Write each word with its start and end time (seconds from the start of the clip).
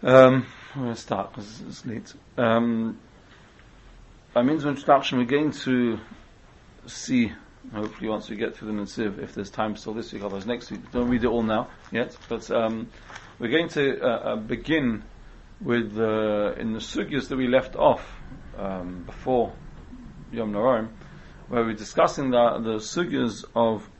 Um, 0.00 0.46
I'm 0.76 0.82
going 0.82 0.94
to 0.94 1.00
start 1.00 1.30
because 1.30 1.60
it's 1.62 1.84
late. 1.84 2.14
Um, 2.36 3.00
by 4.32 4.42
means 4.42 4.62
of 4.62 4.70
introduction, 4.70 5.18
we're 5.18 5.24
going 5.24 5.50
to 5.50 5.98
see, 6.86 7.32
hopefully 7.74 8.08
once 8.08 8.30
we 8.30 8.36
get 8.36 8.56
through 8.56 8.68
the 8.68 8.80
Netziv, 8.80 9.18
if 9.18 9.34
there's 9.34 9.50
time 9.50 9.74
still 9.74 9.94
this 9.94 10.12
week, 10.12 10.22
otherwise 10.22 10.46
next 10.46 10.70
week. 10.70 10.88
Don't 10.92 11.08
read 11.08 11.24
it 11.24 11.26
all 11.26 11.42
now 11.42 11.66
yet, 11.90 12.16
but 12.28 12.48
um, 12.52 12.88
we're 13.40 13.50
going 13.50 13.68
to 13.70 14.00
uh, 14.00 14.06
uh, 14.06 14.36
begin 14.36 15.02
with, 15.60 15.98
uh, 15.98 16.52
in 16.52 16.74
the 16.74 16.78
sugyas 16.78 17.26
that 17.26 17.36
we 17.36 17.48
left 17.48 17.74
off 17.74 18.08
um, 18.56 19.02
before 19.02 19.52
Yom 20.30 20.52
Noraim, 20.52 20.90
where 21.48 21.64
we're 21.64 21.74
discussing 21.74 22.30
the, 22.30 22.60
the 22.60 22.74
sugyas 22.76 23.44
of 23.56 23.90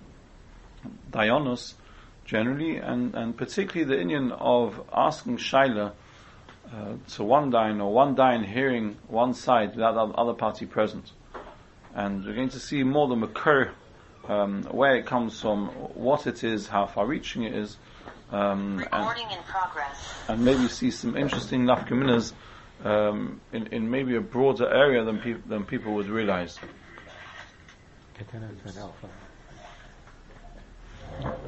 Dayanus, 1.10 1.74
generally, 2.32 2.76
and, 2.76 3.14
and 3.14 3.36
particularly 3.36 3.84
the 3.84 3.98
Indian 4.00 4.30
of 4.32 4.80
asking 4.92 5.38
Shaila 5.38 5.92
uh, 6.70 6.92
to 7.14 7.24
one 7.24 7.48
dine 7.50 7.80
or 7.80 7.90
one 7.90 8.14
dine 8.14 8.44
hearing 8.44 8.98
one 9.08 9.32
side 9.32 9.74
without 9.74 9.94
the 9.94 10.14
other 10.14 10.34
party 10.34 10.66
present. 10.66 11.10
And 11.94 12.24
we're 12.24 12.34
going 12.34 12.50
to 12.50 12.60
see 12.60 12.82
more 12.82 13.08
the 13.08 13.14
makir, 13.14 13.70
um, 14.28 14.62
where 14.64 14.94
it 14.94 15.06
comes 15.06 15.40
from, 15.40 15.68
what 15.68 16.26
it 16.26 16.44
is, 16.44 16.68
how 16.68 16.86
far 16.86 17.06
reaching 17.06 17.44
it 17.44 17.54
is, 17.54 17.78
um, 18.30 18.76
Recording 18.76 19.30
in 19.30 19.38
progress. 19.44 19.96
and 20.28 20.44
maybe 20.44 20.68
see 20.68 20.90
some 20.90 21.16
interesting 21.16 21.62
nafkaminas 21.62 22.34
um, 22.84 23.40
in, 23.54 23.68
in 23.68 23.90
maybe 23.90 24.16
a 24.16 24.20
broader 24.20 24.68
area 24.68 25.02
than, 25.02 25.18
peop- 25.18 25.48
than 25.48 25.64
people 25.64 25.94
would 25.94 26.08
realize. 26.10 26.58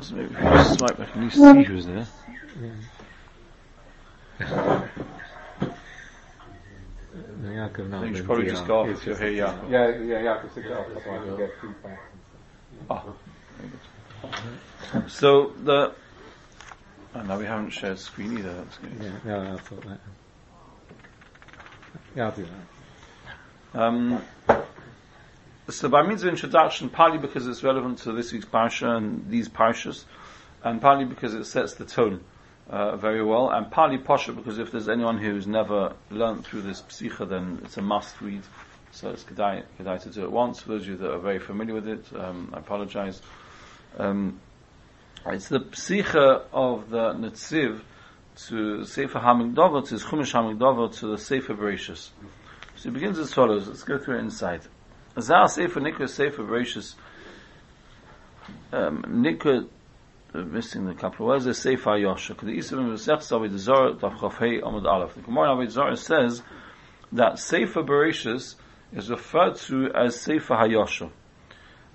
So 0.00 0.14
maybe 0.14 0.34
if 0.34 0.40
you 0.70 0.76
swipe, 0.76 0.98
I 1.00 1.04
can 1.04 1.18
at 1.18 1.24
least 1.24 1.36
see 1.36 1.62
who's 1.62 1.86
there. 1.86 2.06
I 7.20 8.00
think 8.00 8.10
you 8.10 8.16
should 8.16 8.26
probably 8.26 8.46
just 8.46 8.66
go 8.66 8.80
off 8.80 8.88
if 8.88 9.06
you're 9.06 9.16
here, 9.16 9.30
yeah. 9.30 9.54
Yeah, 9.68 9.88
yeah, 9.98 10.22
yeah, 10.22 10.34
I 10.34 10.38
can 10.38 10.50
stick 10.50 10.64
it 10.66 10.72
off 10.72 10.86
so 10.92 11.10
I 11.10 11.18
can 11.18 11.36
get 11.36 11.50
feedback. 11.60 12.00
Oh. 12.88 13.16
So 15.08 15.52
the, 15.64 15.92
oh, 17.14 17.22
no, 17.22 17.38
we 17.38 17.44
haven't 17.44 17.70
shared 17.70 17.98
screen 17.98 18.38
either. 18.38 18.52
That's 18.54 18.76
good. 18.78 18.92
Yeah, 19.00 19.10
yeah, 19.26 19.54
I 19.54 19.56
thought 19.58 19.84
that. 19.86 20.00
Yeah, 22.16 22.24
I'll 22.26 22.32
do 22.32 22.46
that. 23.72 23.80
Um, 23.80 24.22
so 25.70 25.88
by 25.88 26.02
means 26.02 26.22
of 26.22 26.28
introduction, 26.28 26.88
partly 26.88 27.18
because 27.18 27.46
it's 27.46 27.62
relevant 27.62 27.98
to 27.98 28.12
this 28.12 28.32
week's 28.32 28.46
parsha 28.46 28.96
and 28.96 29.28
these 29.30 29.48
parshas, 29.48 30.04
and 30.62 30.80
partly 30.80 31.04
because 31.04 31.34
it 31.34 31.44
sets 31.44 31.74
the 31.74 31.84
tone 31.84 32.22
uh, 32.68 32.96
very 32.96 33.22
well, 33.24 33.50
and 33.50 33.70
partly 33.70 33.98
posher 33.98 34.34
because 34.34 34.58
if 34.58 34.70
there's 34.70 34.88
anyone 34.88 35.18
who's 35.18 35.46
never 35.46 35.94
learned 36.10 36.44
through 36.44 36.62
this 36.62 36.82
psicha, 36.82 37.28
then 37.28 37.60
it's 37.64 37.76
a 37.76 37.82
must 37.82 38.20
read. 38.20 38.42
So 38.92 39.10
it's 39.10 39.24
kedai, 39.24 39.64
to 40.02 40.10
do 40.10 40.24
it 40.24 40.32
once. 40.32 40.60
For 40.62 40.70
those 40.70 40.82
of 40.82 40.88
you 40.88 40.96
that 40.96 41.12
are 41.12 41.18
very 41.18 41.38
familiar 41.38 41.74
with 41.74 41.88
it, 41.88 42.04
um, 42.16 42.50
I 42.52 42.58
apologize. 42.58 43.22
Um, 43.98 44.40
it's 45.26 45.48
the 45.48 45.60
psicha 45.60 46.42
of 46.52 46.90
the 46.90 47.12
Netziv 47.12 47.82
to 48.48 48.84
Sefer 48.84 49.18
Ha'amek 49.18 49.54
Davar, 49.54 49.86
to 49.88 49.94
Chumash 49.96 50.32
Ha'amek 50.32 50.58
Davar, 50.58 50.96
to 50.98 51.08
the 51.08 51.18
Sefer 51.18 51.54
Bereshis. 51.54 52.10
So 52.76 52.88
it 52.88 52.94
begins 52.94 53.18
as 53.18 53.32
follows. 53.32 53.68
Let's 53.68 53.82
go 53.82 53.98
through 53.98 54.16
it 54.16 54.20
inside. 54.20 54.62
Zah 55.20 55.46
Sefer 55.46 55.80
Nikra 55.80 56.08
Sefer 56.08 56.42
Bereshis. 56.42 56.94
Um, 58.72 59.02
Nikra, 59.08 59.66
missing 60.34 60.86
the 60.86 60.94
couple 60.94 61.26
of 61.26 61.30
words, 61.30 61.46
is 61.46 61.58
Sefer 61.58 61.90
Yosha. 61.90 62.36
The 62.38 62.56
Yisrael 62.56 62.90
Mesech 62.92 63.18
Zavid 63.18 63.56
Zor, 63.56 63.94
Tav 63.94 64.14
Chafhei 64.14 64.62
Amud 64.62 64.84
Aleph. 64.84 65.14
The 65.14 65.22
Gemara 65.22 65.54
Avid 65.54 65.70
Zor 65.70 65.96
says 65.96 66.42
that 67.12 67.38
Sefer 67.38 67.82
Bereshis 67.82 68.54
is 68.92 69.10
referred 69.10 69.56
to 69.56 69.90
as 69.94 70.20
Sefer 70.20 70.54
Hayosha. 70.54 71.10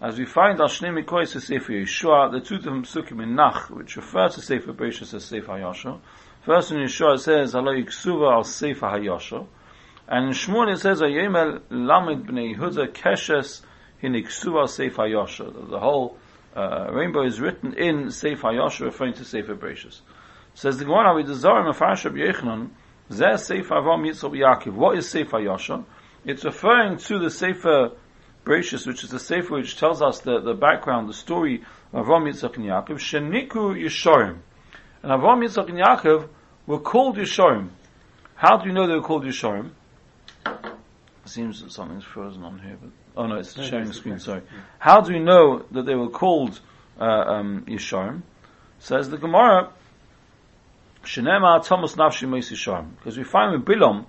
As 0.01 0.17
we 0.17 0.25
find 0.25 0.59
Al 0.59 0.67
Shnei 0.67 1.03
Mikois 1.03 1.31
to 1.31 1.41
Sefer 1.41 1.71
Yeshua, 1.71 2.31
the 2.31 2.41
two 2.41 2.57
different 2.57 2.85
psukim 2.85 3.23
in 3.23 3.35
Nach, 3.35 3.69
which 3.69 3.95
refer 3.95 4.27
to 4.27 4.41
Sefer 4.41 4.73
Bereshis 4.73 5.13
as 5.13 5.23
Sefer 5.25 5.53
Hayosha. 5.53 5.99
First 6.41 6.71
in 6.71 6.77
Yeshua 6.77 7.15
it 7.15 7.19
says, 7.19 7.55
Alo 7.55 7.71
Yiksuva 7.71 8.33
al 8.33 8.43
Sefer 8.43 8.87
Hayosha. 8.87 9.47
And 10.07 10.33
Shmuel 10.33 10.71
it 10.71 10.79
says, 10.79 11.01
Ayemel 11.01 11.61
Lamed 11.71 12.27
Bnei 12.27 12.55
Yehuda 12.55 12.93
Keshes 12.93 13.61
Hiniksuva 14.03 14.69
Sefer 14.69 15.01
Hayosha. 15.01 15.69
The 15.69 15.79
whole 15.79 16.17
uh, 16.55 16.89
rainbow 16.91 17.23
is 17.25 17.39
written 17.39 17.73
in 17.73 18.05
Hayosha, 18.05 18.81
referring 18.81 19.13
to 19.13 19.25
Sefer 19.25 19.55
Bereshis. 19.55 20.01
Says 20.53 20.77
the 20.77 20.85
Gemara, 20.85 21.23
the 21.23 21.33
Zohar 21.33 21.63
Mefarash 21.63 22.05
Rabbi 22.05 22.17
Yechanan, 22.17 22.69
Zeh 23.09 23.39
Sefer 23.39 23.73
Avam 23.73 24.07
Yitzchak 24.07 24.31
Yaakov. 24.31 24.73
What 24.73 24.95
is 24.95 25.11
Hayosha? 25.11 25.83
It's 26.23 26.45
referring 26.45 26.97
to 26.97 27.17
the 27.17 27.31
Sefer 27.31 27.91
Bereshis, 28.45 28.85
which 28.85 29.03
is 29.03 29.09
the 29.09 29.19
Sefer 29.19 29.55
which 29.55 29.75
tells 29.77 30.03
us 30.03 30.19
the, 30.19 30.39
the 30.39 30.53
background, 30.53 31.09
the 31.09 31.13
story 31.13 31.63
of 31.91 32.05
Avraham, 32.05 32.31
Yitzchak, 32.31 32.57
and 32.57 32.65
Yaakov. 32.65 32.99
Sheniku 32.99 33.75
Yeshorim. 33.75 34.37
And 35.01 35.11
Avraham, 35.11 35.43
Yitzchak, 35.43 35.67
and 35.69 35.79
Yaakov 35.79 36.29
were 36.67 36.79
called 36.79 37.17
Yeshorim. 37.17 37.69
How 38.35 38.57
do 38.57 38.67
you 38.67 38.73
know 38.73 38.85
they 38.85 38.93
were 38.93 39.01
called 39.01 39.23
Yeshorim? 39.23 39.71
It 41.25 41.29
seems 41.29 41.63
that 41.63 41.71
something's 41.71 42.03
frozen 42.03 42.43
on 42.43 42.59
here, 42.59 42.77
but 42.79 42.91
oh 43.17 43.25
no, 43.25 43.37
it's 43.37 43.57
No, 43.57 43.63
sharing 43.63 43.87
the 43.87 43.95
screen. 43.95 44.19
Sorry. 44.19 44.43
How 44.77 45.01
do 45.01 45.11
we 45.11 45.19
know 45.19 45.65
that 45.71 45.87
they 45.87 45.95
were 45.95 46.09
called 46.09 46.59
uh, 46.99 47.03
um, 47.03 47.65
Yeshorim? 47.67 48.21
Says 48.77 49.09
the 49.09 49.17
Gemara, 49.17 49.71
Shenema 51.03 51.65
Thomas 51.65 51.95
Nafshi 51.95 52.29
Meis 52.29 52.51
Yeshorim, 52.51 52.95
because 52.97 53.17
we 53.17 53.23
find 53.23 53.53
with 53.53 53.65
Bilam, 53.65 54.05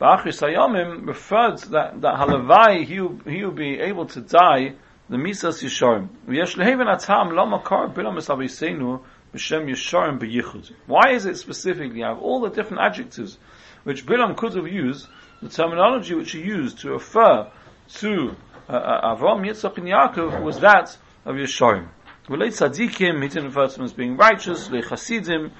Ba'achris 0.00 0.42
Hayomim 0.42 1.06
referred 1.06 1.58
that 1.70 2.00
that 2.00 2.16
Halavai 2.16 2.84
he 2.84 3.00
will, 3.00 3.20
he 3.24 3.44
will 3.44 3.52
be 3.52 3.78
able 3.78 4.06
to 4.06 4.20
die 4.20 4.74
the 5.08 5.16
Misas 5.16 5.62
Yeshorim. 5.62 6.08
V'yesh 6.26 6.56
leheven 6.56 6.92
atam 6.92 7.36
lo 7.36 7.46
makar 7.46 7.88
Bilam 7.94 8.18
es 8.18 8.26
aviseinu 8.26 9.00
b'shem 9.32 9.70
Yeshorim 9.70 10.18
b'yichud. 10.18 10.72
Why 10.86 11.12
is 11.12 11.24
it 11.24 11.36
specifically? 11.36 11.98
You 11.98 12.06
have 12.06 12.18
all 12.18 12.40
the 12.40 12.50
different 12.50 12.82
adjectives 12.82 13.38
which 13.86 14.04
Bilam 14.04 14.36
could 14.36 14.52
have 14.54 14.66
used, 14.66 15.06
the 15.40 15.48
terminology 15.48 16.12
which 16.12 16.32
he 16.32 16.40
used 16.40 16.80
to 16.80 16.90
refer 16.90 17.48
to 17.88 18.34
uh, 18.68 18.72
uh, 18.72 19.14
Avram, 19.14 19.46
Yitzchak, 19.46 19.78
and 19.78 19.86
Yaakov 19.86 20.42
was 20.42 20.58
that 20.58 20.98
of 21.24 21.36
Yeshorim. 21.36 21.86
Relate 22.28 22.52
tzaddikim, 22.52 23.22
he 23.22 23.28
didn't 23.28 23.44
refer 23.44 23.68
to 23.68 23.76
them 23.76 23.84
as 23.84 23.92
being 23.92 24.16
righteous, 24.16 24.68
lechasidim. 24.70 25.52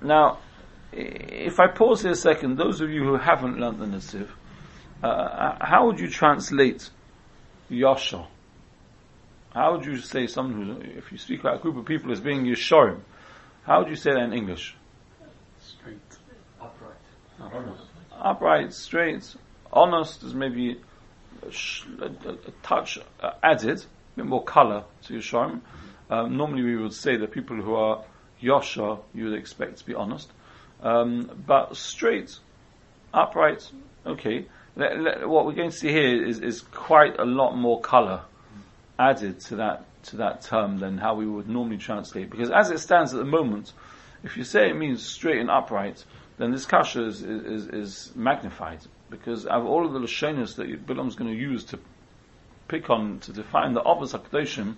Now, 0.00 0.38
if 0.90 1.60
I 1.60 1.66
pause 1.66 2.00
here 2.00 2.12
a 2.12 2.14
second, 2.14 2.56
those 2.56 2.80
of 2.80 2.88
you 2.88 3.04
who 3.04 3.18
haven't 3.18 3.58
learned 3.58 3.80
the 3.80 3.84
Netziv, 3.84 4.30
uh, 5.02 5.58
how 5.60 5.84
would 5.84 6.00
you 6.00 6.08
translate 6.08 6.88
Yasha? 7.68 8.26
How 9.52 9.76
would 9.76 9.84
you 9.84 9.98
say 9.98 10.26
someone 10.26 10.66
who, 10.66 10.98
if 10.98 11.12
you 11.12 11.18
speak 11.18 11.40
about 11.40 11.56
a 11.56 11.58
group 11.58 11.76
of 11.76 11.84
people 11.84 12.10
as 12.10 12.20
being 12.20 12.46
Yeshorim, 12.46 13.00
how 13.64 13.80
would 13.80 13.90
you 13.90 13.96
say 13.96 14.12
that 14.12 14.22
in 14.22 14.32
English? 14.32 14.77
Upright, 18.12 18.72
straight, 18.72 19.36
honest 19.72 20.22
is 20.22 20.34
maybe 20.34 20.80
a, 21.42 22.04
a, 22.04 22.32
a, 22.32 22.50
touch 22.62 22.98
uh, 23.20 23.32
added, 23.42 23.78
a 23.78 24.16
bit 24.16 24.26
more 24.26 24.42
color 24.42 24.84
to 25.04 25.12
your 25.12 25.22
sharm. 25.22 25.60
Um, 26.10 26.36
normally 26.36 26.62
we 26.62 26.76
would 26.76 26.94
say 26.94 27.16
that 27.16 27.30
people 27.30 27.56
who 27.56 27.74
are 27.74 28.04
yosha, 28.42 29.00
you 29.14 29.24
would 29.24 29.38
expect 29.38 29.78
to 29.78 29.86
be 29.86 29.94
honest. 29.94 30.30
Um, 30.82 31.30
but 31.46 31.76
straight, 31.76 32.36
upright, 33.12 33.70
okay. 34.06 34.46
What 34.74 35.46
we're 35.46 35.52
going 35.52 35.70
to 35.70 35.76
see 35.76 35.88
here 35.88 36.24
is, 36.24 36.40
is 36.40 36.60
quite 36.60 37.18
a 37.18 37.24
lot 37.24 37.56
more 37.56 37.80
color 37.80 38.22
added 38.98 39.40
to 39.40 39.56
that 39.56 39.84
to 40.04 40.16
that 40.16 40.42
term 40.42 40.78
than 40.78 40.98
how 40.98 41.14
we 41.14 41.26
would 41.26 41.48
normally 41.48 41.76
translate. 41.76 42.30
Because 42.30 42.50
as 42.50 42.70
it 42.70 42.78
stands 42.78 43.12
at 43.12 43.18
the 43.18 43.24
moment, 43.24 43.72
if 44.22 44.36
you 44.36 44.44
say 44.44 44.70
it 44.70 44.76
means 44.76 45.04
straight 45.04 45.38
and 45.38 45.50
upright, 45.50 46.04
then 46.38 46.52
this 46.52 46.64
kasha 46.64 47.04
is, 47.04 47.22
is, 47.22 47.66
is 47.66 48.12
magnified. 48.14 48.80
Because 49.10 49.44
of 49.46 49.66
all 49.66 49.84
of 49.84 49.92
the 49.92 49.98
lashonis 49.98 50.56
that 50.56 50.86
Bilam's 50.86 51.16
going 51.16 51.30
to 51.30 51.36
use 51.36 51.64
to 51.64 51.78
pick 52.68 52.90
on 52.90 53.18
to 53.20 53.32
define 53.32 53.74
the 53.74 53.82
Avos 53.82 54.18
HaKadoshim, 54.18 54.74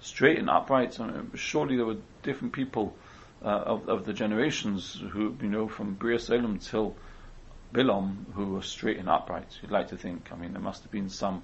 straight 0.00 0.38
and 0.38 0.48
upright, 0.48 0.98
I 1.00 1.06
mean, 1.06 1.30
surely 1.34 1.76
there 1.76 1.86
were 1.86 1.98
different 2.22 2.52
people 2.52 2.94
uh, 3.42 3.48
of, 3.48 3.88
of 3.88 4.04
the 4.06 4.12
generations 4.12 5.00
who, 5.12 5.36
you 5.40 5.48
know, 5.48 5.68
from 5.68 5.94
Bria 5.94 6.18
Salem 6.18 6.58
till 6.58 6.96
Bilam 7.72 8.32
who 8.34 8.54
were 8.54 8.62
straight 8.62 8.98
and 8.98 9.08
upright. 9.08 9.58
You'd 9.60 9.70
like 9.70 9.88
to 9.88 9.96
think, 9.96 10.30
I 10.32 10.36
mean, 10.36 10.52
there 10.52 10.62
must 10.62 10.82
have 10.82 10.92
been 10.92 11.10
some 11.10 11.42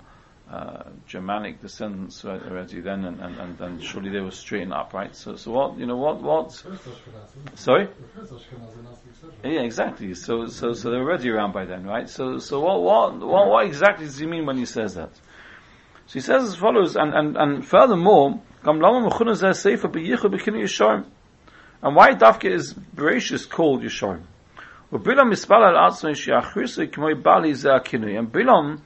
uh, 0.50 0.82
Germanic 1.06 1.62
descendants 1.62 2.25
already 2.25 2.81
then, 2.81 3.05
and, 3.05 3.20
and, 3.20 3.38
and, 3.38 3.61
and 3.61 3.85
surely 3.85 4.11
they 4.11 4.20
were 4.20 4.32
straight 4.32 4.62
and 4.62 4.73
upright. 4.73 5.14
So, 5.14 5.37
so 5.37 5.52
what, 5.52 5.79
you 5.79 5.87
know, 5.87 5.97
what, 5.97 6.20
what, 6.20 6.50
sorry? 7.55 7.88
Yeah, 9.44 9.61
exactly. 9.61 10.12
So, 10.14 10.49
so, 10.49 10.73
so 10.73 10.91
they're 10.91 11.00
already 11.00 11.31
around 11.31 11.52
by 11.52 11.67
then, 11.67 11.85
right? 11.85 12.08
So, 12.08 12.38
so 12.38 12.61
what, 12.61 12.82
what, 12.82 13.20
what, 13.20 13.49
what 13.49 13.67
exactly 13.67 14.06
does 14.06 14.19
he 14.19 14.26
mean 14.26 14.44
when 14.44 14.58
he 14.58 14.67
says 14.67 14.97
that? 14.97 15.12
So 16.06 16.14
he 16.14 16.20
says 16.20 16.43
as 16.43 16.56
follows, 16.56 16.97
and, 16.97 17.14
and, 17.14 17.37
and 17.37 17.64
furthermore. 17.64 18.41
And 18.62 18.82
why 18.82 18.91
Dafka 22.14 22.50
is 22.50 22.75
Bereshis 22.75 23.49
called 23.49 23.82
akinui. 27.64 28.19
And 28.19 28.31
Bilam 28.31 28.81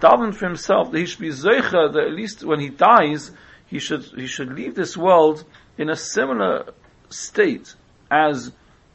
davened 0.00 0.34
for 0.34 0.46
himself 0.46 0.90
that 0.90 0.98
he 0.98 1.06
should 1.06 1.20
be 1.20 1.30
zeicha, 1.30 1.92
that 1.92 2.04
at 2.06 2.12
least 2.12 2.44
when 2.44 2.60
he 2.60 2.68
dies, 2.68 3.32
he 3.66 3.78
should, 3.78 4.04
he 4.16 4.26
should 4.26 4.52
leave 4.52 4.74
this 4.74 4.96
world 4.96 5.44
in 5.78 5.90
a 5.90 5.96
similar 5.96 6.72
state 7.08 7.74
as 8.10 8.52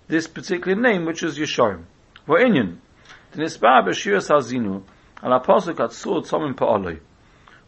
this 0.07 0.27
particular 0.27 0.79
name, 0.79 1.05
which 1.05 1.23
is 1.23 1.37
Yeshorim. 1.37 1.83
For 2.25 2.37
Inyan, 2.37 2.77
the 3.31 3.43
Nisba 3.43 3.85
B'Shiras 3.85 4.29
Hazinu, 4.29 4.83
al 5.23 5.33
Apostle 5.33 5.73
Atzur 5.75 6.25
Tzomim 6.25 6.55
Pa'oloi. 6.55 6.99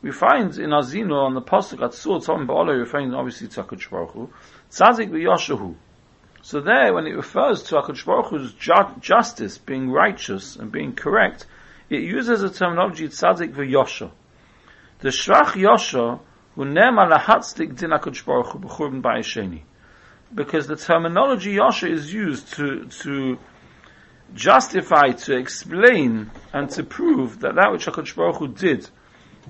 We 0.02 0.12
find 0.12 0.58
in 0.58 0.72
Azino 0.72 1.24
on 1.24 1.34
the 1.34 1.42
Pasuk 1.42 1.80
Atzur 1.80 2.24
Tzomim 2.24 2.48
Pa'oloi, 2.48 2.80
referring 2.80 3.14
obviously 3.14 3.48
to 3.48 3.64
HaKadosh 3.64 3.90
Baruch 3.90 4.12
Hu, 4.12 4.30
Tzadik. 4.70 5.76
So 6.42 6.60
there, 6.60 6.94
when 6.94 7.08
it 7.08 7.16
refers 7.16 7.64
to 7.64 7.76
HaKadosh 7.76 8.06
Baruch 8.06 8.28
Hu's 8.28 8.54
ju- 8.54 8.74
justice, 9.00 9.58
being 9.58 9.90
righteous 9.90 10.58
and 10.58 10.72
being 10.72 10.94
correct, 10.94 11.46
it 11.94 12.04
uses 12.04 12.42
the 12.42 12.50
terminology 12.50 13.08
Tzadik 13.08 13.54
V'Yosha. 13.54 14.12
The 15.00 15.10
Shrach 15.10 15.54
Yosha, 15.54 16.20
who 16.56 16.66
nema 16.66 17.12
lahatzdik 17.12 17.78
din 17.78 17.92
HaKadosh 17.92 18.26
Baruch 18.26 18.48
Hu 18.48 18.60
ba'asheni. 19.02 19.62
Because 20.34 20.68
the 20.68 20.76
terminology 20.76 21.56
Yosha 21.56 21.90
is 21.90 22.14
used 22.14 22.54
to, 22.54 22.86
to 22.86 23.38
justify, 24.34 25.12
to 25.12 25.36
explain, 25.36 26.32
and 26.52 26.70
to 26.72 26.84
prove 26.84 27.42
that 27.42 27.56
that 27.56 27.72
which 27.72 27.86
HaKadosh 27.86 28.16
Baruch 28.16 28.38
Hu 28.38 28.48
did 28.48 28.90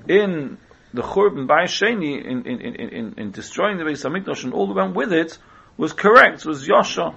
in 0.07 0.57
the 0.93 1.01
Churban 1.01 1.47
by 1.47 1.63
Sheni, 1.63 2.23
in, 2.23 2.45
in, 2.45 2.61
in, 2.61 2.75
in, 2.75 3.13
in 3.17 3.31
destroying 3.31 3.77
the 3.77 3.83
Beis 3.83 4.03
HaMikdash 4.07 4.43
and 4.43 4.53
all 4.53 4.67
that 4.67 4.73
went 4.73 4.95
with 4.95 5.13
it, 5.13 5.37
was 5.77 5.93
correct, 5.93 6.45
was 6.45 6.67
Yosha. 6.67 7.15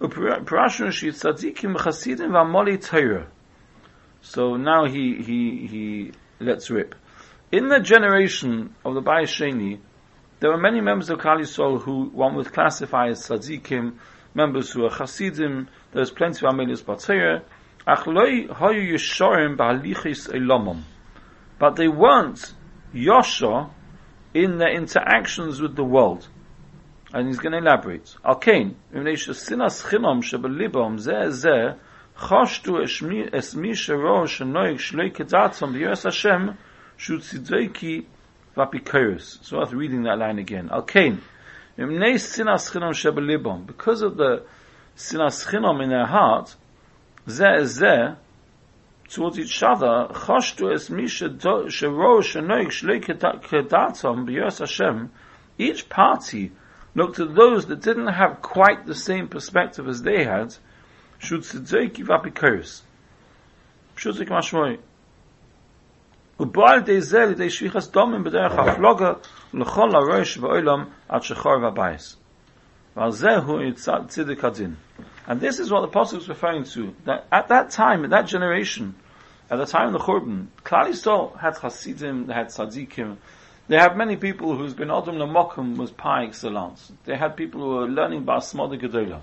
So 0.00 0.06
now 4.56 4.84
he, 4.84 5.22
he, 5.22 5.66
he 5.66 6.12
lets 6.38 6.70
rip. 6.70 6.94
In 7.50 7.68
the 7.68 7.80
generation 7.80 8.74
of 8.84 8.94
the 8.94 9.00
Bai 9.00 9.22
Sheni, 9.22 9.80
there 10.38 10.50
were 10.50 10.58
many 10.58 10.80
members 10.80 11.10
of 11.10 11.18
Kali 11.18 11.42
Yisrael 11.42 11.82
who 11.82 12.04
one 12.10 12.36
would 12.36 12.52
classify 12.52 13.08
as 13.08 13.26
tzaddikim, 13.26 13.96
members 14.34 14.70
who 14.70 14.84
are 14.84 14.90
chasidim, 14.90 15.68
there's 15.92 16.12
plenty 16.12 16.46
of 16.46 16.52
Amelius 16.52 16.82
Batzeir, 16.82 17.42
Achloi 17.84 18.48
hoyu 18.48 18.92
yeshorim 18.92 19.56
ba'alichis 19.56 20.28
elamam. 20.30 20.82
But 21.58 21.74
they 21.74 21.88
weren't 21.88 22.54
Yosha 22.94 23.70
in 24.32 24.58
their 24.58 24.72
interactions 24.72 25.60
with 25.60 25.74
the 25.74 25.82
world. 25.82 26.28
And 27.12 27.26
he's 27.28 27.38
going 27.38 27.52
to 27.52 27.58
elaborate. 27.58 28.14
Shesinas 28.24 29.82
chinom 29.82 30.22
shebelibam 30.22 30.98
chashtu 32.18 32.84
esmi 32.84 33.72
Hashem. 36.04 36.58
So 39.40 39.64
reading 39.72 40.02
that 40.02 40.18
line 40.18 40.38
again. 40.38 40.68
Alkein, 40.68 41.20
mimnei 41.78 42.14
sinas 42.16 42.70
shebelibam, 42.70 43.66
because 43.66 44.02
of 44.02 44.16
the 44.16 44.42
sinas 44.96 45.46
chinom 45.46 45.82
in 45.82 45.88
their 45.88 46.06
heart, 46.06 46.56
towards 49.08 49.38
each 49.38 49.62
other, 49.62 50.08
chashtu 50.12 50.72
Hashem, 54.58 55.10
each 55.56 55.88
party 55.88 56.52
looked 56.94 57.20
at 57.20 57.34
those 57.34 57.66
that 57.66 57.80
didn't 57.82 58.08
have 58.08 58.42
quite 58.42 58.86
the 58.86 58.94
same 58.94 59.28
perspective 59.28 59.88
as 59.88 60.02
they 60.02 60.24
had, 60.24 60.54
should 61.18 61.42
tzedzeiki 61.42 62.04
vapikoris. 62.04 62.82
Pshuzik 63.96 64.28
mashmoi. 64.28 64.78
ובעל 66.40 66.80
די 66.80 67.00
זה 67.00 67.26
לידי 67.26 67.50
שפיחס 67.50 67.90
דומים 67.90 68.24
בדרך 68.24 68.52
הפלוגה 68.52 69.12
לכל 69.54 69.90
הראש 69.94 70.38
ואוילם 70.38 70.84
עד 71.08 71.22
שחור 71.22 71.52
והבייס. 71.62 72.16
ועל 72.96 73.10
זה 73.10 73.36
הוא 73.36 73.60
צדק 74.06 74.44
הדין. 74.44 74.74
And 75.26 75.40
this 75.40 75.58
is 75.58 75.70
what 75.70 75.80
the 75.80 75.88
Apostle 75.88 76.20
is 76.20 76.28
referring 76.28 76.64
to, 76.64 76.94
that 77.04 77.26
at 77.30 77.48
that 77.48 77.70
time, 77.70 78.04
at 78.04 78.10
that 78.10 78.26
generation, 78.26 78.94
at 79.50 79.58
the 79.58 79.66
time 79.66 79.88
of 79.88 79.92
the 79.92 79.98
Churban, 79.98 80.46
Klal 80.64 80.86
Yisrael 80.88 81.38
had 81.38 81.54
Hasidim, 81.54 82.26
they 82.26 82.32
had 82.32 82.48
Tzadikim, 82.48 83.16
they 83.68 83.76
had 83.76 83.96
many 83.96 84.16
people 84.16 84.56
whose 84.56 84.74
Ben 84.74 84.90
Adam 84.90 85.16
Lamokum 85.16 85.76
was 85.76 85.90
par 85.90 86.22
excellence. 86.22 86.90
They 87.04 87.16
had 87.16 87.36
people 87.36 87.60
who 87.60 87.68
were 87.76 87.88
learning 87.88 88.24
Bas 88.24 88.52
Moda 88.54 88.80
Gedola. 88.80 89.20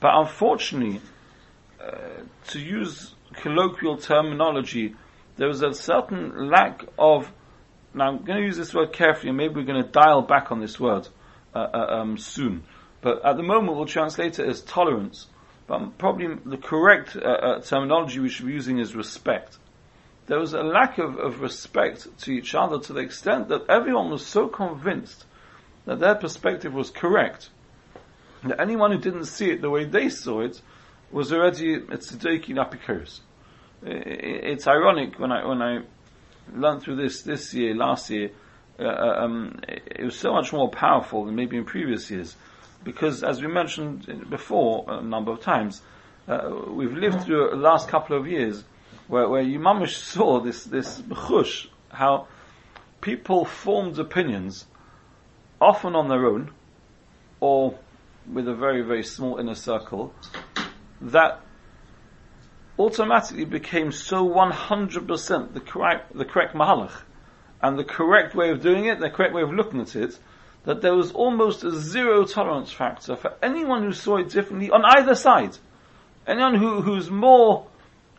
But 0.00 0.10
unfortunately, 0.14 1.00
uh, 1.80 2.22
to 2.48 2.58
use 2.58 3.14
colloquial 3.34 3.98
terminology, 3.98 4.94
there 5.36 5.48
was 5.48 5.62
a 5.62 5.74
certain 5.74 6.48
lack 6.48 6.84
of, 6.98 7.30
now 7.92 8.08
I'm 8.08 8.24
going 8.24 8.40
to 8.40 8.46
use 8.46 8.56
this 8.56 8.72
word 8.74 8.92
carefully, 8.92 9.28
and 9.28 9.36
maybe 9.36 9.56
we're 9.56 9.64
going 9.64 9.82
to 9.82 9.90
dial 9.90 10.22
back 10.22 10.50
on 10.50 10.60
this 10.60 10.80
word 10.80 11.08
uh, 11.54 11.58
uh, 11.58 11.86
um, 12.00 12.16
soon. 12.16 12.64
But 13.02 13.24
at 13.24 13.36
the 13.36 13.42
moment, 13.42 13.76
we'll 13.76 13.86
translate 13.86 14.38
it 14.38 14.48
as 14.48 14.62
tolerance. 14.62 15.26
But 15.66 15.98
probably 15.98 16.28
the 16.44 16.56
correct 16.56 17.16
uh, 17.16 17.20
uh, 17.20 17.60
terminology 17.60 18.20
we 18.20 18.28
should 18.28 18.46
be 18.46 18.52
using 18.52 18.78
is 18.78 18.94
respect. 18.94 19.58
There 20.26 20.38
was 20.38 20.54
a 20.54 20.62
lack 20.62 20.98
of, 20.98 21.18
of 21.18 21.40
respect 21.40 22.18
to 22.22 22.32
each 22.32 22.54
other 22.54 22.80
to 22.80 22.92
the 22.92 23.00
extent 23.00 23.48
that 23.48 23.68
everyone 23.68 24.10
was 24.10 24.26
so 24.26 24.48
convinced 24.48 25.24
that 25.84 26.00
their 26.00 26.16
perspective 26.16 26.74
was 26.74 26.90
correct 26.90 27.50
that 28.44 28.60
anyone 28.60 28.92
who 28.92 28.98
didn't 28.98 29.26
see 29.26 29.50
it 29.50 29.60
the 29.60 29.70
way 29.70 29.84
they 29.84 30.08
saw 30.08 30.40
it 30.40 30.60
was 31.10 31.32
already 31.32 31.74
a 31.74 31.80
tzedeki. 31.80 33.20
It's 33.82 34.66
ironic 34.66 35.18
when 35.18 35.32
I 35.32 35.46
when 35.46 35.62
I 35.62 35.82
learned 36.52 36.82
through 36.82 36.96
this 36.96 37.22
this 37.22 37.54
year, 37.54 37.74
last 37.74 38.10
year, 38.10 38.30
uh, 38.78 38.84
um, 38.84 39.60
it 39.66 40.04
was 40.04 40.18
so 40.18 40.32
much 40.32 40.52
more 40.52 40.70
powerful 40.70 41.24
than 41.24 41.34
maybe 41.34 41.56
in 41.56 41.64
previous 41.64 42.10
years, 42.10 42.36
because 42.84 43.22
as 43.22 43.40
we 43.40 43.48
mentioned 43.48 44.28
before 44.28 44.84
a 44.88 45.02
number 45.02 45.32
of 45.32 45.40
times, 45.40 45.82
uh, 46.28 46.50
we've 46.68 46.94
lived 46.94 47.22
through 47.22 47.50
the 47.50 47.56
last 47.56 47.88
couple 47.88 48.16
of 48.18 48.26
years 48.26 48.64
where 49.08 49.28
where 49.28 49.42
you 49.42 49.58
mamish 49.58 49.96
saw 49.96 50.40
this 50.40 50.64
this 50.64 51.00
chush 51.02 51.68
how 51.90 52.26
people 53.00 53.44
formed 53.44 53.98
opinions, 53.98 54.66
often 55.60 55.94
on 55.94 56.08
their 56.08 56.26
own, 56.26 56.50
or 57.40 57.78
with 58.32 58.48
a 58.48 58.54
very 58.54 58.82
very 58.82 59.02
small 59.02 59.38
inner 59.38 59.54
circle, 59.54 60.12
that 61.00 61.40
automatically 62.78 63.44
became 63.44 63.90
so 63.90 64.28
100% 64.28 65.54
the 65.54 65.60
correct, 65.60 66.16
the 66.16 66.24
correct 66.24 66.54
mahalach, 66.54 67.02
and 67.62 67.78
the 67.78 67.84
correct 67.84 68.34
way 68.34 68.50
of 68.50 68.60
doing 68.60 68.84
it, 68.84 69.00
the 69.00 69.08
correct 69.10 69.32
way 69.32 69.42
of 69.42 69.52
looking 69.52 69.80
at 69.80 69.96
it, 69.96 70.18
that 70.64 70.82
there 70.82 70.94
was 70.94 71.12
almost 71.12 71.64
a 71.64 71.70
zero 71.70 72.24
tolerance 72.24 72.72
factor 72.72 73.16
for 73.16 73.32
anyone 73.42 73.82
who 73.82 73.92
saw 73.92 74.18
it 74.18 74.28
differently 74.28 74.70
on 74.70 74.84
either 74.84 75.14
side. 75.14 75.56
Anyone 76.26 76.56
who, 76.56 76.82
who's 76.82 77.08
more 77.08 77.66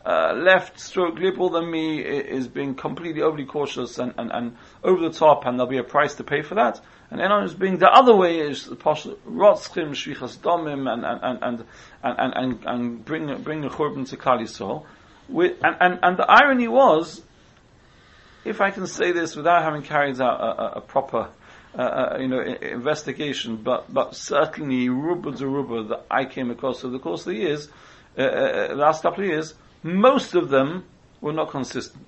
uh, 0.08 0.32
left 0.32 0.80
stroke 0.80 1.18
liberal 1.18 1.50
than 1.50 1.70
me 1.70 2.00
is 2.00 2.48
being 2.48 2.74
completely 2.74 3.20
overly 3.20 3.44
cautious 3.44 3.98
and, 3.98 4.14
and, 4.16 4.32
and 4.32 4.56
over 4.82 5.06
the 5.06 5.14
top, 5.14 5.44
and 5.44 5.58
there'll 5.58 5.70
be 5.70 5.76
a 5.76 5.84
price 5.84 6.14
to 6.14 6.24
pay 6.24 6.40
for 6.40 6.54
that. 6.54 6.80
And 7.10 7.20
anyone 7.20 7.42
who's 7.42 7.52
being 7.52 7.76
the 7.76 7.90
other 7.90 8.16
way 8.16 8.38
is 8.38 8.68
rotzchim 8.68 9.90
shvichas 9.90 10.38
domim 10.38 10.90
and 10.90 11.04
and 11.04 11.42
and 11.42 11.64
and 12.02 12.34
and, 12.34 12.58
and, 12.64 13.04
bring 13.04 13.42
bring 13.42 13.60
the 13.60 13.68
churban 13.68 14.08
to 14.08 14.16
Klal 14.16 14.40
Yisrael. 14.40 14.86
With, 15.28 15.58
and, 15.62 15.76
and 15.78 15.98
and 16.02 16.16
the 16.16 16.24
irony 16.26 16.68
was, 16.68 17.20
if 18.46 18.62
I 18.62 18.70
can 18.70 18.86
say 18.86 19.12
this 19.12 19.36
without 19.36 19.62
having 19.62 19.82
carried 19.82 20.18
out 20.22 20.40
a, 20.40 20.62
a, 20.62 20.72
a 20.76 20.80
proper 20.80 21.28
uh, 21.78 21.82
uh, 21.82 22.18
you 22.18 22.28
know, 22.28 22.40
investigation, 22.40 23.56
but, 23.56 23.92
but 23.92 24.16
certainly 24.16 24.88
ruba 24.88 25.32
to 25.32 25.46
ruba 25.46 25.84
that 25.88 26.06
I 26.10 26.24
came 26.24 26.50
across 26.50 26.82
over 26.82 26.92
the 26.92 26.98
course 26.98 27.20
of 27.20 27.26
the 27.26 27.34
years, 27.34 27.68
uh, 28.16 28.22
uh, 28.22 28.74
last 28.74 29.02
couple 29.02 29.22
of 29.22 29.30
years, 29.30 29.54
most 29.82 30.34
of 30.34 30.48
them 30.48 30.84
were 31.20 31.32
not 31.32 31.50
consistent. 31.50 32.06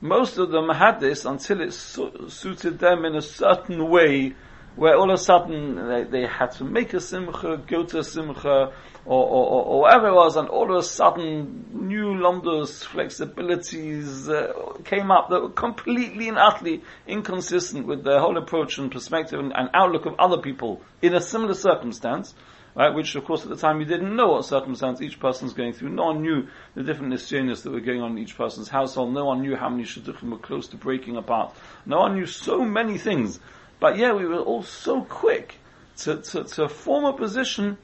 Most 0.00 0.38
of 0.38 0.50
them 0.50 0.68
had 0.68 1.00
this 1.00 1.24
until 1.24 1.60
it 1.60 1.72
su- 1.72 2.28
suited 2.28 2.78
them 2.78 3.04
in 3.04 3.16
a 3.16 3.22
certain 3.22 3.88
way, 3.88 4.34
where 4.76 4.96
all 4.96 5.10
of 5.10 5.14
a 5.14 5.22
sudden 5.22 5.88
they, 5.88 6.04
they 6.04 6.26
had 6.26 6.52
to 6.52 6.64
make 6.64 6.94
a 6.94 7.00
simcha, 7.00 7.60
go 7.66 7.82
to 7.84 7.98
a 7.98 8.04
simcha, 8.04 8.72
or, 9.04 9.24
or, 9.26 9.64
or, 9.64 9.80
whatever 9.80 10.08
it 10.08 10.14
was, 10.14 10.36
and 10.36 10.48
all 10.48 10.70
of 10.70 10.78
a 10.78 10.82
sudden 10.82 11.64
new 11.72 12.14
lumdos, 12.14 12.84
flexibilities 12.84 14.28
uh, 14.28 14.78
came 14.84 15.10
up 15.10 15.30
that 15.30 15.42
were 15.42 15.50
completely 15.50 16.28
and 16.28 16.38
utterly 16.38 16.82
inconsistent 17.06 17.86
with 17.86 18.04
the 18.04 18.20
whole 18.20 18.36
approach 18.36 18.78
and 18.78 18.92
perspective 18.92 19.40
and, 19.40 19.52
and 19.56 19.68
outlook 19.74 20.06
of 20.06 20.14
other 20.20 20.38
people 20.38 20.80
in 21.02 21.14
a 21.14 21.20
similar 21.20 21.54
circumstance 21.54 22.34
right? 22.78 22.94
Which, 22.94 23.16
of 23.16 23.24
course, 23.24 23.42
at 23.42 23.48
the 23.48 23.56
time 23.56 23.80
you 23.80 23.86
didn't 23.86 24.14
know 24.14 24.28
what 24.28 24.44
circumstance 24.44 25.02
each 25.02 25.18
person's 25.18 25.52
going 25.52 25.72
through. 25.72 25.88
No 25.88 26.04
one 26.04 26.22
knew 26.22 26.46
the 26.76 26.84
different 26.84 27.12
nisyonis 27.12 27.64
that 27.64 27.72
were 27.72 27.80
going 27.80 28.00
on 28.00 28.12
in 28.12 28.18
each 28.18 28.38
person's 28.38 28.68
household. 28.68 29.12
No 29.12 29.24
one 29.24 29.42
knew 29.42 29.56
how 29.56 29.68
many 29.68 29.82
shidduchim 29.82 30.30
were 30.30 30.38
close 30.38 30.68
to 30.68 30.76
breaking 30.76 31.16
apart. 31.16 31.54
No 31.84 31.98
one 31.98 32.14
knew 32.14 32.26
so 32.26 32.64
many 32.64 32.96
things 32.96 33.40
But 33.80 33.96
yeah, 33.96 34.12
we 34.12 34.26
were 34.26 34.40
all 34.40 34.62
so 34.62 35.02
quick 35.02 35.56
to, 35.98 36.16
to, 36.16 36.44
to 36.44 36.68
form 36.68 37.04
a 37.04 37.12
position. 37.12 37.78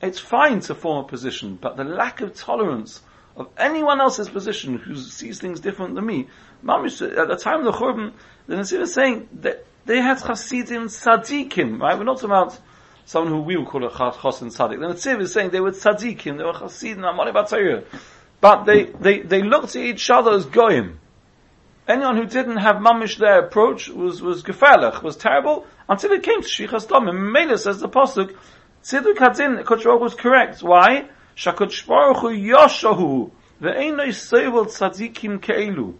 It's 0.00 0.18
fine 0.18 0.60
to 0.60 0.74
form 0.74 1.04
a 1.04 1.08
position, 1.08 1.58
but 1.60 1.76
the 1.76 1.84
lack 1.84 2.20
of 2.20 2.34
tolerance 2.34 3.02
of 3.36 3.48
anyone 3.56 4.00
else's 4.00 4.28
position 4.28 4.78
who 4.78 4.96
sees 4.96 5.40
things 5.40 5.60
different 5.60 5.94
than 5.94 6.06
me. 6.06 6.28
At 6.68 7.28
the 7.28 7.38
time 7.40 7.60
of 7.60 7.66
the 7.66 7.72
Churban, 7.72 8.12
the 8.46 8.56
Nasir 8.56 8.82
is 8.82 8.94
saying 8.94 9.28
that 9.40 9.66
they 9.84 10.00
had 10.00 10.18
Hasidim 10.18 10.86
Tzadikim, 10.86 11.80
right? 11.80 11.96
We're 11.96 12.04
not 12.04 12.16
talking 12.16 12.30
about 12.30 12.58
someone 13.06 13.32
who 13.32 13.40
we 13.40 13.56
would 13.56 13.68
call 13.68 13.84
a 13.84 13.90
Chos 13.90 14.42
and 14.42 14.50
Tzadik. 14.50 14.80
The 14.80 14.88
Nasir 14.88 15.20
is 15.20 15.32
saying 15.32 15.50
they 15.50 15.60
were 15.60 15.70
Tzadikim, 15.70 16.36
they 16.36 16.44
were 16.44 16.52
Hasidim, 16.52 17.02
Amali 17.02 17.32
Batayr. 17.32 17.84
But 18.40 18.64
they, 18.64 18.84
they, 18.84 19.20
they 19.20 19.42
looked 19.42 19.76
at 19.76 19.82
each 19.82 20.10
other 20.10 20.32
as 20.32 20.44
Goyim. 20.44 20.98
Anyone 21.88 22.16
who 22.16 22.26
didn't 22.26 22.56
have 22.56 22.76
mamish 22.76 23.16
their 23.16 23.38
approach 23.38 23.88
was, 23.88 24.20
was 24.20 24.42
gefährlich, 24.42 25.02
was 25.02 25.16
terrible, 25.16 25.66
until 25.88 26.12
it 26.12 26.24
came 26.24 26.42
to 26.42 26.48
Shichas 26.48 26.88
Domim. 26.88 27.32
Mela 27.32 27.56
says 27.56 27.78
the 27.78 27.88
Pasuk, 27.88 28.36
Tziduk 28.82 29.16
Hadin, 29.16 29.64
Koch 29.64 29.84
was 30.00 30.14
correct. 30.14 30.64
Why? 30.64 31.08
Shakosh 31.36 31.86
Baruch 31.86 32.18
Hu 32.18 32.30
Yoshahu, 32.30 33.30
ve'enoi 33.62 34.08
Seivel 34.08 34.66
Tzadikim 34.66 35.38
Ke'elu. 35.38 35.94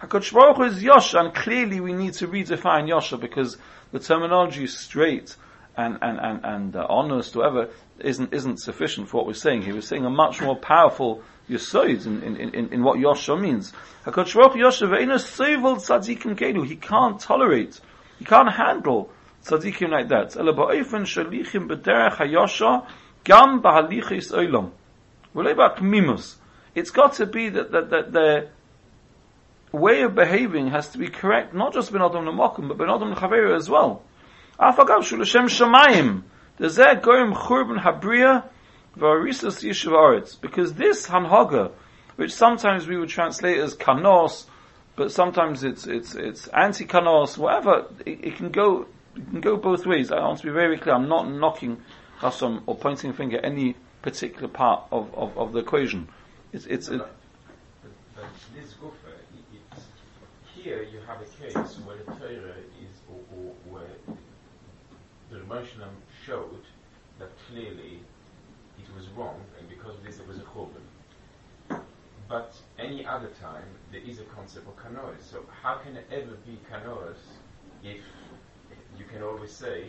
HaKadosh 0.00 0.32
Baruch 0.32 0.56
Hu 0.58 0.62
is 0.62 0.82
Yosha, 0.84 1.18
and 1.18 1.34
clearly 1.34 1.80
we 1.80 1.92
need 1.92 2.12
to 2.14 2.28
redefine 2.28 2.88
Yosha 2.88 3.20
because 3.20 3.56
the 3.90 3.98
terminology 3.98 4.64
is 4.64 4.78
straight 4.78 5.34
and, 5.76 5.98
and, 6.00 6.18
and, 6.18 6.44
and 6.44 6.76
uh, 6.76 6.86
honest, 6.88 7.36
whatever, 7.36 7.68
isn't, 7.98 8.32
isn't 8.32 8.58
sufficient 8.58 9.08
for 9.08 9.18
what 9.18 9.26
we're 9.26 9.34
saying 9.34 9.62
He 9.62 9.72
We're 9.72 9.80
saying 9.80 10.04
a 10.04 10.10
much 10.10 10.40
more 10.40 10.56
powerful 10.56 11.22
Yisoid 11.48 12.06
in, 12.06 12.22
in, 12.22 12.36
in, 12.36 12.72
in 12.72 12.82
what 12.82 12.98
Yosha 12.98 13.40
means. 13.40 13.72
Tzadikim. 14.06 16.66
He 16.66 16.76
can't 16.76 17.20
tolerate, 17.20 17.80
he 18.18 18.24
can't 18.24 18.52
handle 18.52 19.10
tzaddikim 19.44 19.90
like 19.90 20.08
that. 20.08 20.36
It's 26.74 26.90
got 26.90 27.12
to 27.14 27.26
be 27.26 27.48
that, 27.50 27.72
that, 27.72 27.90
that 27.90 28.12
the 28.12 28.48
way 29.72 30.02
of 30.02 30.14
behaving 30.14 30.68
has 30.68 30.88
to 30.88 30.98
be 30.98 31.08
correct, 31.08 31.54
not 31.54 31.74
just 31.74 31.92
ben 31.92 32.02
adam 32.02 32.26
l'mokum, 32.26 32.68
but 32.68 32.78
ben 32.78 32.90
adam 32.90 33.12
as 33.54 33.68
well. 33.68 34.02
Afagav 34.58 35.04
shu 35.04 35.16
l'shem 35.16 35.46
shamayim. 35.46 36.22
Dezeh 36.58 37.02
goyim 37.02 37.34
churban 37.34 37.82
habriya 37.82 38.44
v'arisas 38.96 39.62
yishuv 39.62 39.92
aretz. 39.92 40.40
Because 40.40 40.74
this 40.74 41.06
hanhaga, 41.08 41.72
which 42.16 42.32
sometimes 42.32 42.86
we 42.86 42.96
would 42.96 43.08
translate 43.08 43.58
as 43.58 43.74
kanos, 43.76 44.46
but 44.96 45.10
sometimes 45.10 45.64
it's, 45.64 45.86
it's, 45.86 46.14
it's 46.14 46.46
anti-kanos, 46.48 47.36
whatever, 47.36 47.86
it, 48.06 48.24
it 48.24 48.36
can 48.36 48.50
go 48.50 48.86
can 49.14 49.40
go 49.40 49.56
both 49.56 49.86
ways. 49.86 50.10
I 50.10 50.20
want 50.20 50.40
to 50.40 50.46
be 50.46 50.52
very 50.52 50.78
clear. 50.78 50.94
I'm 50.94 51.08
not 51.08 51.30
knocking 51.30 51.80
Chasam 52.20 52.62
or 52.66 52.76
pointing 52.76 53.10
a 53.10 53.12
finger 53.12 53.38
at 53.38 53.44
any 53.44 53.76
particular 54.02 54.48
part 54.48 54.84
of, 54.90 55.14
of, 55.14 55.36
of 55.38 55.52
the 55.52 55.60
equation. 55.60 56.08
It's, 56.52 56.66
it's, 56.66 56.88
but, 56.88 57.14
but 58.14 58.24
this 58.54 58.74
it's, 58.74 59.84
here 60.54 60.82
you 60.82 61.00
have 61.06 61.20
a 61.20 61.24
case 61.24 61.78
where 61.80 61.96
the 61.96 62.04
Torah 62.04 62.54
is, 62.82 62.96
or, 63.08 63.20
or 63.36 63.54
where 63.70 64.16
the 65.34 65.40
Ramoshanam 65.40 65.94
showed 66.24 66.62
that 67.18 67.28
clearly 67.48 68.00
it 68.78 68.96
was 68.96 69.08
wrong, 69.16 69.40
and 69.58 69.68
because 69.68 69.96
of 69.96 70.04
this 70.04 70.16
there 70.16 70.26
was 70.26 70.38
a 70.38 70.42
churban. 70.42 71.80
But 72.28 72.54
any 72.78 73.04
other 73.04 73.28
time, 73.40 73.64
there 73.92 74.00
is 74.00 74.20
a 74.20 74.24
concept 74.24 74.66
of 74.68 74.76
kanoas. 74.76 75.22
So 75.30 75.44
how 75.62 75.74
can 75.76 75.96
it 75.96 76.06
ever 76.10 76.36
be 76.46 76.58
kanoas 76.70 77.16
if 77.82 78.00
you 78.98 79.04
can 79.12 79.22
always 79.22 79.50
say, 79.50 79.88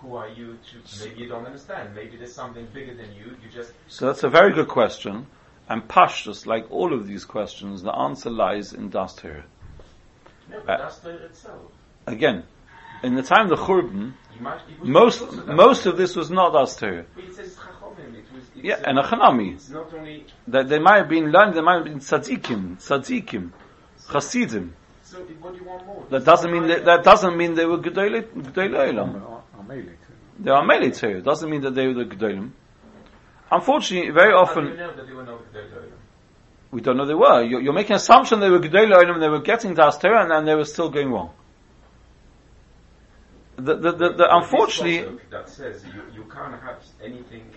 who 0.00 0.16
are 0.16 0.28
you 0.28 0.58
to, 0.70 1.04
maybe 1.04 1.22
you 1.22 1.28
don't 1.28 1.46
understand, 1.46 1.94
maybe 1.94 2.16
there's 2.16 2.34
something 2.34 2.66
bigger 2.74 2.94
than 2.94 3.14
you, 3.14 3.36
you 3.42 3.48
just... 3.50 3.72
So 3.88 4.06
that's 4.06 4.24
a 4.24 4.28
very 4.28 4.52
good 4.52 4.68
question, 4.68 5.26
and 5.68 5.86
Pashtus, 5.88 6.44
like 6.44 6.70
all 6.70 6.92
of 6.92 7.06
these 7.06 7.24
questions, 7.24 7.82
the 7.82 7.94
answer 7.94 8.30
lies 8.30 8.72
in 8.72 8.90
Das 8.90 9.14
Torah. 9.14 9.44
No, 10.50 10.60
but 10.66 10.80
uh, 10.80 11.08
itself. 11.08 11.72
Again, 12.06 12.44
in 13.02 13.14
the 13.14 13.22
time 13.22 13.50
of 13.50 13.58
the 13.58 13.64
Churban, 13.64 14.12
most, 14.82 15.32
most 15.46 15.86
of 15.86 15.96
this 15.96 16.16
was 16.16 16.30
not 16.30 16.52
Das 16.52 16.76
Torah. 16.76 17.06
Yeah, 18.54 18.80
and 18.84 18.98
a 18.98 19.02
Chanami. 19.02 19.54
It's 19.54 19.70
not 19.70 19.92
only... 19.94 20.26
That 20.48 20.68
they 20.68 20.78
might 20.78 20.98
have 20.98 21.08
been 21.08 21.30
learned, 21.30 21.54
they 21.54 21.60
might 21.60 21.76
have 21.76 21.84
been 21.84 22.00
tzaddikim, 22.00 22.76
tzaddikim, 22.78 23.50
chasidim. 24.10 24.74
So 25.02 25.18
what 25.18 25.52
do 25.52 25.58
you 25.60 25.64
want 25.64 25.86
more? 25.86 26.04
That 26.10 26.24
doesn't 26.24 26.50
mean 26.50 26.66
that, 26.66 26.84
that 26.84 27.04
doesn't 27.04 27.36
mean 27.36 27.54
they 27.54 27.64
were 27.64 27.78
gedolei 27.78 28.26
olam. 28.34 29.42
They 30.38 30.50
are 30.50 30.64
meli 30.64 30.90
too. 30.90 31.20
Doesn't 31.22 31.48
mean 31.48 31.60
that 31.62 31.74
they 31.74 31.86
were 31.86 31.94
the 31.94 32.04
gedolim. 32.04 32.50
Unfortunately, 33.50 34.10
very 34.10 34.32
often 34.32 34.64
do 34.64 34.70
you 34.70 34.76
know 34.76 34.96
that 34.96 35.06
they 35.06 35.12
were 35.12 35.22
not 35.22 35.40
we 36.70 36.80
don't 36.80 36.96
know 36.96 37.06
they 37.06 37.14
were. 37.14 37.42
You're, 37.42 37.60
you're 37.60 37.72
making 37.72 37.92
an 37.92 37.96
assumption 37.96 38.40
they 38.40 38.50
were 38.50 38.56
and 38.56 39.22
they 39.22 39.28
were 39.28 39.40
getting 39.40 39.74
Torah 39.74 40.22
and, 40.22 40.32
and 40.32 40.46
they 40.46 40.54
were 40.54 40.64
still 40.64 40.90
going 40.90 41.10
wrong. 41.10 41.30
The, 43.56 43.74
the, 43.74 43.92
the, 43.92 44.12
the 44.12 44.36
unfortunately, 44.36 45.18
that 45.30 45.48
says 45.48 45.82
you, 45.86 46.02
you 46.14 46.24
can't 46.24 46.60
have 46.60 46.82
anything 47.02 47.50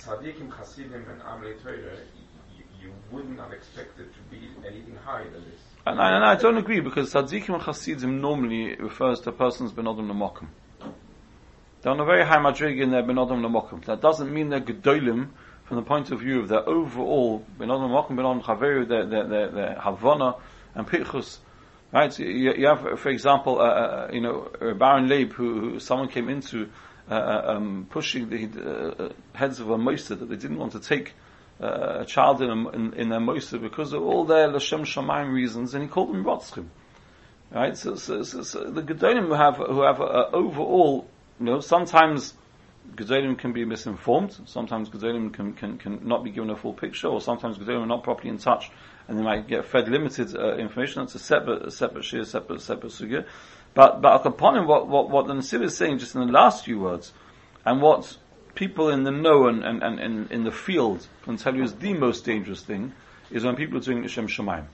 tzaddikim, 0.00 0.50
chasidim, 0.56 1.04
and 1.08 1.20
amlei 1.22 1.62
Torah. 1.62 1.76
You, 2.56 2.64
you 2.82 2.92
wouldn't 3.12 3.38
have 3.38 3.52
expected 3.52 4.08
to 4.12 4.20
be 4.30 4.50
anything 4.66 4.96
higher 5.04 5.30
than 5.30 5.44
this. 5.44 5.60
And 5.86 6.00
I, 6.00 6.16
and 6.16 6.24
I 6.24 6.34
don't 6.34 6.56
agree 6.56 6.80
because 6.80 7.12
tzaddikim 7.14 7.50
and 7.50 7.62
chasidim 7.62 8.20
normally 8.20 8.74
refers 8.74 9.20
to 9.20 9.32
persons 9.32 9.72
benodem 9.72 10.10
lemokim. 10.10 10.48
They're 11.82 11.92
on 11.92 12.00
a 12.00 12.04
very 12.04 12.24
high 12.24 12.38
madrig 12.38 12.82
in 12.82 12.90
their 12.90 13.04
benodem 13.04 13.40
lemokim. 13.40 13.84
That 13.84 14.00
doesn't 14.00 14.32
mean 14.32 14.48
they're 14.48 14.60
gedolim 14.60 15.28
from 15.64 15.76
the 15.76 15.82
point 15.82 16.10
of 16.10 16.20
view 16.20 16.40
of 16.40 16.48
their 16.48 16.68
overall 16.68 17.46
benodem 17.58 17.88
lemokim, 17.88 18.16
benodem 18.16 18.42
chaveru, 18.42 18.88
their, 18.88 19.06
their, 19.06 19.28
their, 19.28 19.48
their 19.48 19.74
havana 19.80 20.34
and 20.74 20.88
pichus. 20.88 21.38
Right? 21.94 22.18
You, 22.18 22.54
you, 22.54 22.66
have, 22.66 22.98
for 22.98 23.08
example, 23.08 23.60
uh, 23.60 23.64
uh, 23.64 24.10
you 24.12 24.20
know, 24.20 24.50
Baron 24.76 25.08
Leib, 25.08 25.32
who, 25.32 25.60
who, 25.60 25.78
someone 25.78 26.08
came 26.08 26.28
into 26.28 26.68
uh, 27.08 27.14
uh 27.14 27.54
um, 27.54 27.86
pushing 27.88 28.28
the 28.30 28.48
uh, 28.98 29.08
heads 29.32 29.60
of 29.60 29.70
a 29.70 29.78
moister 29.78 30.16
that 30.16 30.28
they 30.28 30.34
didn't 30.34 30.58
want 30.58 30.72
to 30.72 30.80
take 30.80 31.12
uh, 31.62 32.00
a 32.00 32.04
child 32.04 32.42
in, 32.42 32.50
a, 32.50 32.68
in, 32.70 32.94
in 32.94 33.08
their 33.10 33.20
moister 33.20 33.58
because 33.58 33.92
of 33.92 34.02
all 34.02 34.24
their 34.24 34.48
Lashem 34.48 34.80
Shamayim 34.80 35.32
reasons, 35.32 35.72
and 35.74 35.84
he 35.84 35.88
called 35.88 36.08
them 36.08 36.24
Rotzchim. 36.24 36.66
Right? 37.52 37.76
So, 37.76 37.94
so, 37.94 38.24
so, 38.24 38.42
so 38.42 38.68
the 38.68 38.82
Gedolim 38.82 39.28
who 39.28 39.34
have, 39.34 39.58
who 39.58 39.82
have 39.82 40.00
overall, 40.00 41.06
you 41.38 41.46
know, 41.46 41.60
sometimes 41.60 42.34
Gedolim 42.96 43.38
can 43.38 43.52
be 43.52 43.64
misinformed, 43.64 44.36
sometimes 44.46 44.88
Gedolim 44.88 45.32
can, 45.32 45.52
can, 45.52 45.78
can 45.78 46.00
not 46.02 46.24
be 46.24 46.30
given 46.30 46.50
a 46.50 46.56
full 46.56 46.72
picture, 46.72 47.06
or 47.06 47.20
sometimes 47.20 47.56
Gedolim 47.56 47.84
are 47.84 47.86
not 47.86 48.02
properly 48.02 48.30
in 48.30 48.38
touch, 48.38 48.72
and 49.08 49.18
they 49.18 49.22
might 49.22 49.46
get 49.46 49.64
fed 49.66 49.88
limited 49.88 50.34
uh, 50.36 50.56
information. 50.56 51.02
That's 51.02 51.14
a 51.14 51.18
separate, 51.18 51.66
a 51.66 51.70
separate 51.70 52.04
shir, 52.04 52.24
separate, 52.24 52.60
separate 52.60 52.92
sugya. 52.92 53.26
But, 53.74 54.00
but 54.00 54.24
upon 54.24 54.56
him, 54.56 54.66
what, 54.66 54.88
what, 54.88 55.10
what 55.10 55.26
the 55.26 55.34
Nasir 55.34 55.62
is 55.62 55.76
saying 55.76 55.98
just 55.98 56.14
in 56.14 56.26
the 56.26 56.32
last 56.32 56.64
few 56.64 56.78
words, 56.78 57.12
and 57.64 57.82
what 57.82 58.16
people 58.54 58.90
in 58.90 59.02
the 59.02 59.10
know 59.10 59.48
and, 59.48 59.64
and, 59.64 59.82
and, 59.82 60.30
in 60.30 60.44
the 60.44 60.52
field 60.52 61.06
can 61.22 61.36
tell 61.36 61.54
you 61.54 61.64
is 61.64 61.74
the 61.74 61.92
most 61.92 62.24
dangerous 62.24 62.62
thing 62.62 62.92
is 63.30 63.44
when 63.44 63.56
people 63.56 63.78
are 63.78 63.82
doing 63.82 64.02
Hashem 64.02 64.28
Shemaim. 64.28 64.66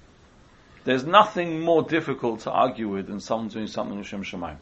There's 0.85 1.05
nothing 1.05 1.61
more 1.61 1.83
difficult 1.83 2.41
to 2.41 2.51
argue 2.51 2.89
with 2.89 3.07
than 3.07 3.21
someone 3.21 3.49
doing 3.49 3.67
something 3.67 3.97
Hashem 3.97 4.23
Shemaim. 4.23 4.57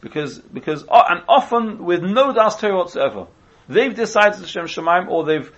Because, 0.00 0.38
because, 0.38 0.84
uh, 0.88 1.04
and 1.08 1.22
often 1.28 1.84
with 1.84 2.02
no 2.02 2.32
Das 2.32 2.60
whatsoever. 2.62 3.26
They've 3.68 3.94
decided 3.94 4.40
Hashem 4.40 4.66
Shemaim 4.66 5.08
or 5.08 5.24
they've 5.24 5.50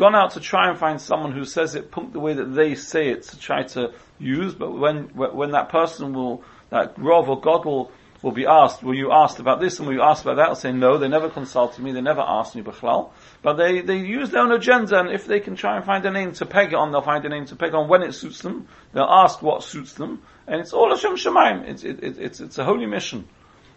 gone 0.00 0.16
out 0.16 0.32
to 0.32 0.40
try 0.40 0.68
and 0.68 0.78
find 0.78 1.00
someone 1.00 1.32
who 1.32 1.44
says 1.44 1.76
it 1.76 1.90
punk 1.92 2.12
the 2.12 2.20
way 2.20 2.34
that 2.34 2.54
they 2.54 2.74
say 2.74 3.08
it 3.10 3.22
to 3.24 3.38
try 3.38 3.62
to 3.62 3.92
use, 4.18 4.54
but 4.54 4.72
when, 4.72 5.04
when 5.14 5.52
that 5.52 5.68
person 5.68 6.12
will, 6.12 6.42
that 6.70 6.94
Rav 6.98 7.28
or 7.28 7.40
God 7.40 7.64
will 7.64 7.92
will 8.22 8.32
be 8.32 8.46
asked, 8.46 8.82
were 8.82 8.94
you 8.94 9.10
asked 9.12 9.38
about 9.38 9.60
this 9.60 9.78
and 9.78 9.88
were 9.88 9.94
you 9.94 10.02
asked 10.02 10.22
about 10.22 10.36
that? 10.36 10.48
I'll 10.48 10.54
say, 10.54 10.72
no, 10.72 10.98
they 10.98 11.08
never 11.08 11.30
consulted 11.30 11.82
me, 11.82 11.92
they 11.92 12.02
never 12.02 12.20
asked 12.20 12.54
me 12.54 12.62
Bechlal. 12.62 13.12
But 13.40 13.54
they, 13.54 13.80
they 13.80 13.96
use 13.96 14.30
their 14.30 14.42
own 14.42 14.52
agenda 14.52 14.98
and 15.00 15.08
if 15.10 15.26
they 15.26 15.40
can 15.40 15.56
try 15.56 15.76
and 15.76 15.84
find 15.84 16.04
a 16.04 16.10
name 16.10 16.32
to 16.34 16.46
peg 16.46 16.72
it 16.72 16.74
on, 16.74 16.92
they'll 16.92 17.00
find 17.00 17.24
a 17.24 17.28
name 17.30 17.46
to 17.46 17.56
peg 17.56 17.74
on 17.74 17.88
when 17.88 18.02
it 18.02 18.12
suits 18.12 18.42
them. 18.42 18.68
They'll 18.92 19.04
ask 19.04 19.40
what 19.40 19.62
suits 19.62 19.94
them. 19.94 20.22
And 20.46 20.60
it's 20.60 20.72
all 20.72 20.90
Hashem 20.90 21.16
Shemaim. 21.16 21.66
It's, 21.66 21.82
it, 21.82 22.04
it, 22.04 22.18
it's, 22.18 22.40
it's 22.40 22.58
a 22.58 22.64
holy 22.64 22.86
mission. 22.86 23.26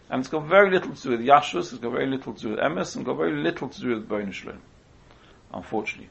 And 0.09 0.19
it's 0.19 0.29
got 0.29 0.45
very 0.45 0.71
little 0.71 0.93
to 0.93 1.01
do 1.01 1.09
with 1.11 1.21
Yashus, 1.21 1.71
it's 1.71 1.77
got 1.81 1.91
very 1.91 2.07
little 2.07 2.33
to 2.33 2.41
do 2.41 2.49
with 2.49 2.59
Emes, 2.59 2.95
and 2.95 3.05
got 3.05 3.15
very 3.15 3.41
little 3.41 3.69
to 3.69 3.81
do 3.81 3.95
with 3.95 4.09
Bonishlim. 4.09 4.57
Unfortunately. 5.53 6.09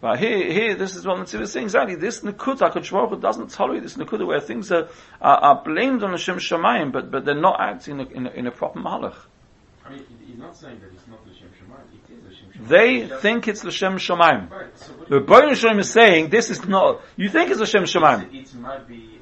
But 0.00 0.18
here, 0.18 0.50
here, 0.50 0.74
this 0.76 0.96
is 0.96 1.06
what 1.06 1.18
the 1.18 1.24
Tzivah 1.24 1.42
is 1.42 1.52
saying 1.52 1.66
exactly. 1.66 1.94
This 1.94 2.20
Nakuta, 2.20 2.72
HaKadosh 2.72 3.20
doesn't 3.20 3.50
tolerate 3.50 3.82
this 3.82 3.96
Nakuta 3.96 4.26
where 4.26 4.40
things 4.40 4.72
are, 4.72 4.88
are, 5.20 5.36
are, 5.38 5.62
blamed 5.62 6.02
on 6.02 6.12
Hashem 6.12 6.36
Shemayim, 6.36 6.90
but, 6.90 7.10
but 7.10 7.26
they're 7.26 7.34
not 7.34 7.60
acting 7.60 8.00
in 8.00 8.06
a, 8.06 8.10
in 8.10 8.26
a, 8.26 8.30
in 8.30 8.46
a 8.46 8.50
proper 8.50 8.80
Malach. 8.80 9.14
I 9.84 9.92
mean, 9.92 10.06
he's 10.26 10.38
not 10.38 10.56
saying 10.56 10.80
that 10.80 10.90
it's 10.94 11.06
not 11.06 11.18
Hashem 11.26 11.48
Shemayim, 11.48 11.92
it 11.92 12.30
is 12.30 12.38
Hashem 12.38 12.62
Shemayim. 12.64 12.68
They 12.68 13.08
just 13.08 13.22
think 13.22 13.48
it's 13.48 13.62
Hashem 13.62 13.96
Shemayim. 13.96 14.50
Right, 14.50 14.78
so 14.78 14.92
the 15.06 15.20
Baruch 15.20 15.50
Hashem 15.50 15.78
is 15.78 15.90
saying, 15.90 16.30
this 16.30 16.48
is 16.48 16.64
not, 16.66 17.02
you 17.16 17.28
think 17.28 17.50
it's 17.50 17.60
Hashem 17.60 17.84
Shemayim. 17.84 18.34
It, 18.34 18.54
it 18.54 18.54
might 18.54 18.88
be 18.88 19.19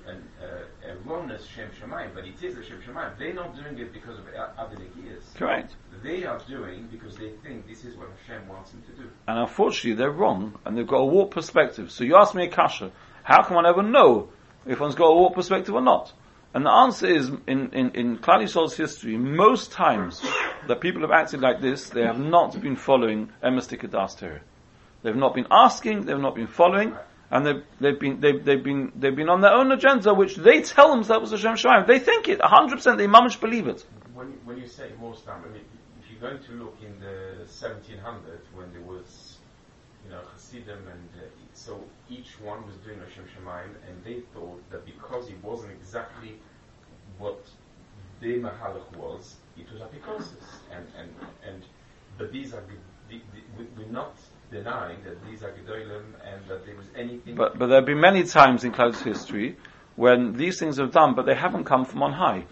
wellness 1.08 1.48
Shem 1.48 1.70
Shemayim, 1.80 2.14
but 2.14 2.26
it 2.26 2.42
is 2.42 2.56
a 2.56 2.62
Shem 2.62 2.80
Shemayim. 2.86 3.18
They're 3.18 3.34
not 3.34 3.56
doing 3.56 3.78
it 3.78 3.92
because 3.92 4.18
of 4.18 4.24
gears. 4.26 5.24
Correct. 5.34 5.74
They 6.02 6.24
are 6.24 6.38
doing 6.46 6.88
because 6.90 7.16
they 7.16 7.30
think 7.42 7.66
this 7.66 7.84
is 7.84 7.96
what 7.96 8.08
Hashem 8.26 8.46
wants 8.48 8.70
them 8.70 8.82
to 8.82 9.02
do. 9.02 9.08
And 9.26 9.38
unfortunately, 9.38 9.94
they're 9.94 10.10
wrong, 10.10 10.58
and 10.64 10.76
they've 10.76 10.86
got 10.86 10.98
a 10.98 11.06
warped 11.06 11.34
perspective. 11.34 11.90
So 11.90 12.04
you 12.04 12.16
ask 12.16 12.34
me 12.34 12.44
a 12.44 12.50
kasha, 12.50 12.92
how 13.22 13.42
can 13.42 13.56
one 13.56 13.66
ever 13.66 13.82
know 13.82 14.28
if 14.66 14.80
one's 14.80 14.94
got 14.94 15.06
a 15.06 15.14
warped 15.14 15.36
perspective 15.36 15.74
or 15.74 15.82
not? 15.82 16.12
And 16.54 16.64
the 16.64 16.70
answer 16.70 17.06
is, 17.06 17.28
in, 17.46 17.70
in, 17.72 17.90
in 17.90 18.18
Klal 18.18 18.76
history, 18.76 19.16
most 19.16 19.70
times 19.70 20.22
that 20.66 20.80
people 20.80 21.02
have 21.02 21.10
acted 21.10 21.40
like 21.40 21.60
this, 21.60 21.90
they 21.90 22.02
have 22.02 22.18
not 22.18 22.58
been 22.60 22.76
following 22.76 23.30
Emes 23.42 23.68
Tikadas 23.68 24.18
Torah. 24.18 24.40
They've 25.02 25.14
not 25.14 25.34
been 25.34 25.46
asking, 25.50 26.06
they've 26.06 26.18
not 26.18 26.34
been 26.34 26.46
following, 26.46 26.96
and 27.30 27.46
they've, 27.46 27.62
they've 27.80 28.00
been, 28.00 28.20
they've, 28.20 28.44
they've 28.44 28.62
been, 28.62 28.92
they've 28.96 29.14
been 29.14 29.28
on 29.28 29.40
their 29.40 29.52
own 29.52 29.70
agenda, 29.72 30.14
which 30.14 30.36
they 30.36 30.62
tell 30.62 30.90
themselves 30.94 31.30
Hashem 31.30 31.54
Shemaim. 31.56 31.86
They 31.86 31.98
think 31.98 32.28
it, 32.28 32.38
100%, 32.40 32.96
they 32.96 33.06
mamish 33.06 33.38
believe 33.40 33.68
it. 33.68 33.84
When, 34.14 34.28
when 34.44 34.56
you 34.58 34.66
say 34.66 34.90
most 35.00 35.26
time, 35.26 35.42
I 35.44 35.52
mean, 35.52 35.62
if 36.02 36.10
you're 36.10 36.20
going 36.30 36.42
to 36.42 36.52
look 36.52 36.76
in 36.82 36.98
the 37.00 37.44
1700s 37.44 38.44
when 38.54 38.72
there 38.72 38.82
was, 38.82 39.38
you 40.04 40.10
know, 40.10 40.20
Hasidim 40.32 40.78
and 40.78 41.08
uh, 41.22 41.26
so 41.52 41.84
each 42.08 42.40
one 42.40 42.66
was 42.66 42.76
doing 42.76 42.98
Hashem 42.98 43.24
Shemaim 43.36 43.70
and 43.86 44.04
they 44.04 44.20
thought 44.32 44.62
that 44.70 44.86
because 44.86 45.28
it 45.28 45.42
wasn't 45.42 45.72
exactly 45.72 46.36
what 47.18 47.44
their 48.20 48.38
Mahalach 48.38 48.96
was, 48.96 49.36
it 49.58 49.66
was 49.70 49.82
apikosis. 49.82 50.44
And, 50.72 50.86
and, 50.98 51.10
and, 51.46 51.62
but 52.16 52.32
these 52.32 52.54
are, 52.54 52.62
good- 52.62 52.78
the, 53.10 53.20
the, 53.56 53.66
we're 53.76 53.90
not 53.92 54.16
denying 54.50 54.98
that 55.04 55.24
these 55.26 55.42
are 55.42 55.50
Gedolim 55.50 56.04
and 56.24 56.46
that 56.48 56.64
there 56.64 56.76
was 56.76 56.86
anything 56.96 57.34
But, 57.34 57.58
but 57.58 57.66
there 57.66 57.76
have 57.76 57.86
been 57.86 58.00
many 58.00 58.24
times 58.24 58.64
in 58.64 58.72
Cloud's 58.72 59.00
history 59.00 59.56
when 59.96 60.34
these 60.34 60.58
things 60.58 60.78
have 60.78 60.92
done, 60.92 61.14
but 61.14 61.26
they 61.26 61.34
haven't 61.34 61.64
come 61.64 61.84
from 61.84 62.02
on 62.02 62.12
high. 62.12 62.44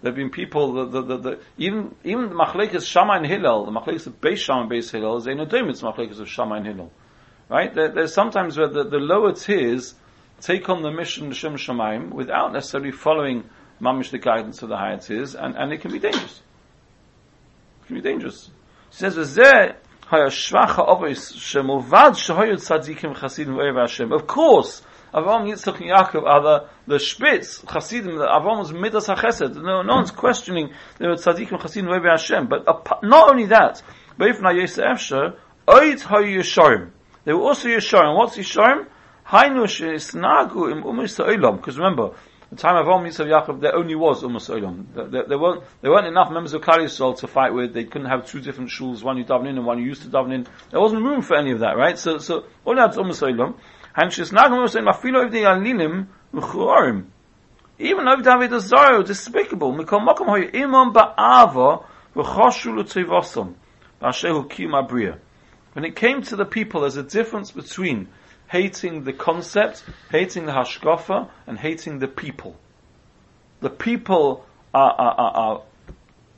There 0.00 0.10
have 0.10 0.16
been 0.16 0.30
people, 0.30 0.72
the, 0.72 0.86
the, 0.86 1.02
the, 1.02 1.16
the, 1.18 1.40
even, 1.58 1.94
even 2.04 2.28
the 2.30 2.34
Machlekes 2.34 2.86
Shammai 2.86 3.18
and 3.18 3.26
Hillel, 3.26 3.66
the 3.66 3.72
Machlekes 3.72 4.06
of 4.06 4.20
Beis 4.20 4.38
Shammai 4.38 4.62
and 4.62 4.70
Beis 4.70 4.90
Hillel, 4.90 5.18
is 5.18 5.26
a 5.26 5.34
Nodom, 5.34 5.68
it's 5.68 5.82
Machlekes 5.82 6.18
of 6.18 6.28
Shammai 6.28 6.58
and 6.58 6.66
Hillel. 6.66 6.92
Right? 7.48 7.74
There, 7.74 7.88
there's 7.88 8.14
sometimes 8.14 8.56
where 8.56 8.68
the, 8.68 8.84
the 8.84 8.98
lower 8.98 9.32
tiers 9.32 9.94
take 10.40 10.68
on 10.68 10.82
the 10.82 10.90
mission 10.90 11.28
of 11.28 11.36
Shem 11.36 11.54
Shemaim 11.54 12.10
without 12.10 12.52
necessarily 12.52 12.90
following 12.90 13.44
mamish 13.80 14.10
the 14.10 14.18
guidance 14.18 14.62
of 14.62 14.68
the 14.68 14.76
higher 14.76 14.98
tiers, 14.98 15.34
and, 15.34 15.56
and 15.56 15.72
it 15.72 15.80
can 15.80 15.92
be 15.92 15.98
dangerous. 15.98 16.42
It 17.82 17.86
can 17.86 17.96
be 17.96 18.02
dangerous. 18.02 18.50
He 18.90 18.96
says, 18.96 19.16
Of 20.12 20.18
course, 24.26 24.82
Avram, 25.14 25.46
Yitzchak, 25.48 25.80
and 25.80 25.88
Yaakov 25.88 26.22
are 26.24 26.42
the, 26.42 26.66
the 26.86 26.98
spitz 26.98 27.64
chasidim. 27.66 28.16
Avram 28.18 28.58
was 28.58 28.72
midas 28.74 29.06
hachesed. 29.06 29.54
No, 29.54 29.80
no 29.80 29.94
one's 29.94 30.10
questioning 30.10 30.68
they 30.98 31.06
were 31.06 31.14
tzadikim 31.14 31.58
chasidim 31.58 31.86
ve'ev 31.86 32.10
Hashem. 32.10 32.46
But 32.46 32.68
apa- 32.68 32.98
not 33.02 33.30
only 33.30 33.46
that, 33.46 33.82
but 34.18 34.26
yosef 34.26 34.84
efsher 34.84 35.34
oid 35.66 36.02
hayu 36.02 36.40
yesharim. 36.40 36.90
They 37.24 37.32
were 37.32 37.44
also 37.44 37.68
yesharim. 37.68 38.14
What's 38.14 38.36
yesharim? 38.36 38.88
Hainu 39.28 39.66
she'isnagu 39.66 40.72
im 40.72 40.82
umis. 40.82 41.16
Because 41.56 41.78
remember, 41.78 42.10
the 42.52 42.58
time 42.58 42.76
of 42.76 42.84
Avram 42.84 43.06
Yitzchak 43.06 43.46
Yaakov, 43.46 43.60
there 43.62 43.74
only 43.74 43.94
was 43.94 44.22
Umas 44.22 44.50
Olam. 44.50 44.84
There, 44.94 45.08
there, 45.08 45.24
there 45.26 45.38
weren't, 45.38 45.64
there 45.80 45.90
weren't 45.90 46.06
enough 46.06 46.30
members 46.30 46.52
of 46.52 46.60
Klal 46.60 46.84
Yisrael 46.84 47.16
to 47.20 47.26
fight 47.26 47.54
with. 47.54 47.72
They 47.72 47.84
couldn't 47.84 48.08
have 48.08 48.26
two 48.26 48.40
different 48.40 48.68
shuls, 48.68 49.02
one 49.02 49.16
you 49.16 49.24
daven 49.24 49.48
in 49.48 49.56
and 49.56 49.64
one 49.64 49.78
you 49.78 49.86
used 49.86 50.02
to 50.02 50.08
daven 50.08 50.34
in. 50.34 50.46
There 50.70 50.78
wasn't 50.78 51.02
room 51.02 51.22
for 51.22 51.34
any 51.34 51.52
of 51.52 51.60
that, 51.60 51.78
right? 51.78 51.98
So, 51.98 52.18
so, 52.18 52.44
all 52.66 52.76
that's 52.76 52.98
Umas 52.98 53.22
Olam. 53.22 53.54
And 53.96 54.10
Shisnagim 54.10 54.60
was 54.60 54.72
saying, 54.72 54.84
Mafilo 54.84 55.24
of 55.24 55.32
the 55.32 55.44
Alilim, 55.44 56.08
M'chuarim. 56.34 57.06
Even 57.78 58.06
of 58.06 58.22
David 58.22 58.50
Azaro, 58.50 59.02
despicable. 59.02 59.72
Mikol 59.72 60.06
Mokom 60.06 60.26
Hoy, 60.26 60.50
Imam 60.52 60.92
Ba'ava, 60.92 61.86
V'choshu 62.14 62.76
L'tzivosam. 62.76 63.54
Ba'ashehu 64.02 64.50
Kim 64.50 64.72
Abriya. 64.72 65.18
When 65.72 65.86
it 65.86 65.96
came 65.96 66.20
to 66.20 66.36
the 66.36 66.44
people, 66.44 66.82
there's 66.82 66.96
a 66.96 67.02
difference 67.02 67.50
between 67.50 68.08
hating 68.52 69.02
the 69.04 69.12
concept, 69.14 69.82
hating 70.10 70.44
the 70.44 70.52
hashkafa, 70.52 71.28
and 71.46 71.58
hating 71.58 71.98
the 72.00 72.06
people. 72.06 72.54
The 73.60 73.70
people 73.70 74.44
are, 74.74 74.92
are, 74.92 75.14
are, 75.14 75.32
are 75.34 75.62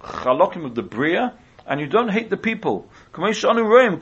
chalokim 0.00 0.64
of 0.64 0.76
the 0.76 0.82
bria, 0.82 1.34
and 1.66 1.80
you 1.80 1.88
don't 1.88 2.10
hate 2.10 2.30
the 2.30 2.36
people. 2.36 2.88
How 3.12 3.22
much 3.22 3.42
Avraham 3.42 3.98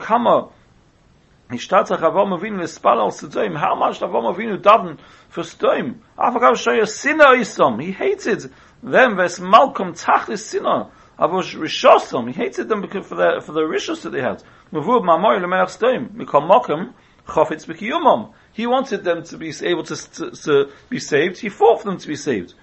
Avinu 4.29 4.61
daven 4.61 4.99
for 5.29 5.41
stoim? 5.41 5.95
Afagav 6.17 6.53
shoya 6.53 6.87
sinna 6.87 7.29
isom. 7.29 7.79
He 7.79 7.91
hated 7.91 8.51
them. 8.83 9.17
Ves 9.17 9.39
malcolm 9.39 9.93
tachlis 9.93 10.39
sinna. 10.39 10.91
Avos 11.17 11.55
rishosam. 11.55 12.27
He 12.27 12.33
hated 12.33 12.69
them 12.69 12.81
because 12.81 13.07
for 13.07 13.15
the 13.15 13.41
for 13.43 13.53
the 13.53 13.61
rishos 13.61 14.03
that 14.03 14.11
they 14.11 14.21
had. 14.21 14.43
Chofetz 17.27 17.65
b'kiyumam. 17.65 18.33
He 18.53 18.67
wanted 18.67 19.03
them 19.03 19.23
to 19.23 19.37
be 19.37 19.53
able 19.63 19.83
to, 19.83 19.95
to, 19.95 20.31
to 20.31 20.69
be 20.89 20.99
saved. 20.99 21.39
He 21.39 21.49
fought 21.49 21.81
for 21.81 21.89
them 21.89 21.97
to 21.97 22.07
be 22.07 22.15
saved. 22.15 22.53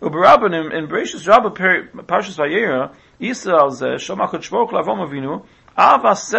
In, 0.00 0.10
Bereshis 0.10 1.26
Rabbah 1.26 1.50
peri- 1.50 1.88
Parshas 1.88 2.36
Vayera, 2.36 2.94
Yisrael 3.20 3.70
zeh 3.72 3.96
Shomakot 3.96 4.42
Shvork 4.42 4.70
Lavom 4.70 5.00
Avinu 5.08 5.44
Avas 5.76 6.30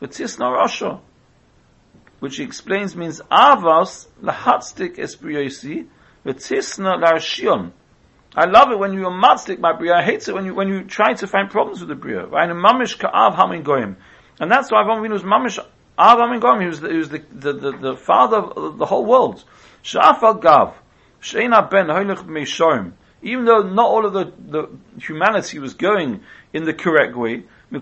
V'tisna 0.00 0.48
Rasha, 0.56 1.00
which 2.20 2.36
he 2.36 2.44
explains 2.44 2.96
means 2.96 3.20
Avas 3.30 4.06
V'tisna. 6.24 7.72
I 8.36 8.46
love 8.46 8.72
it 8.72 8.78
when 8.78 8.94
you're 8.94 9.10
matzdik 9.10 9.60
my 9.60 9.72
bria. 9.72 9.94
I 9.94 10.02
hate 10.02 10.26
it 10.26 10.32
when 10.32 10.44
you 10.44 10.54
when 10.54 10.68
you 10.68 10.82
try 10.84 11.14
to 11.14 11.26
find 11.26 11.48
problems 11.50 11.80
with 11.80 11.88
the 11.88 11.94
bria. 11.94 12.26
Right? 12.26 12.50
And 12.50 12.58
mamish 12.58 12.98
ka'av 12.98 13.36
hamin 13.36 13.62
goyim, 13.62 13.96
and 14.40 14.50
that's 14.50 14.72
why 14.72 14.82
Avinu 14.82 15.12
was 15.12 15.22
mamish 15.22 15.64
av 15.98 16.18
hamin 16.18 16.40
goyim. 16.40 16.60
He 16.60 16.66
was 16.66 16.80
the, 16.80 16.90
he 16.90 16.96
was 16.98 17.08
the, 17.08 17.22
the, 17.32 17.52
the, 17.52 17.72
the 17.72 17.96
father 17.96 18.38
of 18.38 18.78
the 18.78 18.86
whole 18.86 19.04
world. 19.04 19.44
Shafal 19.82 20.40
gav 20.40 20.74
sheina 21.20 21.68
ben 21.70 21.86
meishorim. 21.88 22.92
Even 23.22 23.44
though 23.46 23.62
not 23.62 23.86
all 23.86 24.04
of 24.04 24.12
the, 24.12 24.32
the 24.38 24.68
humanity 25.00 25.58
was 25.58 25.74
going 25.74 26.20
in 26.52 26.64
the 26.64 26.74
correct 26.74 27.16
way. 27.16 27.44
He 27.70 27.80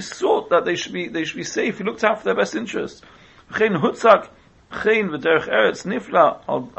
thought 0.00 0.50
that 0.50 0.64
they 0.64 0.76
should 0.76 0.92
be 0.92 1.08
they 1.08 1.24
should 1.24 1.36
be 1.36 1.44
safe. 1.44 1.78
He 1.78 1.84
looked 1.84 2.04
out 2.04 2.18
for 2.18 2.24
their 2.24 2.36
best 2.36 2.54
interests. 2.54 3.02
V'derech 3.50 5.48
eretz 5.48 5.84
nifla 5.84 6.40
al 6.48 6.70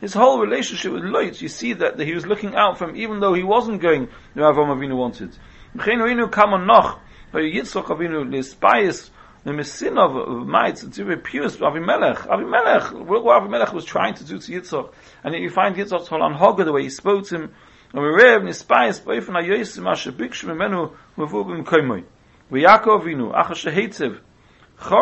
His 0.00 0.14
whole 0.14 0.40
relationship 0.40 0.92
with 0.92 1.02
Lot, 1.04 1.42
you 1.42 1.48
see 1.48 1.72
that, 1.72 1.96
that 1.96 2.04
he 2.04 2.14
was 2.14 2.26
looking 2.26 2.54
out 2.54 2.78
for 2.78 2.88
him, 2.88 2.96
even 2.96 3.20
though 3.20 3.34
he 3.34 3.42
wasn't 3.42 3.80
going 3.80 4.08
where 4.34 4.52
Avram 4.52 4.68
Avinu 4.68 4.96
wanted. 4.96 5.30
V'chein 5.76 5.98
Avinu 5.98 6.30
kam 6.30 6.54
on 6.54 6.66
noch, 6.66 7.00
v'yitzchok 7.32 7.86
Avinu 7.86 8.30
l'espayis 8.30 9.10
the 9.44 9.52
Messina 9.52 10.02
of, 10.02 10.46
mites, 10.46 10.82
it's 10.82 10.98
very 10.98 11.16
pure, 11.16 11.48
Avimelech. 11.48 12.18
Avimelech, 12.26 12.92
what 13.06 13.42
Avimelech 13.42 13.72
was 13.72 13.84
trying 13.84 14.14
to 14.14 14.24
do 14.24 14.38
to 14.38 14.52
Yitzchok. 14.52 14.92
And 15.24 15.34
you 15.34 15.50
find 15.50 15.74
Yitzchok's 15.74 16.08
whole 16.08 16.20
anhoga, 16.20 16.64
the 16.64 16.72
way 16.72 16.82
he 16.82 16.90
spoke 16.90 17.26
to 17.28 17.36
him, 17.36 17.54
and 17.92 18.02
we 18.02 18.08
rev 18.08 18.42
nispayis 18.42 19.00
boifen 19.00 19.40
ayoysim 19.40 19.90
asher 19.90 20.12
bikshim 20.12 20.50
imenu 20.50 20.92
uvu 21.16 21.64
b'mkoimoy. 21.64 22.04
V'yakov 22.52 23.02
Avinu, 23.02 23.34
acha 23.34 23.52
shehetzev, 23.52 24.20
He 24.80 24.94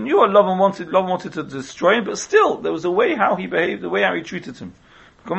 knew 0.00 0.26
Lovon 0.26 0.58
wanted, 0.58 0.88
Lovon 0.88 1.10
wanted 1.10 1.32
to 1.32 1.42
destroy 1.42 1.98
him, 1.98 2.04
but 2.04 2.16
still, 2.16 2.58
there 2.58 2.72
was 2.72 2.84
a 2.84 2.90
way 2.90 3.16
how 3.16 3.34
he 3.34 3.48
behaved, 3.48 3.82
the 3.82 3.88
way 3.88 4.02
how 4.02 4.14
he 4.14 4.22
treated 4.22 4.56
him. 4.58 4.72
You're 5.24 5.36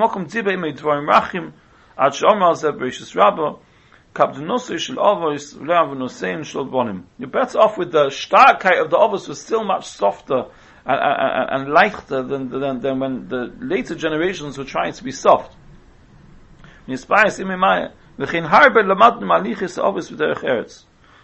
better 7.30 7.60
off 7.60 7.78
with 7.78 7.92
the 7.92 8.10
starkheit 8.10 8.82
of 8.82 8.90
the 8.90 8.98
avos 8.98 9.30
was 9.30 9.40
still 9.40 9.64
much 9.64 9.88
softer 9.88 10.48
and, 10.86 11.00
and, 11.00 11.70
and 11.70 12.30
than, 12.30 12.50
than, 12.50 12.82
than 12.82 13.00
when 13.00 13.30
the 13.30 13.54
later 13.60 13.96
generations 13.96 14.58
were 14.58 14.66
trying 14.66 14.92
to 14.94 15.04
be 15.04 15.12
soft. 15.12 15.56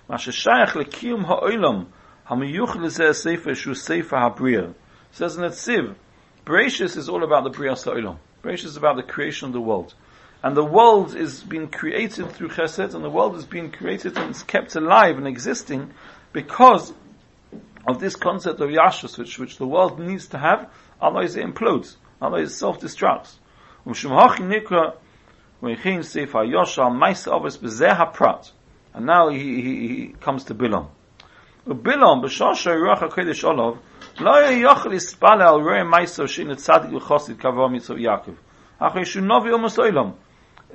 Ma 0.08 0.18
sheshayach 0.18 0.70
lekiyum 0.70 1.26
ha'olam 1.26 1.88
hamiyuch 2.28 2.76
lezeh 2.76 3.16
sefer 3.16 3.56
shu 3.56 3.74
sefer 3.74 4.18
habriya. 4.18 4.74
Says 5.12 5.38
in 5.38 5.44
Netziv, 5.44 5.96
Bereshis 6.46 6.98
is 6.98 7.08
all 7.08 7.24
about 7.24 7.44
the 7.44 7.50
Bria 7.50 7.76
Sa'olam. 7.76 8.18
Bereshis 8.44 8.66
is 8.66 8.78
about 8.78 8.98
the 8.98 9.04
creation 9.04 9.48
of 9.48 9.54
the 9.54 9.62
world. 9.62 9.94
And 10.42 10.58
the 10.58 10.66
world 10.66 11.16
is 11.16 11.42
being 11.42 11.70
created 11.70 12.32
through 12.32 12.50
chesed, 12.50 12.94
and 12.94 13.04
the 13.04 13.10
world 13.10 13.38
is 13.38 13.46
being 13.46 13.72
created 13.72 14.18
and 14.18 14.32
it's 14.32 14.44
kept 14.44 14.76
alive 14.76 15.18
and 15.18 15.26
existing 15.26 15.94
because 16.34 16.94
of 17.88 18.00
this 18.00 18.16
concept 18.18 18.60
of 18.60 18.70
yashus, 18.70 19.18
which, 19.18 19.39
which 19.39 19.58
the 19.58 19.68
world 19.68 20.00
needs 20.00 20.28
to 20.28 20.38
have, 20.38 20.70
otherwise 21.02 21.38
it 21.38 21.46
implodes, 21.46 21.96
otherwise 22.22 22.52
it 22.52 22.56
self-destructs. 22.56 23.36
And 28.93 29.06
now 29.06 29.29
he, 29.29 29.62
he, 29.62 29.88
he 29.88 30.15
comes 30.21 30.43
to 30.45 30.56
Bilam. 30.56 30.89
Bilam, 31.67 32.23
b'shasha 32.23 32.75
ruach 32.75 33.10
HaKodesh 33.10 33.43
olav, 33.43 33.79
lo 34.19 34.34
yochel 34.34 34.93
ispale 34.93 35.41
al 35.41 35.62
rei 35.62 35.82
meiso 35.82 36.25
shein 36.25 36.49
tzadik 36.51 36.91
v'chosid 36.91 37.38
kavah 37.38 37.71
mitzvah 37.71 37.95
Yaakov. 37.95 38.36
Achei 38.79 39.06
shu 39.06 39.21
novi 39.21 39.49
omos 39.49 39.77
olam. 39.77 40.13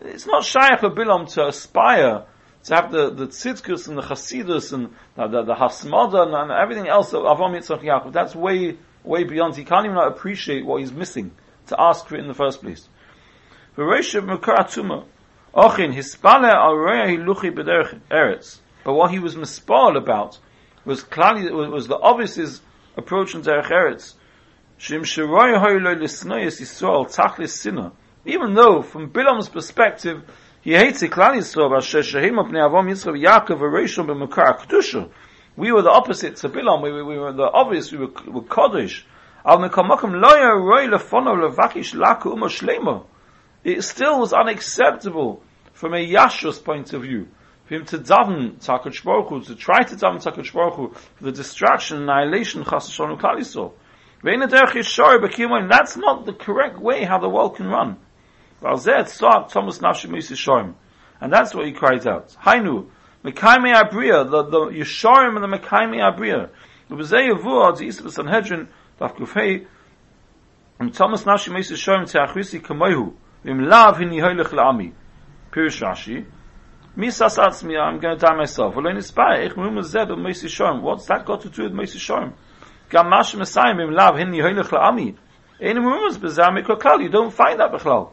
It's 0.02 0.26
not 0.26 0.44
shaykh 0.44 0.82
of 0.82 0.92
Bilam 0.92 1.32
to 1.34 1.48
aspire 1.48 2.24
to 2.64 2.74
have 2.74 2.90
the, 2.90 3.10
the 3.10 3.26
tzidkus 3.26 3.88
and 3.88 3.98
the 3.98 4.02
chasidus 4.02 4.72
and 4.72 4.94
the, 5.14 5.26
the, 5.28 5.42
the 5.42 5.54
hasmada 5.54 6.26
and, 6.26 6.34
and 6.34 6.50
everything 6.50 6.88
else 6.88 7.12
of 7.12 7.22
Avam 7.22 7.56
Yitzchak 7.56 7.82
Yaakov. 7.82 8.12
That's 8.12 8.34
way, 8.34 8.76
way 9.04 9.24
beyond. 9.24 9.56
He 9.56 9.64
can't 9.64 9.86
even 9.86 9.96
appreciate 9.96 10.64
what 10.64 10.80
he's 10.80 10.92
missing 10.92 11.32
to 11.68 11.80
ask 11.80 12.06
for 12.06 12.16
it 12.16 12.20
in 12.20 12.28
the 12.28 12.34
first 12.34 12.60
place. 12.60 12.88
V'reishav 13.76 14.26
mekar 14.26 14.56
atuma. 14.56 15.04
Ochin, 15.58 15.92
hispale 15.92 16.52
hiluchi 16.52 17.50
b'derech 17.50 17.98
eretz. 18.12 18.60
But 18.84 18.92
what 18.92 19.10
he 19.10 19.18
was 19.18 19.34
mispal 19.34 19.96
about 19.96 20.38
was 20.84 21.02
clearly, 21.02 21.50
was 21.50 21.88
the 21.88 21.98
obvious 21.98 22.60
approach 22.96 23.34
in 23.34 23.42
derech 23.42 23.66
eretz. 23.66 24.14
Shim 24.78 25.00
lo 25.00 25.94
lisnoyes 25.96 26.60
Yisrael 26.60 27.12
tachlis. 27.12 27.92
Even 28.24 28.54
though, 28.54 28.82
from 28.82 29.10
Bilam's 29.10 29.48
perspective, 29.48 30.22
he 30.60 30.74
hates 30.74 31.02
Klal 31.02 31.36
Yisrael, 31.36 31.76
Asher 31.76 32.02
Shehim 32.02 32.34
Apnei 32.34 32.64
Avom 32.64 32.88
Yisrael, 32.88 33.20
Yaakov, 33.20 33.58
Arishon, 33.58 34.06
B'Mekar 34.06 34.60
Kedusha. 34.60 35.10
We 35.56 35.72
were 35.72 35.82
the 35.82 35.90
opposite 35.90 36.36
to 36.36 36.48
Bilam, 36.48 36.84
we, 36.84 36.92
we, 36.92 37.02
we 37.02 37.18
were 37.18 37.32
the 37.32 37.50
obvious, 37.50 37.90
we 37.90 37.98
were, 37.98 38.12
were 38.28 38.42
Kodesh. 38.42 39.02
Al 39.44 39.58
Mekamokim 39.58 40.22
Loya 40.22 40.54
Roi 40.54 40.86
Lefono 40.86 41.50
Levakish 41.50 41.96
Laku 41.96 42.32
Uma 42.32 42.46
Shlema. 42.46 43.04
It 43.64 43.82
still 43.82 44.20
was 44.20 44.32
unacceptable 44.32 45.42
from 45.78 45.94
a 45.94 46.04
Yashus 46.04 46.62
point 46.62 46.92
of 46.92 47.00
view 47.02 47.26
for 47.66 47.76
him 47.76 47.84
to 47.84 47.98
daven 47.98 48.56
Takach 48.56 49.04
Baruch 49.04 49.28
Hu, 49.28 49.40
to 49.42 49.54
try 49.54 49.84
to 49.84 49.94
daven 49.94 50.20
Takach 50.20 50.52
Baruch 50.52 50.74
Hu 50.74 50.88
for 50.88 51.22
the 51.22 51.30
distraction, 51.30 52.02
annihilation, 52.02 52.64
Chas 52.64 52.90
Hashanah 52.90 53.20
Klal 53.20 53.38
Yisrael. 53.38 53.74
That's 55.68 55.96
not 55.96 56.26
the 56.26 56.32
correct 56.32 56.80
way 56.80 57.04
how 57.04 57.18
the 57.18 57.28
world 57.28 57.54
can 57.54 57.68
run. 57.68 57.96
And 58.60 58.80
that's 61.32 61.54
what 61.54 61.66
he 61.66 61.72
cries 61.72 62.06
out. 62.08 62.36
Hainu, 62.42 62.88
Mekaime 63.24 63.72
Abriya, 63.72 64.28
the, 64.28 64.42
the 64.42 64.58
Yesharim 64.80 65.36
and 65.36 65.44
the 65.44 65.48
Mekaime 65.58 66.02
Abriya. 66.02 66.50
The 66.88 66.96
Bezei 66.96 67.30
Yavuah, 67.30 67.78
the 67.78 67.86
Yisrael 67.86 68.10
Sanhedrin, 68.10 68.66
Daf 69.00 69.14
Kufei, 69.14 69.64
and 70.80 70.92
Thomas 70.92 71.22
Nashim 71.22 71.52
Meis 71.52 71.70
Yesharim 71.70 72.10
Te'achvisi 72.10 72.60
Kamoihu, 72.60 73.14
Vim 73.44 73.68
Lav 73.68 73.98
Hin 73.98 74.10
Yihoylech 74.10 74.48
La'ami. 74.48 74.92
Pirish 75.58 75.82
Rashi, 75.82 76.24
Misas 76.96 77.36
I'm 77.64 77.98
going 77.98 78.16
to 78.16 78.24
die 78.24 78.36
myself. 78.36 78.76
What's 78.76 79.10
that 81.06 81.24
got 81.26 81.40
to 81.40 81.48
do 81.48 81.64
with 81.64 81.72
Meis 81.72 81.96
Yesharim? 81.96 82.34
Gam 82.88 83.10
Mash 83.10 83.34
Messiah 83.34 83.74
Vim 83.74 83.90
Lav 83.90 84.14
La'ami. 84.14 85.16
You 85.60 87.08
don't 87.08 87.32
find 87.32 87.58
that 87.58 87.72
Bechlal. 87.72 88.12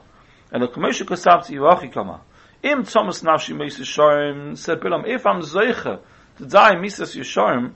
And 0.52 0.64
the 0.64 0.68
Kamesha 0.68 1.04
Kosavti 1.04 1.52
Yivachi 1.52 1.94
Kama. 1.94 2.22
Im 2.64 2.84
Thomas 2.84 3.22
Nafshi 3.22 4.58
said 4.58 4.80
Bilam, 4.80 5.08
if 5.08 5.28
I'm 5.28 5.42
Zeicha 5.42 6.00
to 6.38 6.46
die 6.48 6.74
Misas 6.76 7.16
Yesharim, 7.16 7.74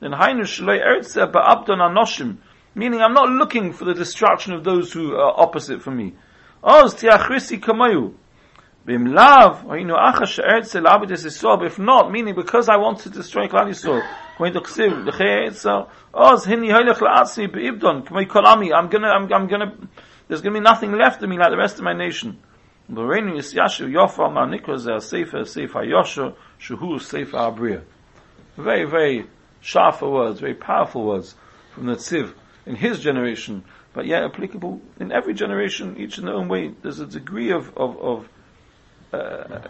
then 0.00 0.12
Eretze 0.12 1.30
Ba'abdon 1.30 1.78
Anoshim, 1.78 2.38
meaning 2.74 3.02
I'm 3.02 3.12
not 3.12 3.28
looking 3.28 3.74
for 3.74 3.84
the 3.84 3.92
destruction 3.92 4.54
of 4.54 4.64
those 4.64 4.94
who 4.94 5.14
are 5.14 5.38
opposite 5.38 5.82
from 5.82 5.98
me. 5.98 6.14
Oz 6.64 6.94
Kamayu. 6.94 8.14
Bim 8.90 9.06
Lav, 9.14 9.62
Hainu 9.66 9.96
Achash 9.96 10.40
Eretze 10.44 10.82
Labides 10.82 11.24
Yisrael, 11.24 11.64
if 11.64 11.78
not, 11.78 12.10
meaning 12.10 12.34
because 12.34 12.68
I 12.68 12.76
want 12.76 12.98
to 13.02 13.08
destroy 13.08 13.46
Klal 13.46 13.68
Yisrael, 13.68 14.02
going 14.36 14.52
to 14.52 14.60
Ksiv, 14.62 15.06
L'chei 15.06 15.46
Eretze, 15.46 15.88
Oz 16.12 16.44
Hini 16.44 16.72
Hoylech 16.72 16.96
La'atzmi 16.96 17.52
Be'ibdon, 17.52 18.04
Kamei 18.04 18.26
Kolami, 18.26 18.74
I'm 18.74 18.88
gonna, 18.88 19.06
I'm, 19.06 19.32
I'm 19.32 19.46
gonna, 19.46 19.76
there's 20.26 20.42
to 20.42 20.50
be 20.50 20.58
nothing 20.58 20.90
left 20.90 21.22
of 21.22 21.28
me 21.28 21.38
like 21.38 21.50
the 21.50 21.56
rest 21.56 21.76
of 21.76 21.84
my 21.84 21.92
nation. 21.92 22.40
Very, 22.88 23.22
very 28.84 29.26
sharp 29.60 30.02
words, 30.02 30.40
very 30.40 30.54
powerful 30.54 31.04
words 31.04 31.36
from 31.74 31.86
the 31.86 31.94
Tziv 31.94 32.34
in 32.66 32.74
his 32.74 32.98
generation, 32.98 33.62
but 33.92 34.06
yet 34.06 34.24
applicable 34.24 34.80
in 34.98 35.12
every 35.12 35.34
generation, 35.34 35.96
each 35.96 36.18
in 36.18 36.24
their 36.24 36.34
own 36.34 36.48
way. 36.48 36.74
There's 36.82 36.98
a 36.98 37.06
degree 37.06 37.52
of, 37.52 37.68
of, 37.76 37.96
of 37.98 38.28
uh, 39.12 39.68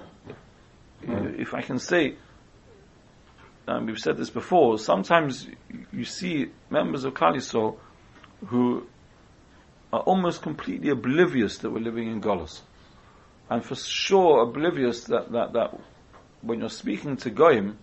if 1.03 1.55
I 1.55 1.62
can 1.62 1.79
say, 1.79 2.16
um, 3.66 3.87
we've 3.87 3.98
said 3.98 4.16
this 4.16 4.31
before, 4.31 4.79
sometimes 4.79 5.46
you 5.92 6.05
see 6.05 6.50
members 6.70 7.05
of 7.05 7.14
Yisrael 7.14 7.76
who 8.46 8.87
are 9.92 10.00
almost 10.00 10.42
completely 10.42 10.90
oblivious 10.90 11.59
that 11.59 11.70
we're 11.70 11.81
living 11.81 12.11
in 12.11 12.20
Golos. 12.20 12.61
And 13.48 13.64
for 13.64 13.74
sure 13.74 14.42
oblivious 14.42 15.05
that, 15.05 15.33
that, 15.33 15.53
that 15.55 15.79
when 16.42 16.61
you're 16.61 16.70
speaking 16.70 17.16
to 17.18 17.31
Goyim, 17.31 17.79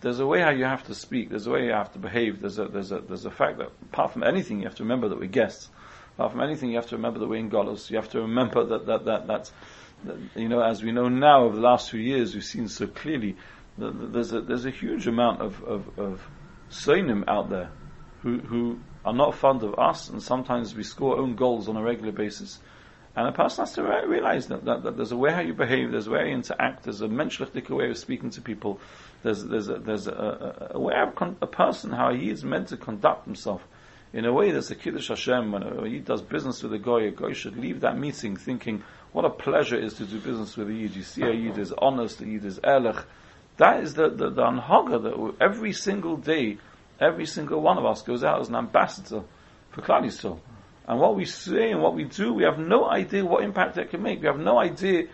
there's 0.00 0.18
a 0.18 0.26
way 0.26 0.40
how 0.40 0.50
you 0.50 0.64
have 0.64 0.84
to 0.84 0.94
speak, 0.94 1.28
there's 1.28 1.46
a 1.46 1.50
way 1.50 1.66
you 1.66 1.72
have 1.72 1.92
to 1.92 1.98
behave, 1.98 2.40
there's 2.40 2.58
a, 2.58 2.66
there's 2.66 2.90
a, 2.90 3.00
there's 3.00 3.26
a 3.26 3.30
fact 3.30 3.58
that 3.58 3.70
apart 3.82 4.12
from 4.12 4.22
anything 4.22 4.60
you 4.60 4.64
have 4.64 4.76
to 4.76 4.82
remember 4.82 5.08
that 5.08 5.18
we're 5.18 5.26
guests. 5.26 5.68
Apart 6.14 6.32
from 6.32 6.40
anything 6.40 6.70
you 6.70 6.76
have 6.76 6.88
to 6.88 6.96
remember 6.96 7.18
that 7.18 7.28
we're 7.28 7.36
in 7.36 7.50
Golos. 7.50 7.90
You 7.90 7.96
have 7.96 8.10
to 8.10 8.22
remember 8.22 8.64
that, 8.64 8.86
that, 8.86 9.04
that, 9.04 9.26
that's, 9.26 9.50
that, 9.50 9.54
you 10.34 10.48
know, 10.48 10.62
as 10.62 10.82
we 10.82 10.92
know 10.92 11.08
now 11.08 11.44
over 11.44 11.56
the 11.56 11.62
last 11.62 11.90
few 11.90 12.00
years, 12.00 12.34
we've 12.34 12.44
seen 12.44 12.68
so 12.68 12.86
clearly 12.86 13.36
that 13.78 14.12
there's 14.12 14.32
a, 14.32 14.40
there's 14.40 14.66
a 14.66 14.70
huge 14.70 15.06
amount 15.06 15.40
of, 15.40 15.62
of, 15.64 15.98
of 15.98 16.20
Sainim 16.70 17.24
out 17.28 17.50
there 17.50 17.70
who, 18.22 18.38
who 18.38 18.78
are 19.04 19.12
not 19.12 19.34
fond 19.34 19.62
of 19.62 19.78
us, 19.78 20.08
and 20.08 20.22
sometimes 20.22 20.74
we 20.74 20.82
score 20.82 21.16
own 21.16 21.34
goals 21.34 21.68
on 21.68 21.76
a 21.76 21.82
regular 21.82 22.12
basis. 22.12 22.58
And 23.16 23.26
a 23.26 23.32
person 23.32 23.64
has 23.64 23.72
to 23.74 23.82
realize 24.06 24.46
that, 24.48 24.64
that, 24.66 24.84
that, 24.84 24.96
there's 24.96 25.10
a 25.10 25.16
way 25.16 25.32
how 25.32 25.40
you 25.40 25.52
behave, 25.52 25.90
there's 25.90 26.06
a 26.06 26.10
way 26.10 26.28
you 26.28 26.34
interact, 26.34 26.84
there's 26.84 27.00
a 27.00 27.08
menschlich 27.08 27.68
way 27.68 27.90
of 27.90 27.98
speaking 27.98 28.30
to 28.30 28.40
people, 28.40 28.80
there's, 29.22 29.44
there's, 29.44 29.68
a, 29.68 29.78
there's 29.78 30.06
a, 30.06 30.12
a, 30.12 30.76
a 30.76 30.80
way 30.80 30.94
of 30.96 31.14
con- 31.16 31.36
a 31.42 31.46
person, 31.46 31.90
how 31.90 32.14
he 32.14 32.30
is 32.30 32.44
meant 32.44 32.68
to 32.68 32.76
conduct 32.76 33.24
himself. 33.24 33.66
In 34.12 34.24
a 34.24 34.32
way, 34.32 34.50
there's 34.50 34.70
a 34.70 34.74
Kiddush 34.74 35.08
Hashem, 35.08 35.52
when 35.52 35.86
he 35.86 35.98
does 36.00 36.22
business 36.22 36.62
with 36.62 36.72
a 36.72 36.78
guy, 36.78 37.02
a 37.02 37.10
guy 37.10 37.32
should 37.32 37.56
leave 37.56 37.80
that 37.80 37.98
meeting 37.98 38.36
thinking, 38.36 38.82
what 39.12 39.24
a 39.24 39.30
pleasure 39.30 39.76
it 39.76 39.84
is 39.84 39.94
to 39.94 40.04
do 40.04 40.20
business 40.20 40.56
with 40.56 40.68
a 40.68 40.72
Yid. 40.72 40.94
You 40.94 41.02
see 41.02 41.22
a 41.22 41.32
Yid 41.32 41.58
is 41.58 41.72
honest, 41.76 42.20
a 42.20 42.26
Yid 42.26 42.44
is 42.44 42.60
ehrlich. 42.62 42.96
That 43.56 43.82
is 43.82 43.94
the, 43.94 44.08
the, 44.08 44.30
the 44.30 44.42
anhaga 44.42 45.02
that 45.02 45.34
every 45.44 45.72
single 45.72 46.16
day 46.16 46.58
Every 47.00 47.24
single 47.24 47.60
one 47.62 47.78
of 47.78 47.86
us 47.86 48.02
goes 48.02 48.22
out 48.22 48.40
as 48.40 48.50
an 48.50 48.56
ambassador 48.56 49.22
for 49.70 49.80
Klal. 49.80 50.38
And 50.86 51.00
what 51.00 51.16
we 51.16 51.24
say 51.24 51.70
and 51.70 51.80
what 51.80 51.94
we 51.94 52.04
do, 52.04 52.34
we 52.34 52.42
have 52.42 52.58
no 52.58 52.88
idea 52.90 53.24
what 53.24 53.42
impact 53.42 53.76
that 53.76 53.90
can 53.90 54.02
make. 54.02 54.20
We 54.20 54.26
have 54.26 54.38
no 54.38 54.58
idea 54.58 55.04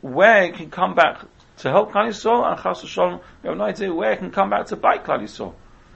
where 0.00 0.44
it 0.44 0.54
can 0.54 0.70
come 0.70 0.94
back 0.94 1.20
to 1.58 1.70
help 1.70 1.92
Klal 1.92 2.50
and 2.50 2.62
Chas 2.62 2.80
Shalom. 2.88 3.20
We 3.42 3.48
have 3.48 3.58
no 3.58 3.64
idea 3.64 3.92
where 3.92 4.12
it 4.12 4.18
can 4.18 4.30
come 4.30 4.48
back 4.48 4.66
to 4.66 4.76
bite 4.76 5.04
Klal. 5.04 5.52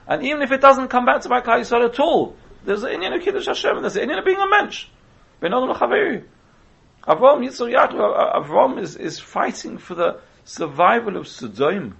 And 0.07 0.23
even 0.23 0.43
if 0.43 0.51
it 0.51 0.61
doesn't 0.61 0.89
come 0.89 1.05
back 1.05 1.21
to 1.21 1.29
bite 1.29 1.45
Klal 1.45 1.83
at 1.83 1.99
all, 1.99 2.35
there's 2.63 2.83
an 2.83 2.91
Indian 2.91 3.13
of 3.13 3.23
Kiddush 3.23 3.47
Hashem, 3.47 3.81
there's 3.81 3.95
an 3.95 4.03
Indian 4.03 4.19
of 4.19 4.25
being 4.25 4.37
a 4.37 4.47
mensch. 4.47 4.85
Avram 7.07 7.45
Yitzhak 7.45 7.71
Yaakov, 7.71 8.47
Avram 8.47 8.81
is, 8.81 8.95
is 8.95 9.19
fighting 9.19 9.77
for 9.77 9.93
the 9.93 10.19
survival 10.43 11.17
of 11.17 11.27
Sodom. 11.27 11.97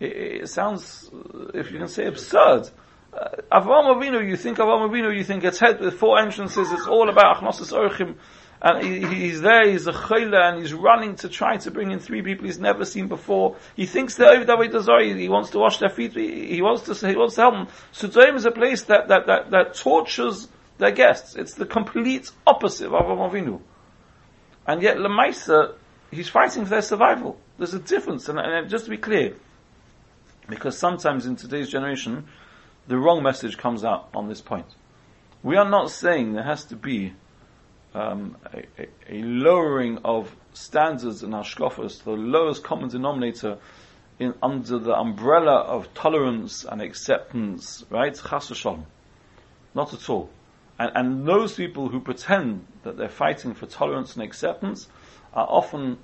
It, 0.00 0.42
it 0.42 0.48
sounds, 0.48 1.10
if 1.54 1.70
you 1.70 1.78
can 1.78 1.88
say, 1.88 2.06
absurd. 2.06 2.68
Uh, 3.12 3.28
Avram 3.50 3.96
Avinu, 3.96 4.28
you 4.28 4.36
think 4.36 4.58
Avram 4.58 4.90
Avinu, 4.90 5.16
you 5.16 5.24
think 5.24 5.44
it's 5.44 5.58
head 5.58 5.80
with 5.80 5.94
four 5.94 6.18
entrances, 6.18 6.70
it's 6.70 6.86
all 6.86 7.08
about 7.08 7.38
Achnosis 7.38 7.72
Orchim, 7.72 8.16
and 8.60 8.84
he, 8.84 9.06
he's 9.06 9.40
there, 9.40 9.66
he's 9.66 9.86
a 9.86 9.92
chayla, 9.92 10.50
and 10.50 10.60
he's 10.60 10.74
running 10.74 11.14
to 11.16 11.28
try 11.30 11.56
to 11.56 11.70
bring 11.70 11.90
in 11.90 11.98
three 11.98 12.20
people 12.20 12.44
he's 12.44 12.58
never 12.58 12.84
seen 12.84 13.08
before. 13.08 13.56
He 13.76 13.86
thinks 13.86 14.16
they're 14.16 14.32
over 14.32 14.44
that 14.44 14.58
way 14.58 15.14
he 15.14 15.28
wants 15.30 15.50
to 15.50 15.58
wash 15.58 15.78
their 15.78 15.88
feet, 15.88 16.12
he, 16.12 16.54
he 16.54 16.62
wants 16.62 16.82
to 16.82 17.08
he 17.08 17.16
wants 17.16 17.36
to 17.36 17.40
help 17.40 17.54
them. 17.54 17.68
Sudoim 17.94 18.34
is 18.34 18.44
a 18.44 18.50
place 18.50 18.82
that, 18.84 19.08
that, 19.08 19.26
that, 19.26 19.50
that 19.52 19.74
tortures 19.74 20.48
their 20.76 20.90
guests. 20.90 21.34
It's 21.34 21.54
the 21.54 21.66
complete 21.66 22.30
opposite 22.46 22.88
of 22.88 22.92
Avram 22.92 23.30
Avinu. 23.30 23.60
And 24.68 24.82
yet, 24.82 24.98
Lemaisa, 24.98 25.74
he's 26.10 26.28
fighting 26.28 26.64
for 26.64 26.70
their 26.70 26.82
survival. 26.82 27.40
There's 27.56 27.72
a 27.72 27.78
difference, 27.78 28.28
and, 28.28 28.38
and 28.38 28.68
just 28.68 28.84
to 28.84 28.90
be 28.90 28.98
clear, 28.98 29.34
because 30.46 30.78
sometimes 30.78 31.24
in 31.24 31.36
today's 31.36 31.70
generation, 31.70 32.28
the 32.86 32.98
wrong 32.98 33.22
message 33.22 33.56
comes 33.56 33.82
out 33.82 34.10
on 34.14 34.28
this 34.28 34.42
point. 34.42 34.66
We 35.42 35.56
are 35.56 35.68
not 35.68 35.90
saying 35.90 36.34
there 36.34 36.44
has 36.44 36.66
to 36.66 36.76
be 36.76 37.14
um, 37.94 38.36
a, 38.52 38.82
a, 38.82 38.88
a, 39.08 39.22
lowering 39.22 39.98
of 40.04 40.36
standards 40.52 41.22
in 41.22 41.30
hashkafas, 41.30 42.04
the 42.04 42.10
lowest 42.10 42.62
common 42.62 42.90
denominator 42.90 43.56
in, 44.18 44.34
under 44.42 44.78
the 44.78 44.94
umbrella 44.94 45.60
of 45.60 45.94
tolerance 45.94 46.64
and 46.64 46.82
acceptance, 46.82 47.86
right? 47.88 48.14
Chas 48.14 48.52
Not 49.74 49.94
at 49.94 50.10
all. 50.10 50.28
And, 50.78 50.92
and 50.94 51.26
those 51.26 51.54
people 51.54 51.88
who 51.88 52.00
pretend 52.00 52.66
that 52.84 52.96
they're 52.96 53.08
fighting 53.08 53.54
for 53.54 53.66
tolerance 53.66 54.14
and 54.14 54.22
acceptance 54.22 54.88
are 55.34 55.46
often 55.48 55.98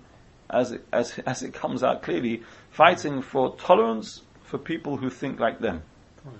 as 0.50 0.72
it, 0.72 0.87
as, 0.92 1.18
as 1.26 1.42
it 1.42 1.54
comes 1.54 1.82
out 1.82 2.02
clearly, 2.02 2.42
fighting 2.70 3.22
for 3.22 3.56
tolerance 3.56 4.22
for 4.42 4.58
people 4.58 4.96
who 4.96 5.10
think 5.10 5.40
like 5.40 5.60
them. 5.60 5.82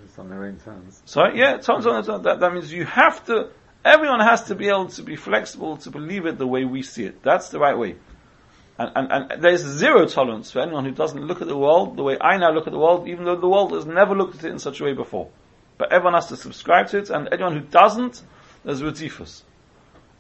It's 0.05 0.19
on 0.19 0.31
their 0.31 0.45
own 0.45 0.59
terms. 0.59 1.03
So 1.05 1.27
yeah, 1.27 1.59
tolerance 1.59 2.09
on 2.09 2.17
own. 2.17 2.23
That, 2.23 2.41
that 2.41 2.53
means 2.55 2.73
you 2.73 2.87
have 2.87 3.25
to, 3.27 3.51
everyone 3.85 4.21
has 4.21 4.45
to 4.45 4.55
be 4.55 4.69
able 4.69 4.89
to 4.89 5.03
be 5.03 5.17
flexible 5.17 5.77
to 5.79 5.91
believe 5.91 6.25
it 6.25 6.39
the 6.39 6.47
way 6.47 6.65
we 6.65 6.83
see 6.83 7.05
it. 7.05 7.23
That's 7.23 7.51
the 7.51 7.59
right 7.59 7.77
way. 7.77 7.97
And, 8.79 8.91
and, 8.97 9.33
and 9.33 9.43
there's 9.43 9.61
zero 9.61 10.07
tolerance 10.07 10.51
for 10.51 10.61
anyone 10.61 10.85
who 10.85 10.91
doesn't 10.91 11.21
look 11.21 11.43
at 11.43 11.49
the 11.49 11.57
world 11.57 11.97
the 11.97 12.03
way 12.03 12.17
I 12.21 12.39
now 12.39 12.51
look 12.51 12.67
at 12.67 12.73
the 12.73 12.79
world, 12.79 13.07
even 13.09 13.25
though 13.25 13.37
the 13.37 13.49
world 13.49 13.73
has 13.73 13.87
never 13.87 14.17
looked 14.17 14.37
at 14.39 14.45
it 14.45 14.51
in 14.51 14.59
such 14.59 14.81
a 14.81 14.85
way 14.85 14.95
before. 14.95 15.29
But 15.77 15.93
everyone 15.93 16.15
has 16.15 16.27
to 16.29 16.37
subscribe 16.37 16.89
to 16.89 16.99
it, 16.99 17.11
and 17.11 17.29
anyone 17.33 17.53
who 17.53 17.61
doesn't, 17.61 18.23
there's 18.65 18.83
Rizifus. 18.83 19.43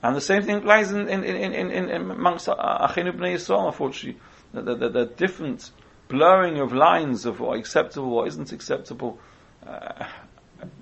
And 0.03 0.14
the 0.14 0.21
same 0.21 0.43
thing 0.43 0.57
applies 0.57 0.93
in, 0.93 1.09
in, 1.09 1.25
in, 1.25 1.37
in, 1.37 1.71
in, 1.71 1.90
in 1.90 2.11
amongst 2.11 2.47
Achenu 2.47 3.12
Bnei 3.12 3.35
Yisrael, 3.35 3.67
unfortunately. 3.67 4.21
The, 4.53 4.62
the, 4.62 4.75
the, 4.75 4.88
the 4.88 5.07
different 5.07 5.71
blurring 6.09 6.59
of 6.59 6.73
lines 6.73 7.25
of 7.27 7.40
what 7.40 7.59
acceptable, 7.59 8.11
what 8.11 8.29
isn't 8.29 8.53
acceptable. 8.53 9.19
Uh, 9.67 10.07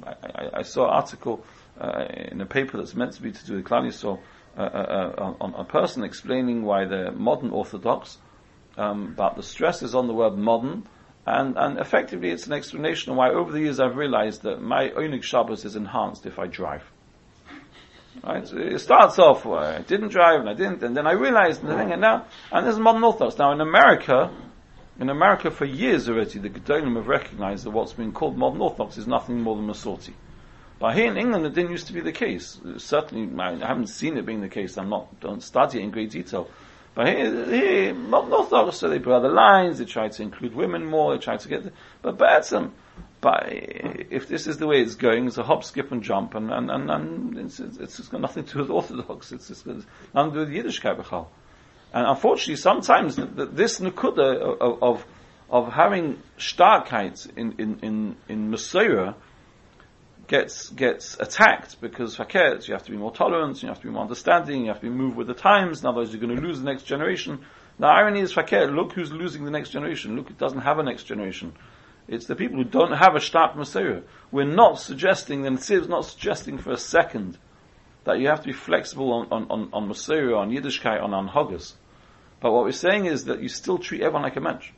I, 0.04 0.10
I, 0.10 0.50
I, 0.54 0.62
saw 0.62 0.86
an 0.86 0.90
article 0.90 1.44
uh, 1.80 2.04
in 2.10 2.40
a 2.40 2.46
paper 2.46 2.78
that's 2.78 2.94
meant 2.94 3.12
to 3.14 3.22
be 3.22 3.32
to 3.32 3.46
do 3.46 3.54
with 3.54 3.64
Klal 3.64 3.86
Yisrael, 3.86 4.18
uh, 4.56 4.60
uh, 4.60 5.14
uh, 5.18 5.34
on, 5.40 5.54
a 5.54 5.64
person 5.64 6.04
explaining 6.04 6.62
why 6.62 6.84
they're 6.84 7.12
modern 7.12 7.50
Orthodox, 7.50 8.18
um, 8.76 9.14
but 9.16 9.36
the 9.36 9.42
stress 9.42 9.82
is 9.82 9.94
on 9.94 10.06
the 10.06 10.12
word 10.12 10.36
modern, 10.36 10.86
and, 11.26 11.56
and 11.56 11.78
effectively 11.78 12.30
it's 12.30 12.46
an 12.46 12.52
explanation 12.52 13.14
why 13.14 13.30
over 13.30 13.52
the 13.52 13.60
years 13.60 13.78
I've 13.78 13.96
realized 13.96 14.42
that 14.42 14.60
my 14.60 14.88
Onig 14.90 15.22
Shabbos 15.22 15.64
is 15.64 15.76
enhanced 15.76 16.26
if 16.26 16.38
I 16.38 16.46
drive. 16.46 16.82
Right? 18.22 18.46
So 18.46 18.58
it 18.58 18.78
starts 18.80 19.18
off, 19.18 19.44
well, 19.44 19.64
I 19.64 19.78
didn't 19.78 20.08
drive 20.08 20.40
and 20.40 20.48
I 20.48 20.54
didn't, 20.54 20.82
and 20.82 20.96
then 20.96 21.06
I 21.06 21.12
realized, 21.12 21.62
and, 21.64 21.92
and 21.92 22.00
now, 22.00 22.26
and 22.50 22.66
this 22.66 22.74
is 22.74 22.80
modern 22.80 23.04
Orthodox. 23.04 23.38
Now 23.38 23.52
in 23.52 23.60
America, 23.60 24.30
in 24.98 25.08
America 25.08 25.50
for 25.50 25.64
years 25.64 26.08
already, 26.08 26.38
the 26.38 26.50
Gedolim 26.50 26.96
have 26.96 27.08
recognized 27.08 27.64
that 27.64 27.70
what's 27.70 27.92
been 27.92 28.12
called 28.12 28.36
modern 28.36 28.60
Orthodox 28.60 28.98
is 28.98 29.06
nothing 29.06 29.40
more 29.40 29.56
than 29.56 29.66
Masorti. 29.66 30.12
But 30.78 30.96
here 30.96 31.10
in 31.10 31.16
England, 31.16 31.46
it 31.46 31.54
didn't 31.54 31.70
used 31.70 31.86
to 31.86 31.92
be 31.92 32.00
the 32.00 32.12
case. 32.12 32.58
Certainly, 32.76 33.40
I 33.40 33.66
haven't 33.66 33.86
seen 33.86 34.16
it 34.16 34.26
being 34.26 34.40
the 34.40 34.48
case. 34.48 34.76
I'm 34.76 34.88
not, 34.88 35.20
don't 35.20 35.42
study 35.42 35.78
it 35.78 35.82
in 35.82 35.92
great 35.92 36.10
detail. 36.10 36.50
But 36.94 37.08
here 37.08 37.94
modern 37.94 38.32
Orthodox, 38.32 38.76
so 38.76 38.88
they 38.88 38.98
put 38.98 39.14
other 39.14 39.30
lines, 39.30 39.78
they 39.78 39.86
try 39.86 40.08
to 40.08 40.22
include 40.22 40.54
women 40.54 40.84
more, 40.84 41.14
they 41.14 41.22
try 41.22 41.36
to 41.38 41.48
get, 41.48 41.72
but 42.02 42.18
Batsim, 42.18 42.72
but 43.22 43.46
if 43.50 44.28
this 44.28 44.46
is 44.46 44.58
the 44.58 44.66
way 44.66 44.82
it's 44.82 44.96
going, 44.96 45.26
it's 45.26 45.38
a 45.38 45.42
hop, 45.42 45.64
skip, 45.64 45.90
and 45.90 46.02
jump, 46.02 46.34
and, 46.34 46.52
and, 46.52 46.70
and, 46.70 46.90
and 46.90 47.38
it's, 47.38 47.60
it's, 47.60 47.98
it's 47.98 48.08
got 48.08 48.20
nothing 48.20 48.44
to 48.44 48.52
do 48.52 48.58
with 48.60 48.70
Orthodox, 48.70 49.32
it's, 49.32 49.50
it's 49.50 49.64
nothing 49.64 49.84
to 50.14 50.30
do 50.30 50.38
with 50.40 50.50
Yiddishkeit 50.50 51.00
B'chal. 51.00 51.28
And 51.94 52.06
unfortunately, 52.06 52.56
sometimes 52.56 53.16
the, 53.16 53.26
the, 53.26 53.46
this 53.46 53.80
nukuda 53.80 54.58
of, 54.60 54.82
of, 54.82 55.06
of 55.50 55.72
having 55.72 56.18
starkheit 56.38 57.26
in, 57.36 57.54
in, 57.58 57.78
in, 57.82 58.16
in 58.28 58.50
Messiah 58.50 59.14
gets, 60.26 60.70
gets 60.70 61.16
attacked 61.18 61.80
because 61.80 62.16
fakert, 62.16 62.66
you 62.66 62.74
have 62.74 62.84
to 62.84 62.90
be 62.90 62.96
more 62.96 63.12
tolerant, 63.12 63.62
you 63.62 63.68
have 63.68 63.78
to 63.78 63.84
be 63.84 63.92
more 63.92 64.02
understanding, 64.02 64.62
you 64.62 64.68
have 64.68 64.80
to 64.80 64.88
be 64.88 64.94
moved 64.94 65.16
with 65.16 65.26
the 65.26 65.34
times, 65.34 65.84
otherwise 65.84 66.12
you're 66.12 66.20
going 66.20 66.36
to 66.36 66.42
lose 66.42 66.58
the 66.58 66.64
next 66.64 66.84
generation. 66.84 67.44
The 67.78 67.86
irony 67.86 68.20
is 68.20 68.34
fakert, 68.34 68.74
look 68.74 68.92
who's 68.92 69.12
losing 69.12 69.44
the 69.44 69.50
next 69.50 69.70
generation, 69.70 70.16
look 70.16 70.30
it 70.30 70.38
doesn't 70.38 70.60
have 70.60 70.78
a 70.78 70.82
next 70.82 71.04
generation. 71.04 71.52
It's 72.08 72.26
the 72.26 72.36
people 72.36 72.58
who 72.58 72.64
don't 72.64 72.92
have 72.92 73.14
a 73.14 73.18
shtap 73.18 73.56
Messiah. 73.56 74.02
We're 74.30 74.44
not 74.44 74.80
suggesting, 74.80 75.46
and 75.46 75.58
Tziv's 75.58 75.88
not 75.88 76.04
suggesting 76.04 76.58
for 76.58 76.72
a 76.72 76.76
second, 76.76 77.38
that 78.04 78.18
you 78.18 78.28
have 78.28 78.40
to 78.40 78.48
be 78.48 78.52
flexible 78.52 79.12
on, 79.12 79.28
on, 79.30 79.50
on, 79.50 79.68
on 79.72 79.90
on 79.90 80.50
Yiddishkeit, 80.50 81.02
on 81.02 81.10
Anhogas. 81.10 81.74
But 82.40 82.52
what 82.52 82.64
we're 82.64 82.72
saying 82.72 83.06
is 83.06 83.26
that 83.26 83.40
you 83.40 83.48
still 83.48 83.78
treat 83.78 84.00
everyone 84.00 84.22
like 84.22 84.36
a 84.36 84.40
mensch. 84.40 84.70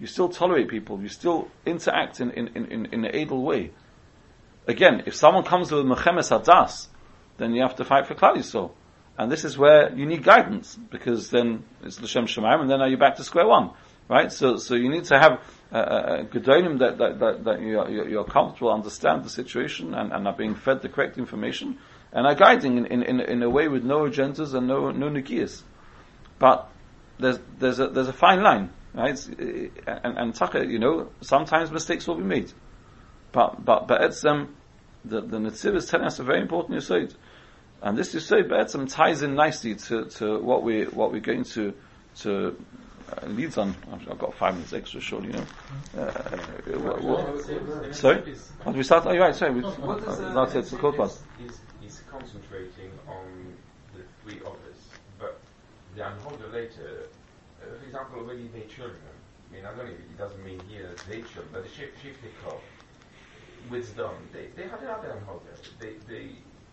You 0.00 0.08
still 0.08 0.28
tolerate 0.28 0.68
people, 0.68 1.00
you 1.00 1.08
still 1.08 1.48
interact 1.64 2.20
in, 2.20 2.32
in, 2.32 2.48
in, 2.48 2.86
in 2.86 3.04
an 3.04 3.14
idle 3.14 3.42
way. 3.42 3.70
Again, 4.66 5.02
if 5.06 5.14
someone 5.14 5.44
comes 5.44 5.70
with 5.70 5.84
Mechemes 5.84 6.30
Hadas, 6.30 6.86
then 7.36 7.54
you 7.54 7.62
have 7.62 7.76
to 7.76 7.84
fight 7.84 8.06
for 8.06 8.14
Klal 8.14 8.36
Yisrael. 8.36 8.70
And 9.16 9.30
this 9.30 9.44
is 9.44 9.56
where 9.56 9.94
you 9.94 10.06
need 10.06 10.24
guidance, 10.24 10.76
because 10.90 11.30
then 11.30 11.64
it's 11.82 12.00
L'Shem 12.00 12.26
Shemaim, 12.26 12.62
and 12.62 12.70
then 12.70 12.80
are 12.80 12.88
you 12.88 12.96
back 12.96 13.16
to 13.16 13.24
square 13.24 13.46
one. 13.46 13.70
Right? 14.08 14.30
So, 14.30 14.56
so 14.56 14.74
you 14.74 14.90
need 14.90 15.04
to 15.04 15.18
have 15.18 15.40
uh, 15.72 15.76
uh, 15.76 15.78
uh, 15.78 16.20
a 16.20 16.24
gedolim 16.24 16.78
that, 16.80 16.98
that, 16.98 17.18
that, 17.20 17.44
that 17.44 17.60
you're, 17.60 18.08
you're, 18.08 18.24
comfortable, 18.24 18.72
understand 18.72 19.24
the 19.24 19.30
situation, 19.30 19.94
and, 19.94 20.12
and 20.12 20.26
are 20.26 20.34
being 20.34 20.54
fed 20.54 20.82
the 20.82 20.88
correct 20.88 21.16
information, 21.16 21.78
and 22.12 22.26
are 22.26 22.34
guiding 22.34 22.78
in, 22.86 23.02
in, 23.02 23.20
in 23.20 23.42
a 23.42 23.48
way 23.48 23.68
with 23.68 23.82
no 23.82 24.00
agendas 24.00 24.54
and 24.54 24.66
no, 24.66 24.90
no 24.90 25.08
nikiyas. 25.08 25.62
But 26.38 26.68
there's, 27.18 27.38
there's 27.58 27.80
a, 27.80 27.88
there's 27.88 28.08
a 28.08 28.12
fine 28.12 28.42
line, 28.42 28.70
right? 28.92 29.26
And, 29.26 30.34
and 30.36 30.70
you 30.70 30.78
know, 30.78 31.10
sometimes 31.22 31.70
mistakes 31.70 32.06
will 32.06 32.16
be 32.16 32.24
made. 32.24 32.52
But, 33.34 33.64
but, 33.64 33.88
but 33.88 34.00
it's, 34.04 34.24
um, 34.24 34.54
the, 35.04 35.20
the 35.20 35.38
Netziv 35.38 35.74
is 35.74 35.86
telling 35.86 36.06
us 36.06 36.20
a 36.20 36.22
very 36.22 36.40
important 36.40 36.78
Yisod. 36.78 37.12
And 37.82 37.98
this 37.98 38.14
Yisod, 38.14 38.48
Be'etzim, 38.48 38.88
ties 38.88 39.22
in 39.22 39.34
nicely 39.34 39.74
to, 39.74 40.04
to 40.04 40.38
what 40.38 40.62
we, 40.62 40.84
what 40.84 41.10
we're 41.10 41.18
going 41.18 41.42
to, 41.42 41.74
to 42.20 42.56
uh, 43.10 43.26
leads 43.26 43.58
on. 43.58 43.74
I've 43.92 44.18
got 44.20 44.34
five 44.34 44.54
minutes 44.54 44.72
extra, 44.72 45.00
surely, 45.00 45.26
you 45.26 45.32
know. 45.32 45.46
Uh, 45.98 46.12
what, 46.78 47.02
what, 47.02 47.94
sorry? 47.94 48.36
What 48.62 48.76
we 48.76 48.84
start? 48.84 49.04
Oh, 49.04 49.12
you're 49.12 49.24
right, 49.24 49.34
sorry. 49.34 49.54
We, 49.54 49.62
what 49.62 49.98
is, 49.98 50.06
uh, 50.06 50.32
that's 50.32 50.54
it, 50.54 50.58
it's 50.58 50.72
Is, 50.72 51.58
is 51.84 52.02
concentrating 52.08 52.92
on 53.08 53.56
the 53.96 54.02
three 54.22 54.40
others, 54.46 54.78
but 55.18 55.40
the 55.96 56.02
Anholder 56.02 56.52
later, 56.52 57.08
uh, 57.60 57.66
for 57.80 57.84
example, 57.84 58.20
already 58.20 58.46
their 58.54 58.62
children. 58.68 59.02
I 59.50 59.56
mean, 59.56 59.66
I 59.66 59.70
don't 59.74 59.86
know 59.86 59.92
if 59.92 59.98
it 59.98 60.18
doesn't 60.18 60.44
mean 60.44 60.60
here 60.68 60.94
their 61.08 61.16
children, 61.18 61.48
but 61.52 61.64
the 61.64 61.68
Shifty 61.68 62.14
Club, 62.42 62.60
wisdom, 63.70 64.14
they, 64.32 64.46
they 64.56 64.68
had 64.68 64.80
another 64.80 65.08
Anholder. 65.08 65.56
They, 65.78 65.94
they, 66.08 66.30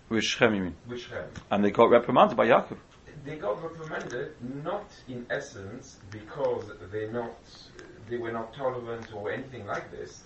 with 0.09 0.23
Shem, 0.23 0.55
you 0.55 0.63
mean? 0.63 0.75
With 0.87 1.01
Shem. 1.01 1.25
And 1.49 1.63
they 1.63 1.71
got 1.71 1.89
reprimanded 1.89 2.37
by 2.37 2.47
Yaakov 2.47 2.77
they 3.25 3.35
got 3.35 3.61
reprimanded 3.61 4.33
not 4.63 4.89
in 5.07 5.25
essence 5.29 5.97
because 6.09 6.71
they 6.91 7.07
not 7.09 7.35
they 8.09 8.17
were 8.17 8.31
not 8.31 8.53
tolerant 8.53 9.13
or 9.13 9.31
anything 9.31 9.65
like 9.65 9.91
this. 9.91 10.23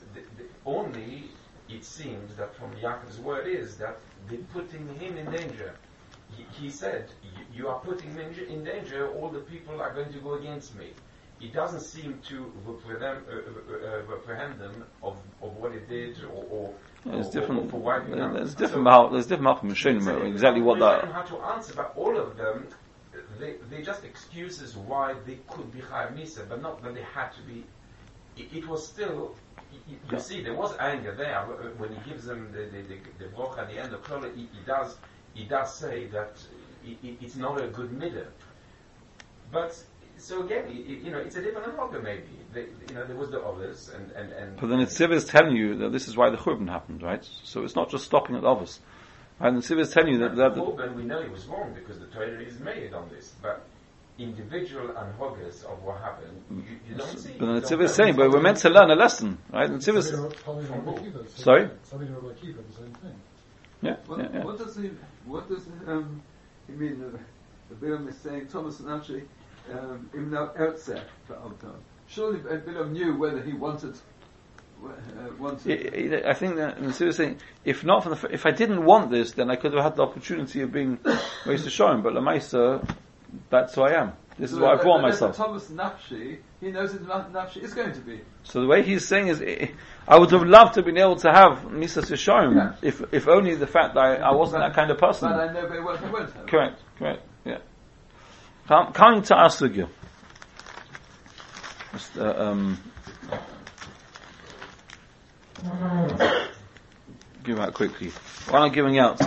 Only 0.66 1.26
it 1.70 1.84
seems 1.84 2.36
that 2.36 2.56
from 2.56 2.72
Yaakov's 2.74 3.20
word 3.20 3.48
is 3.48 3.78
that 3.78 3.98
they're 4.28 4.38
putting 4.54 4.88
him 4.96 5.18
in 5.18 5.30
danger. 5.32 5.76
He, 6.36 6.46
he 6.60 6.70
said, 6.70 7.10
"You 7.54 7.68
are 7.68 7.80
putting 7.80 8.16
me 8.16 8.24
in 8.48 8.64
danger. 8.64 9.12
All 9.14 9.30
the 9.30 9.40
people 9.40 9.82
are 9.82 9.94
going 9.94 10.12
to 10.14 10.20
go 10.20 10.36
against 10.36 10.76
me." 10.76 10.92
It 11.42 11.54
doesn't 11.54 11.82
seem 11.82 12.20
to 12.30 12.52
reprehend, 12.66 13.26
uh, 13.30 13.34
uh, 13.34 13.98
uh, 13.98 14.02
reprehend 14.08 14.60
them 14.60 14.86
of, 15.04 15.18
of 15.42 15.56
what 15.58 15.74
it 15.74 15.88
did 15.90 16.24
or, 16.24 16.46
or 16.50 16.74
there's 17.06 17.30
different. 17.30 17.72
There's 17.72 18.56
different. 18.56 18.88
So, 18.88 19.10
there's 19.12 19.28
different 19.28 19.64
machine 19.64 19.98
exactly 19.98 20.62
what 20.62 20.80
that. 20.80 21.12
How 21.12 21.22
to 21.22 21.38
answer, 21.54 21.74
but 21.76 21.94
all 21.96 22.18
of 22.18 22.36
them 22.38 22.68
they, 23.40 23.56
they 23.70 23.82
just 23.82 24.04
excuses 24.04 24.76
why 24.76 25.16
they 25.26 25.40
could 25.50 25.72
be 25.72 25.80
Chayav 25.80 26.18
Misa, 26.18 26.48
but 26.48 26.62
not 26.62 26.82
that 26.84 26.96
they 26.96 27.04
had 27.04 27.30
to 27.34 27.42
be. 27.42 27.64
It, 28.38 28.54
it 28.54 28.68
was 28.68 28.86
still, 28.86 29.36
you, 29.88 29.98
you 30.12 30.20
see, 30.20 30.42
there 30.42 30.54
was 30.54 30.76
anger 30.80 31.14
there 31.16 31.42
when 31.78 31.90
he 31.90 32.10
gives 32.10 32.26
them 32.26 32.52
the 32.52 32.66
the, 32.66 32.82
the, 32.84 32.98
the 33.20 33.26
broch 33.36 33.58
at 33.58 33.70
the 33.70 33.78
end 33.78 33.94
of 33.94 34.04
Klola. 34.04 34.34
He, 34.36 34.42
he, 34.42 34.66
does 34.66 34.98
he 35.34 35.46
does 35.46 35.74
say 35.74 36.08
that 36.08 36.38
it, 36.86 36.98
it's 37.22 37.36
not 37.36 37.62
a 37.62 37.68
good 37.68 37.92
middle. 37.92 38.28
But 39.52 39.82
so 40.18 40.44
again, 40.44 40.66
you 40.72 41.12
know, 41.12 41.20
it's 41.20 41.36
a 41.36 41.42
different 41.42 41.68
halacha 41.76 42.02
maybe. 42.04 42.24
They, 42.54 42.66
you 42.88 42.96
know, 42.96 43.06
there 43.06 43.16
was 43.16 43.32
the 43.32 43.42
others, 43.42 43.90
and 43.94 44.12
and 44.12 44.32
and. 44.32 44.58
But 44.58 44.68
then 44.68 44.80
it's 44.80 45.00
is 45.00 45.26
telling 45.26 45.56
you 45.56 45.76
that 45.78 45.92
this 45.92 46.08
is 46.08 46.16
why 46.16 46.30
the 46.30 46.38
churban 46.38 46.70
happened, 46.70 47.04
right? 47.04 47.28
So 47.44 47.64
it's 47.64 47.76
not 47.76 47.90
just 47.90 48.06
stopping 48.06 48.36
at 48.36 48.44
others. 48.44 48.80
And 49.40 49.58
the 49.58 49.62
Tzivah 49.62 49.82
is 49.82 49.90
telling 49.92 50.14
you 50.14 50.20
that, 50.20 50.36
that 50.38 50.54
Churban, 50.56 50.96
we 50.96 51.04
know 51.04 51.20
it 51.20 51.30
was 51.30 51.46
wrong 51.48 51.74
because 51.74 52.00
the 52.00 52.06
Torah 52.06 52.42
is 52.42 52.60
made 52.60 52.94
on 52.94 53.10
this, 53.10 53.34
but 53.42 53.66
individual 54.18 54.88
anhogas 54.90 55.66
of 55.66 55.84
what 55.84 56.00
happened, 56.00 56.42
you, 56.50 56.64
you 56.90 56.96
don't 56.96 57.20
see. 57.20 57.36
But 57.38 57.60
the 57.60 57.76
Tzivah 57.76 57.84
is 57.84 57.94
saying, 57.96 58.16
but 58.16 58.32
we're 58.32 58.42
meant 58.42 58.58
to 58.60 58.70
learn 58.70 58.90
a 58.92 58.96
lesson, 58.96 59.38
right? 59.52 59.70
The 59.70 59.76
Tzivah 59.76 59.98
is, 59.98 61.42
sorry? 61.44 61.70
Yeah, 63.82 63.98
what, 64.08 64.20
yeah, 64.20 64.30
yeah. 64.34 64.44
What 64.46 64.58
does 64.58 64.78
he, 64.78 64.90
what 65.26 65.50
does 65.50 65.68
um, 65.86 66.22
he 66.68 66.74
mean? 66.74 67.00
The, 67.00 67.20
the 67.76 67.86
Bilam 67.86 68.08
is 68.08 68.16
saying, 68.18 68.48
Thomas 68.48 68.80
and 68.80 68.90
actually, 68.90 69.24
um, 69.72 70.10
outside 70.60 71.04
for 71.28 71.36
Abdon. 71.36 71.76
Surely 72.08 72.40
Bilam 72.40 72.92
knew 72.92 73.18
whether 73.18 73.42
he 73.42 73.54
wanted 73.54 73.96
I 74.84 76.34
think 76.34 76.58
that 76.58 76.78
is 76.80 77.16
saying, 77.16 77.40
if 77.64 77.84
not 77.84 78.04
for 78.04 78.10
the, 78.10 78.34
if 78.34 78.46
I 78.46 78.52
didn't 78.52 78.84
want 78.84 79.10
this, 79.10 79.32
then 79.32 79.50
I 79.50 79.56
could 79.56 79.74
have 79.74 79.84
had 79.84 79.96
the 79.96 80.04
opportunity 80.04 80.62
of 80.62 80.72
being 80.72 81.00
raised 81.46 81.64
to 81.64 81.70
show 81.70 81.90
him. 81.92 82.04
But 82.04 82.14
Lamaisa, 82.14 82.88
that's 83.50 83.76
who 83.76 83.84
I 83.84 84.02
am. 84.02 84.14
This 84.38 84.52
is 84.52 84.58
so 84.58 84.64
what 84.64 84.76
I've 84.76 84.82
brought 84.82 85.02
myself. 85.02 85.38
Thomas 85.38 85.68
Nafshi, 85.68 86.40
he 86.60 86.72
knows 86.72 86.94
that 86.94 87.32
Nafshi 87.32 87.64
is 87.64 87.74
going 87.74 87.94
to 87.94 88.02
be. 88.02 88.22
So 88.44 88.62
the 88.62 88.68
way 88.68 88.84
he's 88.84 89.08
saying 89.08 89.30
is, 89.30 89.42
I 90.08 90.20
would 90.20 90.32
have 90.32 90.44
loved 90.44 90.74
to 90.74 90.80
have 90.80 90.86
been 90.86 90.98
able 90.98 91.16
to 91.18 91.32
have 91.32 91.60
Misa 91.70 92.04
Sishoim, 92.04 92.56
yeah. 92.56 92.76
if, 92.82 93.02
if 93.14 93.28
only 93.28 93.56
the 93.56 93.68
fact 93.68 93.96
that 93.96 94.02
I, 94.02 94.16
I 94.18 94.36
wasn't 94.36 94.62
but, 94.62 94.68
that 94.68 94.76
kind 94.76 94.92
of 94.92 94.98
person. 94.98 95.30
But 95.30 95.50
I 95.50 95.54
know 95.54 95.70
they 95.70 95.80
won't, 95.80 96.02
won't 96.12 96.34
have. 96.34 96.48
Correct, 96.48 96.82
correct, 97.00 97.24
yeah. 98.70 98.92
Coming 98.94 99.22
to 99.24 99.36
our 99.36 99.50
sugya. 99.50 99.90
Just, 101.94 102.18
uh, 102.18 102.36
um, 102.38 102.78
give 107.44 107.60
out 107.60 107.74
quickly. 107.74 108.12
While 108.50 108.64
I'm 108.64 108.72
giving 108.72 109.00
out, 109.00 109.22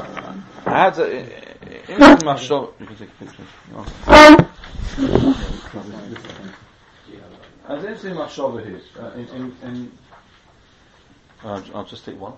I 0.66 0.84
had 0.84 0.98
a, 0.98 1.92
in 1.92 2.24
my 2.24 2.36
shop. 2.36 2.78
You 2.80 2.86
can 2.86 2.96
take 2.96 3.08
a 3.08 3.24
picture. 3.24 3.46
I 7.68 7.76
didn't 7.76 7.98
see 7.98 8.12
much 8.12 8.38
over 8.38 8.60
here. 8.60 8.80
Uh, 8.98 9.10
in, 9.12 9.28
in, 9.28 9.56
in 9.62 9.92
uh, 11.44 11.62
I'll 11.74 11.84
just 11.84 12.04
take 12.04 12.18
one. 12.18 12.34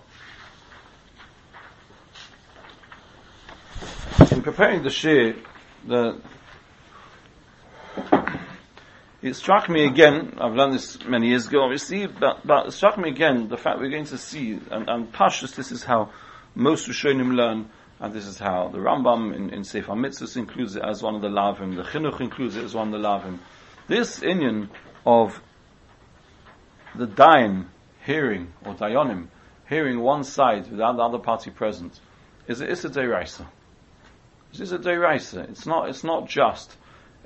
In 4.31 4.43
preparing 4.43 4.83
the 4.83 4.91
shir, 4.91 5.35
the 5.87 6.21
it 9.23 9.35
struck 9.35 9.69
me 9.69 9.85
again, 9.85 10.39
I've 10.41 10.55
learned 10.55 10.75
this 10.75 11.05
many 11.05 11.29
years 11.29 11.47
ago 11.47 11.63
obviously, 11.63 12.07
but, 12.07 12.47
but 12.47 12.67
it 12.67 12.73
struck 12.73 12.99
me 12.99 13.11
again 13.11 13.49
the 13.49 13.57
fact 13.57 13.79
we're 13.79 13.91
going 13.91 14.07
to 14.07 14.19
see, 14.19 14.59
and, 14.71 14.89
and 14.89 15.13
Pashas, 15.13 15.55
this 15.55 15.71
is 15.73 15.85
how 15.85 16.11
most 16.55 16.89
Rishonim 16.89 17.35
learn, 17.35 17.69
and 18.01 18.15
this 18.15 18.27
is 18.27 18.39
how 18.39 18.69
the 18.69 18.79
Rambam 18.79 19.35
in, 19.35 19.51
in 19.51 19.65
Sefer 19.65 19.93
Mitzvahs 19.93 20.37
includes 20.37 20.77
it 20.77 20.83
as 20.83 21.03
one 21.03 21.15
of 21.15 21.23
the 21.23 21.29
Lavim, 21.29 21.77
the 21.77 21.83
Chinuch 21.83 22.21
includes 22.21 22.57
it 22.57 22.65
as 22.65 22.75
one 22.75 22.93
of 22.95 23.01
the 23.01 23.07
Lavim. 23.07 23.39
This 23.89 24.21
Inyan 24.21 24.69
of 25.05 25.41
the 26.95 27.07
Dayan 27.07 27.67
hearing, 28.05 28.53
or 28.65 28.75
Dayanim, 28.75 29.29
hearing 29.69 30.01
one 30.01 30.25
side 30.25 30.71
without 30.71 30.97
the 30.97 31.03
other 31.03 31.19
party 31.19 31.51
present, 31.51 32.01
is 32.47 32.61
a 32.61 32.71
Issa 32.71 32.89
Deiraisa. 32.91 33.47
It's 34.53 34.73
a 34.73 34.79
Deiraisa. 34.79 35.49
It's 35.51 35.67
not, 35.67 35.89
it's 35.89 36.03
not 36.03 36.29
just 36.29 36.77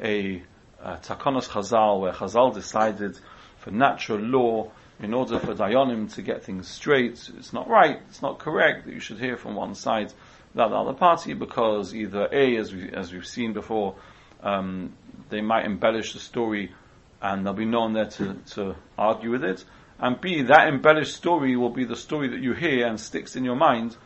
a 0.03 0.43
uh, 0.85 0.97
Takonos 0.99 1.49
Chazal, 1.49 2.01
where 2.01 2.13
Chazal 2.13 2.53
decided 2.55 3.19
for 3.59 3.71
natural 3.71 4.19
law, 4.19 4.71
in 5.01 5.13
order 5.13 5.41
for 5.41 5.55
Dayanim 5.55 6.13
to 6.15 6.23
get 6.23 6.45
things 6.45 6.69
straight, 6.69 7.31
it's 7.37 7.53
not 7.53 7.69
right, 7.69 8.01
it's 8.09 8.23
not 8.23 8.39
correct 8.39 8.85
that 8.87 8.95
you 8.95 9.01
should 9.01 9.19
hear 9.19 9.37
from 9.37 9.57
one 9.57 9.75
side 9.75 10.13
without 10.53 10.69
the 10.69 10.77
other 10.77 10.93
party, 10.93 11.35
because 11.35 11.95
either 11.95 12.29
A, 12.31 12.57
as, 12.57 12.73
we, 12.73 12.91
as 12.93 13.13
we've 13.13 13.27
seen 13.27 13.53
before, 13.53 13.97
um, 14.43 14.93
they 15.31 15.41
might 15.41 15.65
embellish 15.65 16.13
the 16.13 16.21
story 16.21 16.73
and 17.21 17.45
there'll 17.45 17.57
be 17.57 17.65
no 17.65 17.81
one 17.81 17.95
there 17.95 18.07
to, 18.07 18.35
to 18.51 18.77
argue 18.99 19.31
with 19.31 19.43
it, 19.43 19.65
and 19.99 20.21
B, 20.21 20.43
that 20.43 20.69
embellished 20.69 21.15
story 21.15 21.57
will 21.57 21.71
be 21.71 21.85
the 21.85 21.97
story 21.97 22.29
that 22.29 22.41
you 22.41 22.53
hear 22.53 22.87
and 22.87 23.01
sticks 23.01 23.37
in 23.37 23.45
your 23.45 23.57
mind, 23.57 23.97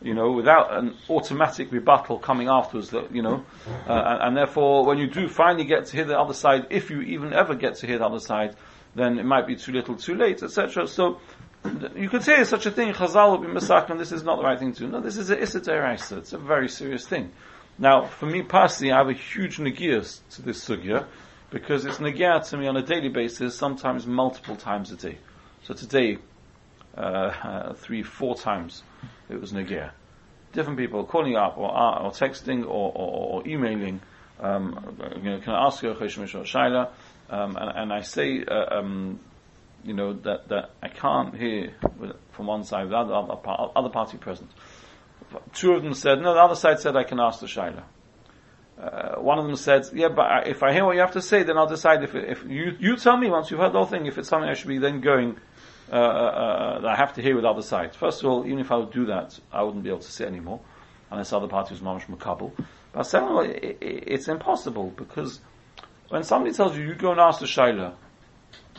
you 0.00 0.14
know, 0.14 0.30
without 0.30 0.76
an 0.76 0.94
automatic 1.10 1.72
rebuttal 1.72 2.18
coming 2.18 2.48
afterwards, 2.48 2.90
that, 2.90 3.12
you 3.14 3.22
know, 3.22 3.44
uh, 3.88 3.92
and, 3.92 4.22
and, 4.22 4.36
therefore 4.36 4.84
when 4.84 4.98
you 4.98 5.08
do 5.08 5.28
finally 5.28 5.64
get 5.64 5.86
to 5.86 5.96
hear 5.96 6.04
the 6.04 6.18
other 6.18 6.34
side, 6.34 6.66
if 6.70 6.90
you 6.90 7.00
even 7.00 7.32
ever 7.32 7.54
get 7.54 7.74
to 7.76 7.86
hear 7.86 7.98
the 7.98 8.06
other 8.06 8.20
side, 8.20 8.54
then 8.94 9.18
it 9.18 9.24
might 9.24 9.46
be 9.46 9.56
too 9.56 9.72
little, 9.72 9.96
too 9.96 10.14
late, 10.14 10.42
etc. 10.42 10.86
So, 10.86 11.20
you 11.96 12.08
could 12.08 12.22
say 12.22 12.42
such 12.44 12.66
a 12.66 12.70
thing, 12.70 12.92
Chazal 12.92 13.38
would 13.38 13.46
be 13.46 13.52
misak, 13.52 13.90
and 13.90 13.98
this 13.98 14.12
is 14.12 14.22
not 14.22 14.36
the 14.36 14.44
right 14.44 14.58
thing 14.58 14.72
to 14.72 14.80
do. 14.80 14.88
No, 14.88 15.00
this 15.00 15.16
is 15.16 15.30
a 15.30 15.40
Issa 15.40 15.58
It's 16.18 16.32
a 16.32 16.38
very 16.38 16.68
serious 16.68 17.06
thing. 17.06 17.32
Now, 17.78 18.06
for 18.06 18.26
me 18.26 18.42
personally, 18.42 18.92
I 18.92 18.98
have 18.98 19.08
a 19.08 19.12
huge 19.12 19.58
negias 19.58 20.20
to 20.30 20.42
this 20.42 20.66
sugya, 20.66 21.06
because 21.50 21.84
it's 21.84 21.98
negia 21.98 22.48
to 22.50 22.56
me 22.56 22.66
on 22.66 22.76
a 22.76 22.82
daily 22.82 23.08
basis, 23.08 23.56
sometimes 23.56 24.06
multiple 24.06 24.56
times 24.56 24.92
a 24.92 24.96
day. 24.96 25.18
So 25.64 25.74
today, 25.74 26.18
uh, 26.96 27.00
uh, 27.00 27.72
three, 27.74 28.02
four 28.02 28.36
times, 28.36 28.82
it 29.30 29.40
was 29.40 29.52
Nagia. 29.52 29.90
Different 30.52 30.78
people 30.78 31.04
calling 31.04 31.36
up 31.36 31.58
or, 31.58 31.70
uh, 31.70 32.02
or 32.04 32.10
texting 32.10 32.62
or, 32.64 32.92
or, 32.94 33.42
or 33.42 33.48
emailing. 33.48 34.00
Um, 34.40 34.96
you 35.16 35.30
know, 35.30 35.40
can 35.40 35.52
I 35.52 35.66
ask 35.66 35.82
you 35.82 35.90
a 35.90 35.94
question, 35.94 36.24
Shaila? 36.24 36.90
Um, 37.28 37.56
and, 37.56 37.70
and, 37.76 37.92
I 37.92 38.00
say, 38.00 38.44
uh, 38.44 38.78
um, 38.78 39.20
you 39.84 39.92
know, 39.92 40.14
that, 40.14 40.48
that 40.48 40.70
I 40.82 40.88
can't 40.88 41.36
hear 41.36 41.74
from 42.32 42.46
one 42.46 42.64
side 42.64 42.84
without 42.84 43.08
the 43.08 43.14
other, 43.14 43.70
other 43.76 43.90
party 43.90 44.16
present. 44.16 44.50
Two 45.52 45.72
of 45.72 45.82
them 45.82 45.92
said, 45.92 46.20
no, 46.20 46.32
the 46.32 46.40
other 46.40 46.54
side 46.54 46.80
said 46.80 46.96
I 46.96 47.04
can 47.04 47.20
ask 47.20 47.40
the 47.40 47.46
Shaila. 47.46 47.82
Uh, 48.80 49.20
one 49.20 49.38
of 49.38 49.44
them 49.44 49.56
said, 49.56 49.86
yeah, 49.92 50.08
but 50.08 50.46
if 50.46 50.62
I 50.62 50.72
hear 50.72 50.84
what 50.84 50.94
you 50.94 51.00
have 51.00 51.12
to 51.12 51.22
say, 51.22 51.42
then 51.42 51.58
I'll 51.58 51.66
decide 51.66 52.02
if, 52.04 52.14
if 52.14 52.44
you, 52.46 52.76
you 52.78 52.96
tell 52.96 53.16
me 53.16 53.28
once 53.28 53.50
you've 53.50 53.60
heard 53.60 53.72
the 53.72 53.78
whole 53.78 53.86
thing, 53.86 54.06
if 54.06 54.16
it's 54.18 54.28
something 54.28 54.48
I 54.48 54.54
should 54.54 54.68
be 54.68 54.78
then 54.78 55.00
going 55.00 55.36
uh, 55.90 55.94
uh, 55.94 55.98
uh, 55.98 56.80
that 56.80 56.90
I 56.90 56.96
have 56.96 57.14
to 57.14 57.22
hear 57.22 57.34
with 57.34 57.44
other 57.44 57.62
sides. 57.62 57.96
First 57.96 58.22
of 58.22 58.30
all, 58.30 58.46
even 58.46 58.58
if 58.58 58.70
I 58.70 58.76
would 58.76 58.92
do 58.92 59.06
that, 59.06 59.38
I 59.52 59.62
wouldn't 59.62 59.82
be 59.82 59.90
able 59.90 60.00
to 60.00 60.10
sit 60.10 60.26
anymore, 60.26 60.60
unless 61.10 61.32
other 61.32 61.48
parties 61.48 61.80
mamish 61.80 62.06
makabel. 62.06 62.52
But 62.92 63.04
second 63.04 63.28
of 63.28 63.34
all, 63.36 63.42
it, 63.42 63.78
it, 63.80 64.04
it's 64.06 64.28
impossible 64.28 64.92
because 64.96 65.40
when 66.08 66.24
somebody 66.24 66.54
tells 66.54 66.76
you 66.76 66.84
you 66.84 66.94
go 66.94 67.12
and 67.12 67.20
ask 67.20 67.40
the 67.40 67.46
shaila, 67.46 67.94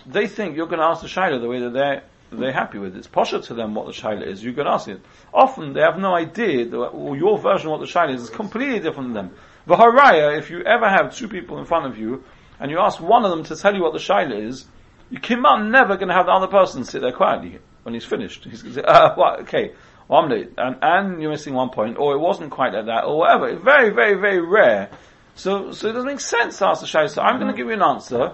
they 0.06 0.28
think 0.28 0.56
you're 0.56 0.68
going 0.68 0.80
to 0.80 0.86
ask 0.86 1.02
the 1.02 1.08
shaila 1.08 1.42
the 1.42 1.48
way 1.48 1.60
that 1.62 1.74
they're 1.74 2.04
they're 2.32 2.54
happy 2.54 2.78
with. 2.78 2.96
It's 2.96 3.08
posher 3.08 3.44
to 3.46 3.54
them 3.56 3.74
what 3.74 3.88
the 3.88 3.92
shaila 3.92 4.26
is. 4.26 4.44
You 4.44 4.54
can 4.54 4.68
ask 4.68 4.88
it. 4.88 5.02
Often 5.34 5.74
they 5.74 5.82
have 5.82 5.98
no 5.98 6.14
idea 6.14 6.66
that 6.66 7.16
your 7.18 7.40
version 7.40 7.68
of 7.68 7.80
what 7.80 7.80
the 7.80 7.92
shaila 7.92 8.14
is 8.14 8.24
is 8.24 8.30
completely 8.30 8.80
different 8.80 9.14
than 9.14 9.30
them. 9.30 9.36
The 9.66 9.76
haraya, 9.76 10.38
if 10.38 10.50
you 10.50 10.62
ever 10.62 10.88
have 10.88 11.16
two 11.16 11.28
people 11.28 11.58
in 11.58 11.66
front 11.66 11.86
of 11.86 11.98
you 11.98 12.24
and 12.60 12.70
you 12.70 12.80
ask 12.80 13.02
one 13.02 13.26
of 13.26 13.32
them 13.32 13.44
to 13.46 13.56
tell 13.56 13.76
you 13.76 13.82
what 13.82 13.94
the 13.94 14.00
shaila 14.00 14.40
is, 14.40 14.66
you 15.10 15.20
cannot 15.20 15.66
never 15.66 15.96
going 15.96 16.10
to 16.10 16.14
have 16.14 16.28
the 16.28 16.32
other 16.32 16.48
person 16.48 16.84
sit 16.84 17.02
there 17.02 17.12
quietly 17.12 17.60
when 17.84 17.94
he's 17.94 18.06
finished. 18.06 18.44
He's 18.44 18.62
going 18.62 18.76
to 18.76 18.82
say, 18.82 18.88
uh, 18.88 19.16
what, 19.16 19.42
okay, 19.42 19.74
well, 20.08 20.22
I'm 20.22 20.30
late, 20.30 20.54
and, 20.58 20.78
and 20.82 21.22
you're 21.22 21.32
missing 21.32 21.54
one 21.54 21.70
point, 21.70 21.98
or 21.98 22.14
it 22.14 22.20
wasn't 22.20 22.52
quite 22.52 22.74
like 22.74 22.86
that, 22.88 23.06
or 23.06 23.18
whatever. 23.20 23.50
It's 23.50 23.64
very, 23.64 23.90
very, 23.92 24.16
very 24.16 24.42
rare. 24.42 24.90
So, 25.36 25.72
so 25.72 25.88
it 25.88 25.94
doesn't 25.94 26.08
make 26.08 26.20
sense 26.20 26.58
to 26.60 26.68
ask 26.68 26.82
the 26.82 26.88
shayla. 26.88 27.10
So 27.10 27.22
I'm 27.22 27.40
going 27.40 27.52
to 27.52 27.58
give 27.58 27.68
you 27.68 27.74
an 27.74 27.82
answer. 27.82 28.34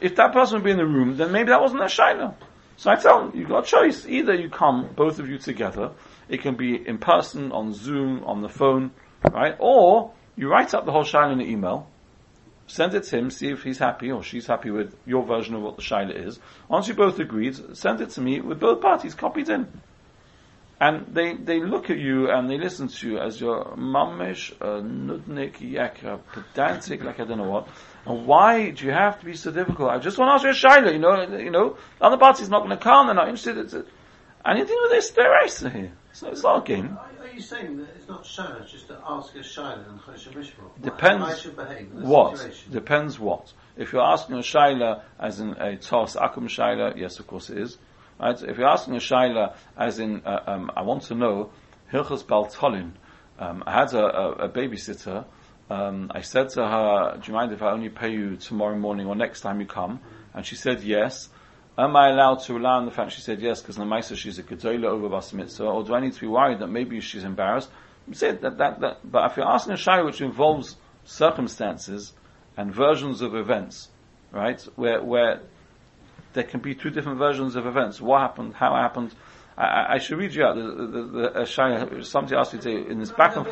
If 0.00 0.16
that 0.16 0.32
person 0.32 0.56
would 0.56 0.64
be 0.64 0.70
in 0.70 0.76
the 0.76 0.86
room, 0.86 1.16
then 1.16 1.32
maybe 1.32 1.48
that 1.48 1.60
wasn't 1.60 1.82
a 1.82 1.86
shayla. 1.86 2.34
So 2.76 2.90
I 2.90 2.96
tell 2.96 3.26
them, 3.26 3.38
you've 3.38 3.48
got 3.48 3.64
a 3.64 3.66
choice. 3.66 4.06
Either 4.06 4.34
you 4.34 4.50
come, 4.50 4.90
both 4.94 5.18
of 5.18 5.28
you 5.28 5.38
together. 5.38 5.92
It 6.28 6.42
can 6.42 6.54
be 6.54 6.76
in 6.76 6.98
person, 6.98 7.50
on 7.52 7.72
Zoom, 7.72 8.22
on 8.24 8.42
the 8.42 8.48
phone, 8.48 8.90
right? 9.32 9.56
Or 9.58 10.12
you 10.36 10.48
write 10.48 10.74
up 10.74 10.84
the 10.84 10.92
whole 10.92 11.04
shayla 11.04 11.32
in 11.32 11.40
an 11.40 11.46
email, 11.46 11.88
send 12.66 12.94
it 12.94 13.04
to 13.04 13.18
him, 13.18 13.30
see 13.30 13.48
if 13.48 13.62
he's 13.62 13.78
happy 13.78 14.10
or 14.10 14.22
she's 14.22 14.46
happy 14.46 14.70
with 14.70 14.96
your 15.06 15.24
version 15.24 15.54
of 15.54 15.62
what 15.62 15.76
the 15.76 15.82
shaila 15.82 16.26
is. 16.26 16.38
Once 16.68 16.88
you 16.88 16.94
both 16.94 17.18
agreed, 17.18 17.76
send 17.76 18.00
it 18.00 18.10
to 18.10 18.20
me 18.20 18.40
with 18.40 18.60
both 18.60 18.80
parties 18.80 19.14
copied 19.14 19.48
in. 19.48 19.66
And 20.78 21.06
they, 21.14 21.34
they 21.34 21.60
look 21.60 21.88
at 21.88 21.96
you 21.96 22.30
and 22.30 22.50
they 22.50 22.58
listen 22.58 22.88
to 22.88 23.10
you 23.10 23.18
as 23.18 23.40
your 23.40 23.76
mamish, 23.76 24.52
uh, 24.60 24.82
nudnik, 24.82 25.58
yakra, 25.58 26.20
pedantic, 26.32 27.02
like 27.02 27.18
I 27.18 27.24
don't 27.24 27.38
know 27.38 27.48
what. 27.48 27.68
And 28.04 28.26
why 28.26 28.70
do 28.70 28.84
you 28.84 28.92
have 28.92 29.18
to 29.20 29.24
be 29.24 29.34
so 29.34 29.50
difficult? 29.50 29.90
I 29.90 29.98
just 29.98 30.18
want 30.18 30.28
to 30.28 30.48
ask 30.48 30.62
you 30.62 30.68
a 30.68 30.70
shaila, 30.70 30.92
you 30.92 30.98
know, 30.98 31.38
you 31.38 31.50
know, 31.50 31.78
the 31.98 32.04
other 32.04 32.18
party's 32.18 32.50
not 32.50 32.58
going 32.58 32.76
to 32.76 32.76
come, 32.76 33.06
they're 33.06 33.14
not 33.14 33.28
interested. 33.28 33.56
It's 33.56 33.72
a, 33.72 33.86
anything 34.44 34.76
with 34.82 34.90
this, 34.90 35.10
they're 35.10 35.70
here. 35.70 35.92
So 36.16 36.28
it's 36.28 36.42
not 36.42 36.64
a 36.64 36.66
game 36.66 36.98
you 37.36 37.42
saying 37.42 37.76
that 37.76 37.88
it's 37.94 38.08
not 38.08 38.24
shana 38.24 38.66
just 38.66 38.88
to 38.88 38.98
ask 39.06 39.34
a 39.34 39.38
shaila 39.40 39.88
and 39.88 40.00
chodesh 40.00 40.32
mishmor? 40.32 40.82
Depends. 40.82 41.26
How 41.26 41.32
I 41.32 41.36
should 41.36 41.56
behave 41.56 41.92
in 41.92 42.00
what? 42.00 42.38
Situation? 42.38 42.72
Depends 42.72 43.18
what. 43.18 43.52
If 43.76 43.92
you're 43.92 44.02
asking 44.02 44.36
a 44.36 44.40
shaila 44.40 45.02
as 45.20 45.38
in 45.40 45.50
a 45.50 45.76
tos 45.76 46.16
akum 46.16 46.48
shaila, 46.48 46.96
yes, 46.96 47.20
of 47.20 47.26
course 47.26 47.50
it 47.50 47.58
is. 47.58 47.76
Right? 48.18 48.42
If 48.42 48.56
you're 48.56 48.68
asking 48.68 48.96
a 48.96 49.00
shaila 49.00 49.54
as 49.76 49.98
in, 49.98 50.22
uh, 50.24 50.40
um, 50.46 50.70
I 50.74 50.82
want 50.82 51.02
to 51.04 51.14
know, 51.14 51.50
hilchas 51.92 52.24
baltolin. 52.24 52.92
Um, 53.38 53.62
I 53.66 53.72
had 53.72 53.92
a, 53.92 54.04
a, 54.04 54.30
a 54.44 54.48
babysitter. 54.48 55.26
Um, 55.68 56.10
I 56.14 56.22
said 56.22 56.48
to 56.50 56.66
her, 56.66 57.18
"Do 57.20 57.30
you 57.30 57.34
mind 57.34 57.52
if 57.52 57.60
I 57.60 57.70
only 57.70 57.90
pay 57.90 58.12
you 58.12 58.36
tomorrow 58.36 58.78
morning 58.78 59.06
or 59.06 59.14
next 59.14 59.42
time 59.42 59.60
you 59.60 59.66
come?" 59.66 60.00
And 60.32 60.46
she 60.46 60.56
said 60.56 60.82
yes. 60.82 61.28
Am 61.78 61.94
I 61.94 62.08
allowed 62.08 62.36
to 62.44 62.54
rely 62.54 62.74
on 62.76 62.86
the 62.86 62.90
fact 62.90 63.12
she 63.12 63.20
said 63.20 63.40
yes 63.40 63.60
because 63.60 63.76
Namaisa 63.76 64.16
she's 64.16 64.38
a 64.38 64.42
Gedola 64.42 64.86
over 64.86 65.10
Bas 65.10 65.32
Mitzvah, 65.34 65.64
or 65.64 65.84
do 65.84 65.94
I 65.94 66.00
need 66.00 66.14
to 66.14 66.20
be 66.20 66.26
worried 66.26 66.60
that 66.60 66.68
maybe 66.68 67.00
she's 67.00 67.24
embarrassed? 67.24 67.68
Said 68.12 68.40
that, 68.42 68.56
that, 68.58 68.80
that, 68.80 69.10
but 69.10 69.30
if 69.30 69.36
you're 69.36 69.46
asking 69.46 69.74
a 69.74 69.76
Shai 69.76 70.00
which 70.02 70.20
involves 70.20 70.76
circumstances 71.04 72.14
and 72.56 72.72
versions 72.72 73.20
of 73.20 73.34
events, 73.34 73.88
right, 74.32 74.60
where, 74.76 75.02
where 75.02 75.40
there 76.32 76.44
can 76.44 76.60
be 76.60 76.74
two 76.74 76.88
different 76.88 77.18
versions 77.18 77.56
of 77.56 77.66
events, 77.66 78.00
what 78.00 78.20
happened, 78.20 78.54
how 78.54 78.74
it 78.74 78.78
happened, 78.78 79.14
I, 79.58 79.94
I 79.94 79.98
should 79.98 80.18
read 80.18 80.34
you 80.34 80.44
out 80.44 80.54
the, 80.56 80.62
the, 80.62 80.86
the, 80.86 81.30
the 81.30 81.44
Shai, 81.44 82.00
somebody 82.02 82.36
asked 82.36 82.54
me 82.54 82.60
to, 82.60 82.88
in 82.88 83.00
this 83.00 83.10
no, 83.10 83.16
back 83.16 83.36
and 83.36 83.44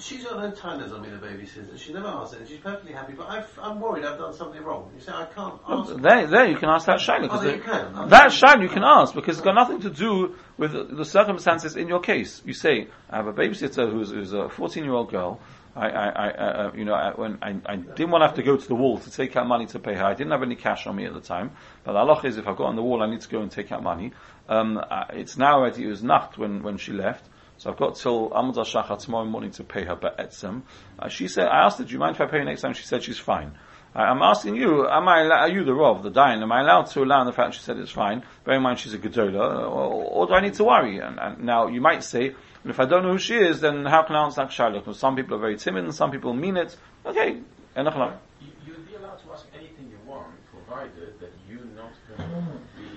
she's 0.00 0.24
got 0.24 0.38
no 0.38 0.50
timers 0.50 0.92
on 0.92 1.02
being 1.02 1.14
a 1.14 1.18
babysitter. 1.18 1.78
She 1.78 1.92
never 1.92 2.08
asks 2.08 2.34
it. 2.34 2.48
She's 2.48 2.58
perfectly 2.58 2.92
happy. 2.92 3.12
But 3.12 3.28
i 3.28 3.70
am 3.70 3.80
worried 3.80 4.04
I've 4.04 4.18
done 4.18 4.34
something 4.34 4.62
wrong. 4.62 4.90
You 4.94 5.00
say 5.00 5.12
I 5.12 5.26
can't 5.26 5.60
ask. 5.68 5.94
there, 5.96 6.26
there 6.26 6.46
you 6.46 6.56
can 6.56 6.68
ask 6.68 6.86
that 6.86 6.98
shayla. 6.98 7.28
Oh, 7.30 7.42
you 7.42 7.60
can. 7.60 8.08
That 8.08 8.30
shayla 8.30 8.62
you 8.62 8.68
can 8.68 8.84
ask 8.84 9.14
because 9.14 9.38
it's 9.38 9.44
got 9.44 9.54
nothing 9.54 9.80
to 9.82 9.90
do 9.90 10.36
with 10.56 10.96
the 10.96 11.04
circumstances 11.04 11.76
in 11.76 11.88
your 11.88 12.00
case. 12.00 12.42
You 12.44 12.54
say 12.54 12.88
I 13.08 13.16
have 13.16 13.26
a 13.26 13.32
babysitter 13.32 13.90
who's, 13.90 14.10
who's 14.10 14.32
a 14.32 14.48
14 14.48 14.84
year 14.84 14.92
old 14.92 15.10
girl. 15.10 15.40
I, 15.76 15.88
I, 15.88 16.08
I 16.08 16.30
uh, 16.30 16.72
you 16.74 16.84
know, 16.84 16.94
I, 16.94 17.12
when 17.12 17.38
I, 17.42 17.56
I, 17.64 17.76
didn't 17.76 18.10
want 18.10 18.22
to 18.22 18.26
have 18.26 18.36
to 18.36 18.42
go 18.42 18.56
to 18.56 18.68
the 18.68 18.74
wall 18.74 18.98
to 18.98 19.10
take 19.10 19.36
out 19.36 19.46
money 19.46 19.66
to 19.66 19.78
pay 19.78 19.94
her. 19.94 20.04
I 20.04 20.14
didn't 20.14 20.32
have 20.32 20.42
any 20.42 20.56
cash 20.56 20.86
on 20.88 20.96
me 20.96 21.06
at 21.06 21.14
the 21.14 21.20
time. 21.20 21.52
But 21.84 21.92
the 21.92 22.00
halach 22.00 22.24
is, 22.24 22.38
if 22.38 22.48
I 22.48 22.54
go 22.54 22.64
on 22.64 22.74
the 22.74 22.82
wall, 22.82 23.02
I 23.02 23.08
need 23.08 23.20
to 23.20 23.28
go 23.28 23.40
and 23.40 23.50
take 23.50 23.70
out 23.70 23.82
money. 23.82 24.12
Um, 24.48 24.78
uh, 24.78 25.04
it's 25.10 25.36
now 25.36 25.58
already, 25.58 25.84
it 25.84 25.88
was 25.88 26.02
nacht 26.02 26.36
when, 26.36 26.64
when 26.64 26.76
she 26.76 26.92
left. 26.92 27.28
So 27.60 27.68
I've 27.70 27.76
got 27.76 27.96
till 27.96 28.30
Amud 28.30 28.54
Shachar 28.54 28.98
tomorrow 28.98 29.26
morning 29.26 29.50
to 29.50 29.64
pay 29.64 29.84
her 29.84 29.94
be'etzem. 29.94 30.62
Uh, 30.98 31.08
she 31.08 31.28
said, 31.28 31.46
I 31.46 31.66
asked 31.66 31.76
her, 31.76 31.84
do 31.84 31.92
you 31.92 31.98
mind 31.98 32.14
if 32.14 32.20
I 32.22 32.24
pay 32.24 32.38
you 32.38 32.44
next 32.46 32.62
time? 32.62 32.72
She 32.72 32.84
said 32.84 33.02
she's 33.02 33.18
fine. 33.18 33.52
I- 33.94 34.04
I'm 34.04 34.22
asking 34.22 34.56
you, 34.56 34.88
am 34.88 35.06
I, 35.06 35.26
are 35.26 35.48
you 35.50 35.62
the 35.62 35.74
Rav, 35.74 36.02
the 36.02 36.10
Dayan, 36.10 36.40
am 36.40 36.52
I 36.52 36.62
allowed 36.62 36.84
to 36.92 37.02
allow 37.02 37.22
the 37.24 37.34
fact 37.34 37.52
she 37.52 37.60
said 37.60 37.76
it's 37.76 37.90
fine, 37.90 38.22
bear 38.46 38.54
in 38.54 38.62
mind 38.62 38.78
she's 38.78 38.94
a 38.94 38.98
Gedola, 38.98 39.60
or, 39.60 40.04
or 40.04 40.26
do 40.26 40.32
I 40.32 40.40
need 40.40 40.54
to 40.54 40.64
worry? 40.64 41.00
And, 41.00 41.18
and 41.20 41.44
now 41.44 41.66
you 41.66 41.82
might 41.82 42.02
say, 42.02 42.34
if 42.64 42.80
I 42.80 42.86
don't 42.86 43.02
know 43.02 43.12
who 43.12 43.18
she 43.18 43.36
is, 43.36 43.60
then 43.60 43.84
how 43.84 44.04
can 44.04 44.16
I 44.16 44.24
answer 44.24 44.40
that 44.40 44.50
shaila? 44.52 44.78
Because 44.78 44.98
some 44.98 45.14
people 45.14 45.36
are 45.36 45.40
very 45.40 45.58
timid 45.58 45.84
and 45.84 45.94
some 45.94 46.10
people 46.10 46.32
mean 46.32 46.56
it. 46.56 46.74
Okay, 47.04 47.40
enough. 47.76 47.94
You, 48.40 48.48
you'll 48.66 48.80
be 48.88 48.94
allowed 48.94 49.18
to 49.18 49.32
ask 49.34 49.44
anything 49.54 49.90
you 49.90 49.98
want, 50.10 50.32
provided 50.50 51.20
that 51.20 51.32
you're 51.46 51.60
not 51.76 51.92
going 52.08 52.30
to 52.30 52.80
be, 52.80 52.88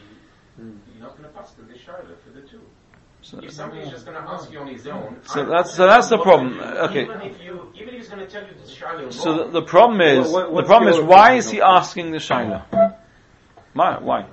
you're 0.57 1.03
not 1.03 1.17
going 1.17 1.27
to 1.29 1.35
pass 1.37 1.51
the 1.51 1.63
shaila 1.63 2.15
for 2.23 2.29
the 2.33 2.47
two. 2.47 2.61
So- 3.23 3.39
If 3.41 3.51
somebody's 3.51 3.89
just 3.89 4.05
going 4.05 4.17
to 4.21 4.29
ask 4.29 4.51
you 4.51 4.59
on 4.59 4.67
his 4.67 4.85
own, 4.85 5.15
So 5.23 5.45
that's- 5.45 5.73
so 5.75 5.87
that's 5.87 6.09
the 6.09 6.17
problem. 6.17 6.59
Okay. 6.59 7.03
Even 7.03 7.21
if 7.21 7.41
you, 7.41 7.71
even 7.73 7.93
if 7.93 8.01
he's 8.01 8.09
going 8.09 8.19
to 8.19 8.27
tell 8.27 8.43
you 8.43 8.53
the 8.53 8.69
shaila 8.69 9.13
So 9.13 9.29
the, 9.37 9.45
the 9.59 9.61
problem 9.61 10.01
is, 10.01 10.29
What- 10.29 10.51
what- 10.51 10.61
the 10.63 10.67
problem 10.67 10.93
is, 10.93 10.99
why 10.99 11.33
is 11.35 11.49
he 11.49 11.61
asking 11.61 12.11
the 12.11 12.17
shaila? 12.17 12.63
Why? 13.73 13.97
Why? 13.99 14.25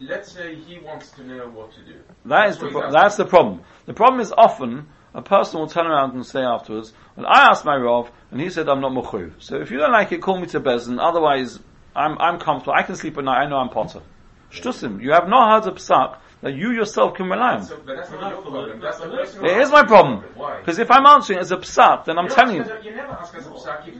let's 0.00 0.32
say 0.32 0.56
he 0.56 0.80
wants 0.80 1.12
to 1.12 1.22
know 1.24 1.46
what 1.48 1.70
to 1.72 1.80
do. 1.82 1.94
That 2.24 2.48
is 2.50 2.58
the 2.58 2.66
pro- 2.68 2.90
that's 2.90 3.16
the 3.16 3.24
problem. 3.24 3.60
The 3.86 3.94
problem 3.94 4.20
is 4.20 4.32
often 4.36 4.88
a 5.14 5.22
person 5.22 5.60
will 5.60 5.68
turn 5.68 5.86
around 5.86 6.14
and 6.14 6.26
say 6.26 6.42
afterwards, 6.42 6.92
"Well, 7.14 7.26
I 7.26 7.42
asked 7.50 7.64
my 7.64 7.76
Rav, 7.76 8.10
and 8.32 8.40
he 8.40 8.50
said 8.50 8.68
I'm 8.68 8.80
not 8.80 8.90
muchuv. 8.90 9.34
So 9.38 9.56
if 9.60 9.70
you 9.70 9.78
don't 9.78 9.92
like 9.92 10.10
it, 10.10 10.20
call 10.20 10.38
me 10.40 10.46
to 10.48 10.60
Beis 10.60 10.86
Din. 10.88 10.98
Otherwise, 10.98 11.60
I'm 11.94 12.18
I'm 12.18 12.40
comfortable. 12.40 12.74
I 12.74 12.82
can 12.82 12.96
sleep 12.96 13.16
at 13.16 13.22
night. 13.22 13.42
I 13.44 13.46
know 13.46 13.58
I'm 13.58 13.68
patur." 13.68 14.02
Shtusim. 14.50 15.00
You 15.00 15.12
have 15.12 15.28
no 15.28 15.36
hard 15.38 15.66
of 15.66 15.76
psak 15.76 16.16
that 16.42 16.54
you 16.54 16.72
yourself 16.72 17.14
can 17.14 17.26
rely 17.30 17.54
on. 17.54 17.62
So, 17.64 17.76
that's 17.86 18.10
not 18.10 18.32
your 18.32 18.42
problem. 18.42 18.80
That's 18.80 18.98
the 18.98 19.08
person. 19.08 19.44
It 19.44 19.56
is 19.58 19.70
my 19.70 19.84
problem 19.84 20.24
because 20.60 20.78
if 20.78 20.90
I'm 20.90 21.06
answering 21.06 21.38
as 21.38 21.52
a 21.52 21.56
psak, 21.56 22.04
then 22.04 22.18
I'm 22.18 22.28
telling 22.28 22.56
you. 22.56 22.62
ask 22.62 22.84
You 22.84 22.94
never 22.94 23.12
ask 23.12 23.34
us 23.36 23.46
a 23.46 23.50
psak 23.50 23.88
if, 23.88 23.94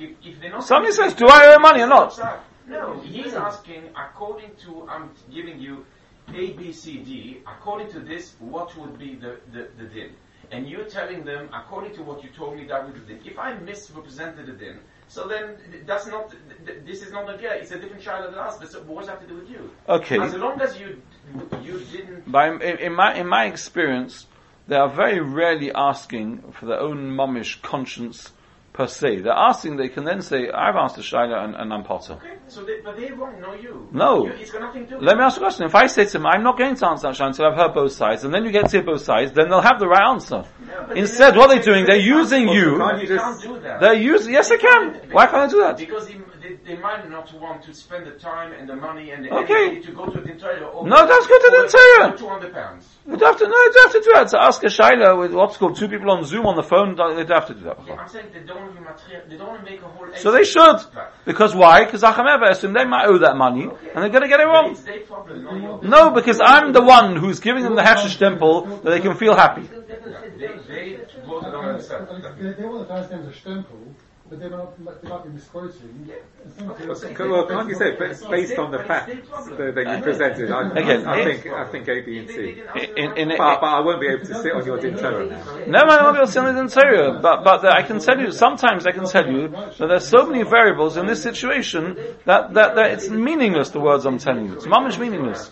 if, 0.00 0.10
if 0.24 0.40
they're 0.40 0.50
not. 0.50 0.64
Somebody 0.64 0.92
says, 0.92 1.14
"Do 1.14 1.26
I 1.28 1.54
owe 1.54 1.58
money 1.58 1.82
or 1.82 1.86
not?" 1.86 2.18
No, 2.66 2.98
he's 3.00 3.34
asking 3.34 3.90
according 3.96 4.50
to 4.64 4.88
I'm 4.88 5.10
giving 5.32 5.58
you 5.60 5.84
A, 6.34 6.52
B, 6.52 6.72
C, 6.72 6.98
D. 6.98 7.42
According 7.46 7.90
to 7.92 8.00
this, 8.00 8.34
what 8.40 8.76
would 8.78 8.98
be 8.98 9.14
the 9.14 9.38
the, 9.52 9.68
the 9.78 9.84
din? 9.84 10.10
And 10.50 10.68
you're 10.68 10.84
telling 10.98 11.24
them 11.24 11.48
according 11.54 11.94
to 11.96 12.02
what 12.02 12.22
you 12.24 12.30
told 12.30 12.56
me 12.56 12.66
that 12.66 12.84
would 12.84 12.94
be 12.94 13.00
the 13.00 13.06
din. 13.06 13.20
If 13.32 13.38
I 13.38 13.54
misrepresented 13.54 14.46
the 14.46 14.52
din, 14.52 14.80
so 15.08 15.28
then 15.28 15.56
that's 15.86 16.06
not. 16.06 16.30
th- 16.30 16.42
th- 16.66 16.78
This 16.86 17.02
is 17.02 17.12
not 17.12 17.28
a 17.28 17.36
guy. 17.36 17.54
It's 17.62 17.72
a 17.72 17.78
different 17.78 18.02
child 18.02 18.32
that 18.32 18.38
asked. 18.38 18.60
But 18.60 18.70
so 18.72 18.80
what 18.82 19.00
does 19.00 19.08
that 19.08 19.18
have 19.18 19.28
to 19.28 19.28
do 19.28 19.36
with 19.40 19.50
you? 19.50 19.70
Okay. 19.88 20.18
As 20.18 20.34
long 20.34 20.60
as 20.60 20.78
you 20.80 21.00
you 21.62 21.80
didn't. 21.92 22.30
By, 22.30 22.48
in, 22.48 22.78
in 22.78 22.94
my 22.94 23.14
in 23.14 23.26
my 23.26 23.46
experience, 23.46 24.26
they 24.68 24.76
are 24.76 24.88
very 24.88 25.20
rarely 25.20 25.72
asking 25.72 26.52
for 26.52 26.66
their 26.66 26.80
own 26.80 27.10
mummish 27.10 27.60
conscience 27.62 28.32
per 28.72 28.86
se. 28.86 29.20
They're 29.20 29.32
asking. 29.32 29.76
They 29.76 29.88
can 29.88 30.04
then 30.04 30.20
say, 30.20 30.50
"I've 30.50 30.76
asked 30.76 30.98
a 30.98 31.00
shaila 31.00 31.44
and, 31.44 31.54
and 31.54 31.72
I'm 31.72 31.84
patur." 31.84 32.16
Okay, 32.16 32.36
so 32.48 32.64
they, 32.64 32.80
but 32.80 32.96
they're 32.96 33.14
wrong, 33.14 33.40
not 33.40 33.62
you. 33.62 33.88
No. 33.92 34.26
You, 34.26 34.32
it's 34.32 34.50
got 34.50 34.62
nothing 34.62 34.86
to 34.86 34.98
do. 34.98 35.00
Let 35.00 35.16
me 35.16 35.22
ask 35.22 35.36
a 35.36 35.40
question. 35.40 35.64
If 35.64 35.74
I 35.74 35.86
say 35.86 36.04
to 36.04 36.12
them, 36.12 36.26
I'm 36.26 36.42
not 36.42 36.58
going 36.58 36.74
to 36.74 36.86
answer 36.86 37.06
that 37.08 37.16
shaila 37.16 37.28
until 37.28 37.46
I've 37.46 37.56
heard 37.56 37.74
both 37.74 37.92
sides, 37.92 38.24
and 38.24 38.34
then 38.34 38.44
you 38.44 38.50
get 38.50 38.68
to 38.70 38.76
hear 38.76 38.82
both 38.84 39.02
sides, 39.02 39.32
then 39.32 39.48
they'll 39.48 39.60
have 39.60 39.78
the 39.78 39.88
right 39.88 40.08
answer. 40.08 40.44
No, 40.66 40.90
Instead, 40.94 41.34
they- 41.34 41.38
what 41.38 41.48
they're 41.50 41.62
doing, 41.62 41.86
they're 41.86 41.96
using 41.96 42.48
oh, 42.48 42.52
you. 42.52 42.78
Can't 42.78 43.02
You 43.02 43.16
can't 43.16 43.40
do 43.40 43.60
that. 43.60 43.80
They're 43.80 43.94
using. 43.94 44.32
Yes, 44.34 44.50
I 44.50 44.56
can. 44.56 45.00
Why 45.12 45.26
can't 45.26 45.42
I 45.42 45.48
do 45.48 45.60
that? 45.60 45.76
Because 45.78 46.08
they, 46.44 46.54
they, 46.54 46.74
they 46.74 46.76
might 46.80 47.08
not 47.08 47.32
want 47.40 47.62
to 47.64 47.74
spend 47.74 48.06
the 48.06 48.12
time 48.12 48.52
and 48.52 48.68
the 48.68 48.76
money 48.76 49.10
and 49.10 49.24
the 49.24 49.30
Okay. 49.32 49.66
energy 49.68 49.86
to 49.86 49.92
go 49.92 50.06
to 50.06 50.20
the 50.20 50.26
din 50.26 50.38
Torah. 50.38 50.66
Or 50.66 50.86
No, 50.86 50.96
let's 50.96 51.26
go 51.26 51.38
to 51.38 51.50
the 51.50 51.56
din 51.56 51.68
Torah. 51.76 52.18
Two 52.18 52.28
hundred 52.28 52.52
pounds. 52.52 52.86
You 53.06 53.16
don't 53.16 53.32
have 53.32 53.38
to. 53.38 53.44
No, 53.48 53.56
you 53.56 53.72
don't 53.72 53.92
have 53.92 53.92
to 53.92 54.04
do 54.08 54.12
that. 54.14 54.28
To 54.28 54.42
ask 54.42 54.62
a 54.62 54.66
shaila 54.66 55.18
with 55.18 55.32
what's 55.32 55.56
called 55.56 55.76
two 55.76 55.88
people 55.88 56.10
on 56.10 56.24
Zoom 56.24 56.46
on 56.46 56.56
the 56.56 56.62
phone, 56.62 56.90
they 56.90 57.24
don't 57.24 57.30
have 57.30 57.46
to 57.48 57.54
do 57.54 57.64
that. 57.64 57.78
Yeah, 57.86 57.94
I'm 57.94 58.08
saying 58.08 58.26
they 58.32 58.40
don't 58.40 58.60
want 58.84 58.98
to. 58.98 59.28
They 59.28 59.36
don't 59.36 59.48
want 59.48 59.64
to 59.64 59.70
make 59.70 59.80
a 59.82 59.88
whole. 59.88 60.06
So 60.14 60.32
they 60.32 60.44
should. 60.44 60.78
Because 61.24 61.54
why? 61.54 61.84
Because 61.84 62.02
Acham 62.02 62.26
Ever 62.28 62.44
assume 62.50 62.72
they 62.74 62.84
might 62.84 63.06
owe 63.06 63.18
that 63.18 63.36
money, 63.36 63.64
and 63.64 63.96
they're 64.02 64.10
going 64.10 64.22
to 64.22 64.28
get 64.28 64.40
it 64.40 64.44
wrong. 64.44 64.76
Problem, 65.08 65.44
not. 65.44 65.82
No, 65.82 66.10
because 66.10 66.40
I'm 66.44 66.72
the 66.72 66.82
one 66.82 67.16
who's 67.16 67.40
giving 67.40 67.62
them 67.62 67.74
the 67.74 67.82
hashish 67.82 68.16
temple 68.18 68.66
that 68.82 68.90
they 68.90 69.00
can 69.00 69.16
feel 69.16 69.34
happy. 69.34 69.62
They, 69.62 69.78
they 70.66 71.06
both 71.26 71.44
don't 71.44 71.64
understand. 71.64 72.08
They, 72.38 72.52
they 72.52 72.64
want 72.64 72.88
to 72.88 74.03
pass 74.30 74.38
them 74.38 74.52
as 74.52 74.56
a 74.56 74.64
stempel, 74.64 74.80
but 74.84 75.02
they 75.02 75.02
might, 75.02 75.02
they 75.02 75.08
might 75.08 75.24
be 75.24 75.30
misquoting. 75.30 76.10
Well, 77.18 77.46
can't 77.46 77.68
you 77.68 77.74
say, 77.74 77.96
but 77.98 78.30
based 78.30 78.58
on 78.58 78.70
the 78.70 78.78
facts 78.80 79.12
that, 79.58 79.74
that 79.74 79.96
you 79.96 80.02
presented, 80.02 80.50
I, 80.50 80.70
Again, 80.70 81.06
I, 81.06 81.12
I 81.12 81.18
it- 81.20 81.42
think 81.42 81.54
I 81.54 81.64
think 81.70 81.88
A, 81.88 82.00
B, 82.02 82.18
and 82.18 82.28
C. 82.28 82.62
In, 82.96 83.16
in, 83.16 83.28
But, 83.38 83.60
but 83.60 83.66
I 83.66 83.80
won't 83.80 84.00
be 84.00 84.08
able 84.08 84.24
to 84.26 84.34
sit 84.34 84.52
on 84.52 84.64
your 84.64 84.78
dinner 84.80 85.26
now. 85.28 85.44
no 85.66 85.78
I 85.80 86.02
won't 86.02 86.14
be 86.14 86.18
able 86.18 86.26
to 86.26 86.32
say 86.32 86.40
anything 86.40 86.66
din 86.66 86.68
Torah, 86.68 87.18
but 87.20 87.44
but 87.44 87.64
I 87.66 87.82
can 87.82 87.98
tell 88.00 88.18
you 88.18 88.30
sometimes 88.32 88.86
I 88.86 88.92
can 88.92 89.04
tell 89.04 89.26
you 89.26 89.48
that 89.48 89.86
there's 89.88 90.08
so 90.08 90.26
many 90.26 90.42
variables 90.42 90.96
in 90.96 91.06
this 91.06 91.22
situation 91.22 91.96
that 92.24 92.54
that, 92.54 92.74
that 92.76 92.90
it's 92.92 93.08
meaningless. 93.08 93.70
The 93.70 93.80
words 93.80 94.04
I'm 94.06 94.18
telling 94.18 94.46
you, 94.46 94.54
it's 94.54 94.66
mamish 94.66 94.98
meaningless. 94.98 95.50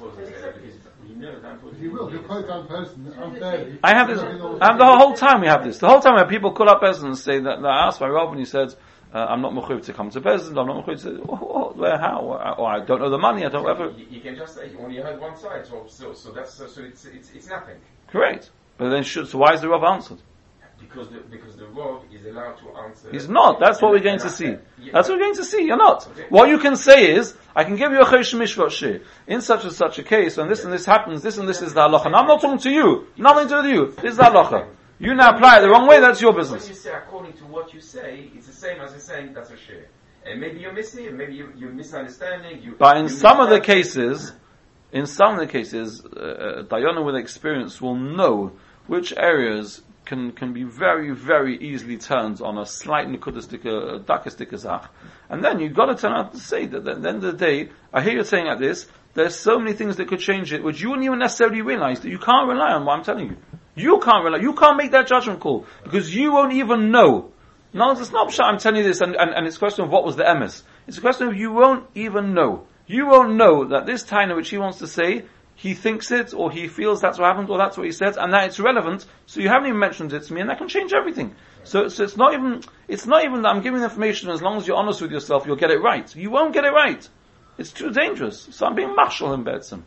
If 1.82 1.86
you 1.86 1.94
will, 1.94 2.12
you 2.12 2.20
quote 2.20 2.46
one 2.48 2.68
person 2.68 3.12
unfairly. 3.16 3.76
I 3.82 3.92
have 3.92 4.06
this. 4.06 4.20
I 4.20 4.66
have 4.66 4.78
the 4.78 4.86
whole 4.86 5.14
time 5.14 5.40
we 5.40 5.48
have 5.48 5.64
this. 5.64 5.78
The 5.78 5.88
whole 5.88 5.98
time 5.98 6.14
when 6.14 6.28
people 6.28 6.52
call 6.52 6.70
up 6.70 6.80
Beis 6.80 6.98
Din 6.98 7.06
and 7.06 7.18
say 7.18 7.40
that, 7.40 7.60
that 7.60 7.66
I 7.68 7.88
asked 7.88 8.00
my 8.00 8.06
Rav 8.06 8.28
and 8.30 8.38
he 8.38 8.44
said, 8.44 8.72
uh, 9.12 9.26
"I'm 9.28 9.42
not 9.42 9.52
mechuv 9.52 9.84
to 9.86 9.92
come 9.92 10.08
to 10.10 10.20
Beis 10.20 10.46
Din. 10.46 10.58
I'm 10.58 10.68
not 10.68 10.86
mechuv 10.86 11.02
to 11.02 11.22
oh, 11.28 11.38
oh, 11.42 11.72
where 11.74 11.98
how 11.98 12.20
or, 12.20 12.60
or 12.60 12.68
I 12.70 12.84
don't 12.84 13.00
know 13.00 13.10
the 13.10 13.18
money. 13.18 13.44
I 13.44 13.48
don't 13.48 13.68
ever 13.68 13.90
You, 13.90 14.06
you 14.08 14.20
can 14.20 14.36
just 14.36 14.54
say 14.54 14.70
you 14.70 14.78
only 14.78 14.98
heard 14.98 15.20
one 15.20 15.36
side, 15.36 15.66
so 15.66 15.84
so, 15.88 16.14
so 16.14 16.30
that's 16.30 16.54
so, 16.54 16.68
so 16.68 16.82
it's, 16.82 17.04
it's 17.06 17.32
it's 17.32 17.48
nothing 17.48 17.78
correct." 18.06 18.50
But 18.78 18.90
then, 18.90 19.02
should, 19.02 19.26
so 19.26 19.38
why 19.38 19.54
is 19.54 19.60
the 19.60 19.68
Rav 19.68 19.82
answered? 19.82 20.18
Because 20.82 21.08
the 21.08 21.20
because 21.30 21.56
the 21.56 21.66
Rav 21.66 22.02
is 22.12 22.24
allowed 22.26 22.56
to 22.58 22.66
answer. 22.84 23.10
He's 23.10 23.28
not. 23.28 23.60
That's 23.60 23.80
what 23.80 23.92
we're 23.92 24.00
going 24.00 24.18
to 24.20 24.30
see. 24.30 24.56
Yeah. 24.78 24.92
That's 24.92 25.08
what 25.08 25.18
we're 25.18 25.24
going 25.24 25.36
to 25.36 25.44
see. 25.44 25.64
You're 25.64 25.76
not. 25.76 26.06
Okay. 26.08 26.26
What 26.28 26.48
you 26.48 26.58
can 26.58 26.76
say 26.76 27.12
is, 27.14 27.34
I 27.54 27.64
can 27.64 27.76
give 27.76 27.92
you 27.92 28.00
a 28.00 28.04
chosh 28.04 28.34
mishvat 28.34 28.70
shir. 28.70 29.00
In 29.26 29.40
such 29.40 29.64
and 29.64 29.72
such 29.72 29.98
a 29.98 30.02
case, 30.02 30.36
when 30.36 30.48
this 30.48 30.64
and 30.64 30.72
this 30.72 30.84
happens, 30.86 31.22
this 31.22 31.38
and 31.38 31.48
this 31.48 31.62
is 31.62 31.72
the 31.74 31.80
halacha. 31.80 32.06
And 32.06 32.16
I'm 32.16 32.26
not 32.26 32.40
talking 32.40 32.58
to 32.58 32.70
you. 32.70 33.06
Nothing 33.16 33.48
to 33.48 33.62
do 33.62 33.62
with 33.62 33.70
you. 33.96 34.02
This 34.02 34.12
is 34.12 34.16
the 34.18 34.24
halacha. 34.24 34.68
You 34.98 35.14
now 35.14 35.34
apply 35.34 35.58
it 35.58 35.62
the 35.62 35.68
wrong 35.68 35.88
way, 35.88 35.98
that's 35.98 36.20
your 36.20 36.30
When 36.32 36.42
business. 36.42 36.68
you 36.68 36.74
say 36.76 36.92
according 36.92 37.32
to 37.34 37.44
what 37.46 37.74
you 37.74 37.80
say, 37.80 38.30
it's 38.36 38.46
the 38.46 38.52
same 38.52 38.80
as 38.80 38.90
saying 39.02 39.32
that's 39.34 39.50
a 39.50 39.56
share. 39.56 39.88
And 40.24 40.40
maybe 40.40 40.60
you're 40.60 40.72
missing 40.72 41.06
it, 41.06 41.14
maybe 41.14 41.34
you, 41.34 41.52
you're 41.56 41.72
misunderstanding. 41.72 42.62
You, 42.62 42.76
But 42.78 42.96
in 42.98 43.08
some 43.08 43.40
of 43.40 43.50
the 43.50 43.60
cases, 43.60 44.32
in 44.92 45.06
some 45.06 45.34
of 45.34 45.40
the 45.40 45.48
cases, 45.48 46.04
uh, 46.04 46.62
Diana 46.68 47.02
with 47.02 47.16
experience 47.16 47.80
will 47.80 47.96
know 47.96 48.52
which 48.86 49.12
areas 49.16 49.82
can, 50.04 50.32
can 50.32 50.52
be 50.52 50.64
very, 50.64 51.10
very 51.10 51.56
easily 51.58 51.96
turned 51.96 52.40
on 52.40 52.58
a 52.58 52.66
slight 52.66 53.08
nikudistic, 53.08 53.62
dakistic 54.04 54.50
azach. 54.50 54.88
And 55.28 55.44
then 55.44 55.60
you've 55.60 55.74
got 55.74 55.86
to 55.86 55.94
turn 55.94 56.12
out 56.12 56.32
to 56.32 56.40
say 56.40 56.66
that 56.66 56.86
at 56.86 57.02
the 57.02 57.08
end 57.08 57.24
of 57.24 57.38
the 57.38 57.46
day, 57.46 57.70
I 57.92 58.02
hear 58.02 58.14
you 58.14 58.24
saying 58.24 58.46
like 58.46 58.58
this, 58.58 58.86
there's 59.14 59.36
so 59.36 59.58
many 59.58 59.74
things 59.74 59.96
that 59.96 60.08
could 60.08 60.20
change 60.20 60.52
it, 60.52 60.62
which 60.62 60.80
you 60.80 60.88
wouldn't 60.88 61.04
even 61.04 61.18
necessarily 61.18 61.62
realize 61.62 62.00
that 62.00 62.10
you 62.10 62.18
can't 62.18 62.48
rely 62.48 62.72
on 62.72 62.84
what 62.84 62.98
I'm 62.98 63.04
telling 63.04 63.30
you. 63.30 63.36
You 63.74 64.00
can't 64.00 64.24
rely, 64.24 64.38
you 64.38 64.54
can't 64.54 64.76
make 64.76 64.90
that 64.92 65.06
judgment 65.06 65.40
call, 65.40 65.66
because 65.84 66.14
you 66.14 66.32
won't 66.32 66.52
even 66.52 66.90
know. 66.90 67.32
No, 67.74 67.92
it's 67.92 68.12
not. 68.12 68.38
I'm 68.40 68.58
telling 68.58 68.78
you 68.78 68.86
this, 68.86 69.00
and, 69.00 69.16
and, 69.16 69.30
and 69.30 69.46
it's 69.46 69.56
a 69.56 69.58
question 69.58 69.84
of 69.84 69.90
what 69.90 70.04
was 70.04 70.16
the 70.16 70.24
emes. 70.24 70.62
It's 70.86 70.98
a 70.98 71.00
question 71.00 71.28
of 71.28 71.36
you 71.36 71.52
won't 71.52 71.86
even 71.94 72.34
know. 72.34 72.66
You 72.86 73.06
won't 73.06 73.36
know 73.36 73.66
that 73.68 73.86
this 73.86 74.04
taina 74.04 74.36
which 74.36 74.50
he 74.50 74.58
wants 74.58 74.78
to 74.78 74.86
say, 74.86 75.24
he 75.62 75.74
thinks 75.74 76.10
it, 76.10 76.34
or 76.34 76.50
he 76.50 76.66
feels 76.66 77.00
that's 77.00 77.18
what 77.20 77.26
happened, 77.26 77.48
or 77.48 77.56
that's 77.56 77.76
what 77.76 77.86
he 77.86 77.92
said, 77.92 78.16
and 78.16 78.32
that 78.32 78.48
it's 78.48 78.58
relevant. 78.58 79.06
So 79.26 79.38
you 79.38 79.48
haven't 79.48 79.68
even 79.68 79.78
mentioned 79.78 80.12
it 80.12 80.24
to 80.24 80.32
me, 80.34 80.40
and 80.40 80.50
that 80.50 80.58
can 80.58 80.66
change 80.66 80.92
everything. 80.92 81.36
So, 81.62 81.86
so 81.86 82.02
it's 82.02 82.16
not 82.16 82.34
even, 82.34 82.62
it's 82.88 83.06
not 83.06 83.24
even 83.24 83.42
that 83.42 83.50
I'm 83.50 83.62
giving 83.62 83.80
information. 83.80 84.28
As 84.30 84.42
long 84.42 84.56
as 84.56 84.66
you're 84.66 84.76
honest 84.76 85.00
with 85.00 85.12
yourself, 85.12 85.46
you'll 85.46 85.54
get 85.54 85.70
it 85.70 85.80
right. 85.80 86.12
You 86.16 86.32
won't 86.32 86.52
get 86.52 86.64
it 86.64 86.72
right. 86.72 87.08
It's 87.58 87.70
too 87.70 87.92
dangerous. 87.92 88.48
So 88.50 88.66
I'm 88.66 88.74
being 88.74 88.92
marshal 88.96 89.32
in 89.34 89.44
Bedsim. 89.44 89.82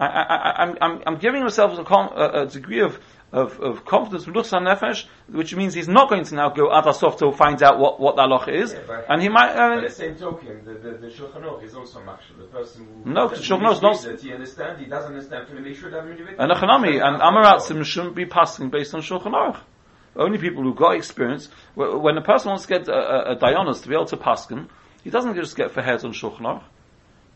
I, 0.00 0.06
I, 0.06 0.22
I, 0.22 0.62
I'm, 0.62 0.78
I'm, 0.80 1.02
I'm 1.06 1.16
giving 1.18 1.44
myself 1.44 1.78
a, 1.78 1.94
a, 1.94 2.42
a 2.42 2.46
degree 2.46 2.80
of, 2.80 2.98
of, 3.32 3.58
of 3.60 3.84
confidence 3.84 4.26
Nefesh, 4.26 5.06
which 5.28 5.56
means 5.56 5.72
he's 5.74 5.88
not 5.88 6.10
going 6.10 6.24
to 6.24 6.34
now 6.34 6.50
go 6.50 6.70
ad 6.72 6.84
Asof 6.84 7.18
to 7.18 7.32
find 7.32 7.62
out 7.62 7.78
what, 7.78 7.98
what 7.98 8.16
that 8.16 8.28
loch 8.28 8.48
is, 8.48 8.72
Yeah, 8.72 9.02
and 9.08 9.22
he 9.22 9.28
might, 9.28 9.52
uh, 9.52 9.80
the 9.80 9.88
same 9.88 10.16
token, 10.16 10.62
the, 10.64 10.74
the, 10.74 10.98
the 10.98 11.06
Shulchan 11.08 11.42
Aruch 11.42 11.64
is 11.64 11.74
also 11.74 12.00
machshel. 12.00 12.36
The 12.38 12.44
person 12.44 12.86
who 13.04 13.10
No, 13.10 13.28
the 13.28 13.36
Shulchan 13.36 13.62
Aruch 13.62 13.82
not- 13.82 14.02
that 14.02 14.20
he 14.20 14.32
understands, 14.32 14.80
he 14.80 14.86
doesn't 14.86 15.12
understand, 15.12 15.48
to 15.48 15.54
make 15.54 15.76
sure 15.76 15.90
that 15.90 16.02
and 16.02 16.50
Achanami, 16.52 17.02
and 17.02 17.20
Amaratzim 17.22 17.84
shouldn't 17.84 18.14
be 18.14 18.26
passing 18.26 18.68
based 18.68 18.94
on 18.94 19.00
Shulchan 19.00 19.32
Aruch. 19.32 19.60
Only 20.14 20.36
people 20.36 20.62
who 20.62 20.74
got 20.74 20.96
experience, 20.96 21.48
when 21.74 22.18
a 22.18 22.22
person 22.22 22.50
wants 22.50 22.66
to 22.66 22.68
get 22.68 22.88
a, 22.88 22.92
a, 22.92 23.32
a 23.32 23.36
Dayanus 23.36 23.82
to 23.82 23.88
be 23.88 23.94
able 23.94 24.04
to 24.06 24.16
paskin, 24.18 24.68
he 25.02 25.08
doesn't 25.08 25.34
just 25.36 25.56
get 25.56 25.70
for 25.70 25.80
heads 25.80 26.04
on 26.04 26.12
Shulchan 26.12 26.40
Aruch. 26.40 26.64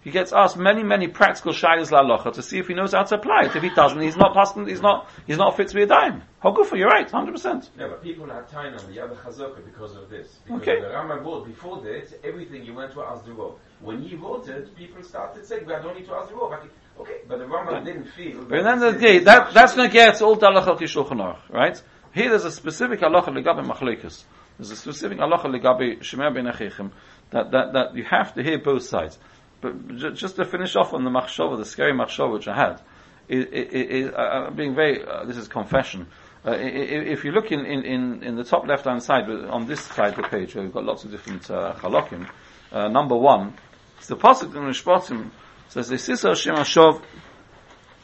He 0.07 0.13
gets 0.13 0.33
asked 0.33 0.57
many, 0.57 0.85
many 0.85 1.09
practical 1.09 1.53
shaylas 1.53 1.91
la 1.91 2.17
to 2.31 2.41
see 2.41 2.61
if 2.61 2.69
he 2.69 2.75
knows 2.75 2.93
how 2.93 3.03
to 3.03 3.17
apply 3.17 3.47
it. 3.47 3.57
If 3.57 3.63
he 3.65 3.71
doesn't, 3.71 4.01
he's 4.01 4.17
not 4.17 4.37
paskin, 4.37 4.69
he's 4.69 4.81
not, 4.81 5.09
he's 5.27 5.37
not 5.37 5.57
fit 5.57 5.67
to 5.67 5.75
be 5.75 5.83
a 5.83 5.87
dime. 5.87 6.23
How 6.39 6.53
good 6.53 6.69
for 6.69 6.77
you, 6.77 6.85
right? 6.85 7.11
100%. 7.11 7.71
No, 7.77 7.89
but 7.89 8.05
people 8.05 8.25
had 8.29 8.47
time 8.47 8.73
on 8.79 8.87
the 8.87 9.01
other 9.03 9.17
chazaka 9.17 9.65
because 9.65 9.97
of 9.97 10.09
this. 10.09 10.39
Because 10.45 10.63
Okay. 10.63 10.81
the 10.81 10.87
Rambam 10.87 11.25
wrote 11.25 11.49
before 11.49 11.81
that, 11.81 12.07
everything 12.23 12.65
you 12.65 12.73
went 12.73 12.93
to 12.93 13.03
ask 13.03 13.25
the 13.25 13.33
Rav. 13.33 13.59
When 13.81 14.01
he 14.01 14.15
it, 14.15 14.77
people 14.77 15.03
started 15.03 15.45
saying, 15.45 15.67
"We 15.67 15.73
don't 15.73 15.97
need 15.97 16.07
to 16.07 16.15
ask 16.15 16.29
the 16.29 16.37
Rav." 16.37 16.51
Like, 16.53 16.71
Okay, 17.01 17.23
but 17.29 17.41
the 17.41 17.47
Rambam 17.47 17.85
didn't 17.85 18.07
feel. 18.11 18.45
But 18.45 18.59
at 18.59 18.63
the 18.63 18.71
end 18.71 18.85
of 18.85 18.95
the 18.95 19.01
day, 19.01 19.19
that, 19.25 19.53
that's 19.55 19.75
going 19.75 19.89
to 19.89 19.93
get 19.93 20.23
all 20.23 20.37
the 20.37 20.47
halacha 20.47 20.79
ki 20.79 21.53
right? 21.53 21.83
Here 22.15 22.31
there's 22.31 22.45
a 22.45 22.53
specific 22.53 23.01
halacha 23.01 23.31
legabim 23.37 23.67
machlekas. 23.67 24.23
There's 24.57 24.71
a 24.71 24.77
specific 24.77 25.19
halacha 25.19 25.47
legabe 25.47 25.99
shemer 25.99 26.33
ben 26.33 26.45
achichem 26.47 26.93
that, 27.31 27.51
that, 27.51 27.73
that 27.73 27.97
you 27.97 28.05
have 28.05 28.35
to 28.35 28.43
hear 28.45 28.59
both 28.59 28.85
sides. 28.85 29.19
But 29.61 29.97
ju- 29.97 30.13
just 30.13 30.37
to 30.37 30.45
finish 30.45 30.77
off 30.77 30.95
on 30.95 31.05
the 31.05 31.11
machshava, 31.11 31.57
the 31.57 31.65
scary 31.65 31.93
machshava 31.93 32.33
which 32.33 32.49
I 32.49 32.55
had, 32.55 32.81
is, 33.29 33.47
is, 33.47 34.11
uh, 34.13 34.47
I'm 34.49 34.55
being 34.55 34.75
very, 34.75 35.05
uh, 35.05 35.25
this 35.25 35.37
is 35.37 35.49
confession. 35.49 36.07
Uh, 36.47 36.53
if 36.53 37.25
you 37.25 37.33
look 37.33 37.51
in, 37.51 37.67
in, 37.67 38.23
in, 38.23 38.37
the 38.37 38.45
top 38.45 38.67
left 38.69 38.85
hand 38.85 39.03
side, 39.03 39.29
on 39.29 39.67
this 39.67 39.81
side 39.81 40.11
of 40.11 40.17
the 40.17 40.23
page 40.29 40.55
where 40.55 40.63
we've 40.63 40.73
got 40.73 40.85
lots 40.85 41.03
of 41.05 41.11
different 41.11 41.51
uh, 41.51 41.75
halakim, 41.75 42.29
uh, 42.71 42.87
number 42.87 43.17
one, 43.17 43.55
it's 43.99 44.07
the 44.07 44.17
pasuk 44.17 44.55
in 44.55 44.63
Mishpatim 44.63 45.31
says, 45.69 45.91
"Lesisa 45.91 46.29
Hashem 46.29 46.55
Hashov," 46.55 47.03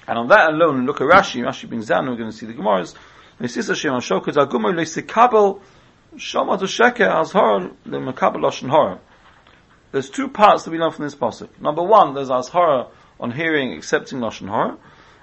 and 0.09 0.19
on 0.19 0.29
that 0.29 0.51
alone, 0.51 0.87
look 0.87 1.01
at 1.01 1.07
Rashi. 1.07 1.43
Rashi 1.43 1.69
brings 1.69 1.87
down. 1.87 2.09
We're 2.09 2.17
going 2.17 2.31
to 2.31 2.37
see 2.37 2.47
the 2.47 2.55
Gemaras. 2.55 2.95
"Lesisa 3.41 3.69
Hashem 3.69 3.93
Hashov 3.93 4.25
because 4.25 4.37
Agumar 4.37 4.75
lesikabel 4.75 5.61
shama 6.17 6.59
to 6.59 6.65
sheker 6.65 7.09
azhar 7.09 7.71
lemakabel 7.87 8.37
lashon 8.37 8.71
hara." 8.71 8.99
There's 9.93 10.11
two 10.11 10.29
parts 10.29 10.65
that 10.65 10.71
we 10.71 10.79
learn 10.79 10.91
from 10.91 11.05
this 11.05 11.15
pasuk. 11.15 11.49
Number 11.61 11.83
one, 11.83 12.15
there's 12.15 12.31
azhara 12.31 12.89
on 13.21 13.31
hearing, 13.31 13.75
accepting 13.75 14.19
lashon 14.19 14.49
hara, 14.49 14.79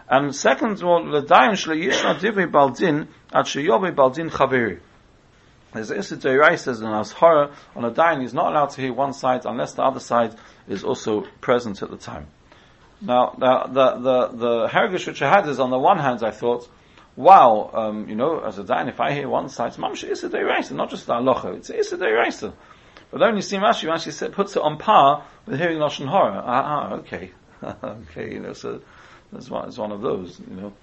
and 0.08 0.34
second 0.36 0.82
l'dayin 0.82 1.54
shleishna 1.54 2.20
divrei 2.20 2.50
baldin 2.50 3.08
at 3.34 3.46
sheyobe 3.46 3.94
baldin 3.96 4.30
chaveri. 4.30 4.80
There's 5.74 5.92
Issa 5.92 6.18
Deirai 6.18 6.58
says 6.58 6.82
in 6.82 6.88
Azhara, 6.88 7.52
on 7.76 7.86
a 7.86 7.92
dayan 7.92 8.22
he's 8.22 8.34
not 8.34 8.52
allowed 8.52 8.72
to 8.72 8.82
hear 8.82 8.92
one 8.92 9.14
side 9.14 9.46
unless 9.46 9.74
the 9.74 9.84
other 9.84 10.00
side 10.00 10.34
is 10.68 10.84
also 10.84 11.28
present 11.42 11.84
at 11.84 11.92
the 11.92 11.98
time. 11.98 12.26
Now, 13.02 13.36
the, 13.38 13.72
the, 13.72 13.92
the, 13.98 14.28
the 14.38 14.68
Herigish 14.68 15.06
which 15.06 15.22
I 15.22 15.30
had 15.30 15.48
is 15.48 15.60
on 15.60 15.70
the 15.70 15.78
one 15.78 16.00
hand 16.00 16.24
I 16.24 16.32
thought, 16.32 16.68
wow, 17.16 17.70
um, 17.74 18.10
you 18.10 18.16
know, 18.16 18.40
as 18.40 18.58
a 18.58 18.64
dayan, 18.64 18.90
if 18.90 19.00
I 19.00 19.14
hear 19.14 19.30
one 19.30 19.50
side, 19.50 19.68
it's 19.68 19.78
Mamsha 19.78 20.10
Issa 20.10 20.30
Deirai, 20.30 20.72
not 20.72 20.90
just 20.90 21.06
the 21.06 21.18
Aloha, 21.18 21.52
it's 21.52 21.70
Issa 21.70 21.98
Deirai. 21.98 22.54
But 23.12 23.20
then 23.20 23.36
you 23.36 23.42
see 23.42 23.58
Rashi, 23.58 23.90
Rashi 23.90 24.32
puts 24.32 24.56
it 24.56 24.62
on 24.62 24.78
par 24.78 25.26
with 25.46 25.60
hearing 25.60 25.80
Lashon 25.80 26.10
Hara. 26.10 26.44
Ah, 26.46 26.90
ah, 26.92 26.94
okay. 26.96 27.32
okay, 27.64 28.34
you 28.34 28.40
know, 28.40 28.54
so, 28.54 28.82
that's 29.32 29.50
one, 29.50 29.68
it's 29.68 29.78
one 29.78 29.92
of 29.92 30.02
those, 30.02 30.40
you 30.40 30.56
know, 30.56 30.74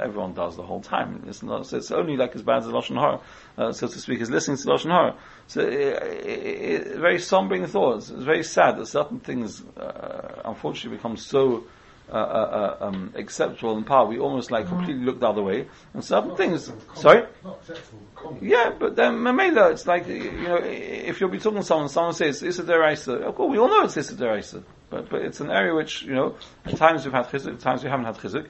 everyone 0.00 0.34
does 0.34 0.56
the 0.56 0.62
whole 0.62 0.80
time. 0.80 1.24
It's 1.26 1.42
not, 1.42 1.66
so 1.66 1.76
it's 1.76 1.90
only 1.90 2.16
like 2.16 2.34
as 2.34 2.42
bad 2.42 2.58
as 2.58 2.66
Lashon 2.66 2.98
Hara, 2.98 3.20
uh, 3.56 3.72
so 3.72 3.86
to 3.86 3.98
speak, 3.98 4.20
as 4.20 4.30
listening 4.30 4.56
to 4.56 4.64
Lashon 4.64 4.90
Hara. 4.90 5.14
So, 5.46 5.60
it, 5.60 5.72
it, 5.72 6.86
it, 6.86 6.96
very 6.96 7.18
sombering 7.18 7.68
thoughts. 7.68 8.10
It's 8.10 8.22
very 8.22 8.42
sad 8.42 8.78
that 8.78 8.86
certain 8.86 9.20
things, 9.20 9.62
uh, 9.76 10.42
unfortunately 10.44 10.96
become 10.96 11.16
so, 11.16 11.64
uh, 12.10 12.14
uh, 12.14 12.76
uh, 12.80 12.84
um, 12.86 13.12
acceptable 13.16 13.76
in 13.76 13.84
power, 13.84 14.06
we 14.06 14.18
almost 14.18 14.50
like 14.50 14.66
completely 14.66 15.04
look 15.04 15.20
the 15.20 15.28
other 15.28 15.42
way. 15.42 15.68
And 15.92 16.02
certain 16.02 16.36
things, 16.36 16.72
sorry? 16.94 17.26
Not 17.44 17.58
acceptable. 17.60 18.38
Yeah, 18.40 18.72
but 18.78 18.96
then 18.96 19.18
Mamela, 19.18 19.72
it's 19.72 19.86
like, 19.86 20.08
you 20.08 20.30
know, 20.30 20.58
if 20.62 21.20
you'll 21.20 21.30
be 21.30 21.38
talking 21.38 21.60
to 21.60 21.64
someone, 21.64 21.88
someone 21.88 22.14
says, 22.14 22.42
Issa 22.42 22.64
Deraisa, 22.64 23.22
of 23.22 23.34
course, 23.34 23.50
we 23.50 23.58
all 23.58 23.68
know 23.68 23.84
it's 23.84 23.96
Issa 23.96 24.14
Deraisa. 24.14 24.62
But, 24.90 25.10
but 25.10 25.22
it's 25.22 25.40
an 25.40 25.50
area 25.50 25.74
which, 25.74 26.02
you 26.02 26.14
know, 26.14 26.36
at 26.64 26.76
times 26.76 27.04
we've 27.04 27.12
had 27.12 27.26
chizuk, 27.26 27.54
at 27.54 27.60
times 27.60 27.84
we 27.84 27.90
haven't 27.90 28.06
had 28.06 28.16
chizuk. 28.16 28.48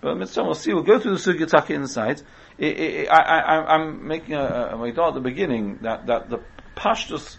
But 0.00 0.16
Mitzvah, 0.16 0.44
we'll 0.44 0.54
see, 0.54 0.72
we'll 0.72 0.82
go 0.82 0.98
through 0.98 1.16
the 1.16 1.18
Sugya 1.18 1.48
Taka 1.48 1.74
inside. 1.74 2.22
I, 2.58 3.06
I, 3.10 3.38
I, 3.38 3.74
I'm 3.74 4.06
making 4.06 4.34
a, 4.34 4.40
a, 4.72 4.78
a 4.80 4.88
at 4.88 5.14
the 5.14 5.20
beginning 5.20 5.80
that, 5.82 6.06
that 6.06 6.30
the 6.30 6.40
Pashtus 6.76 7.36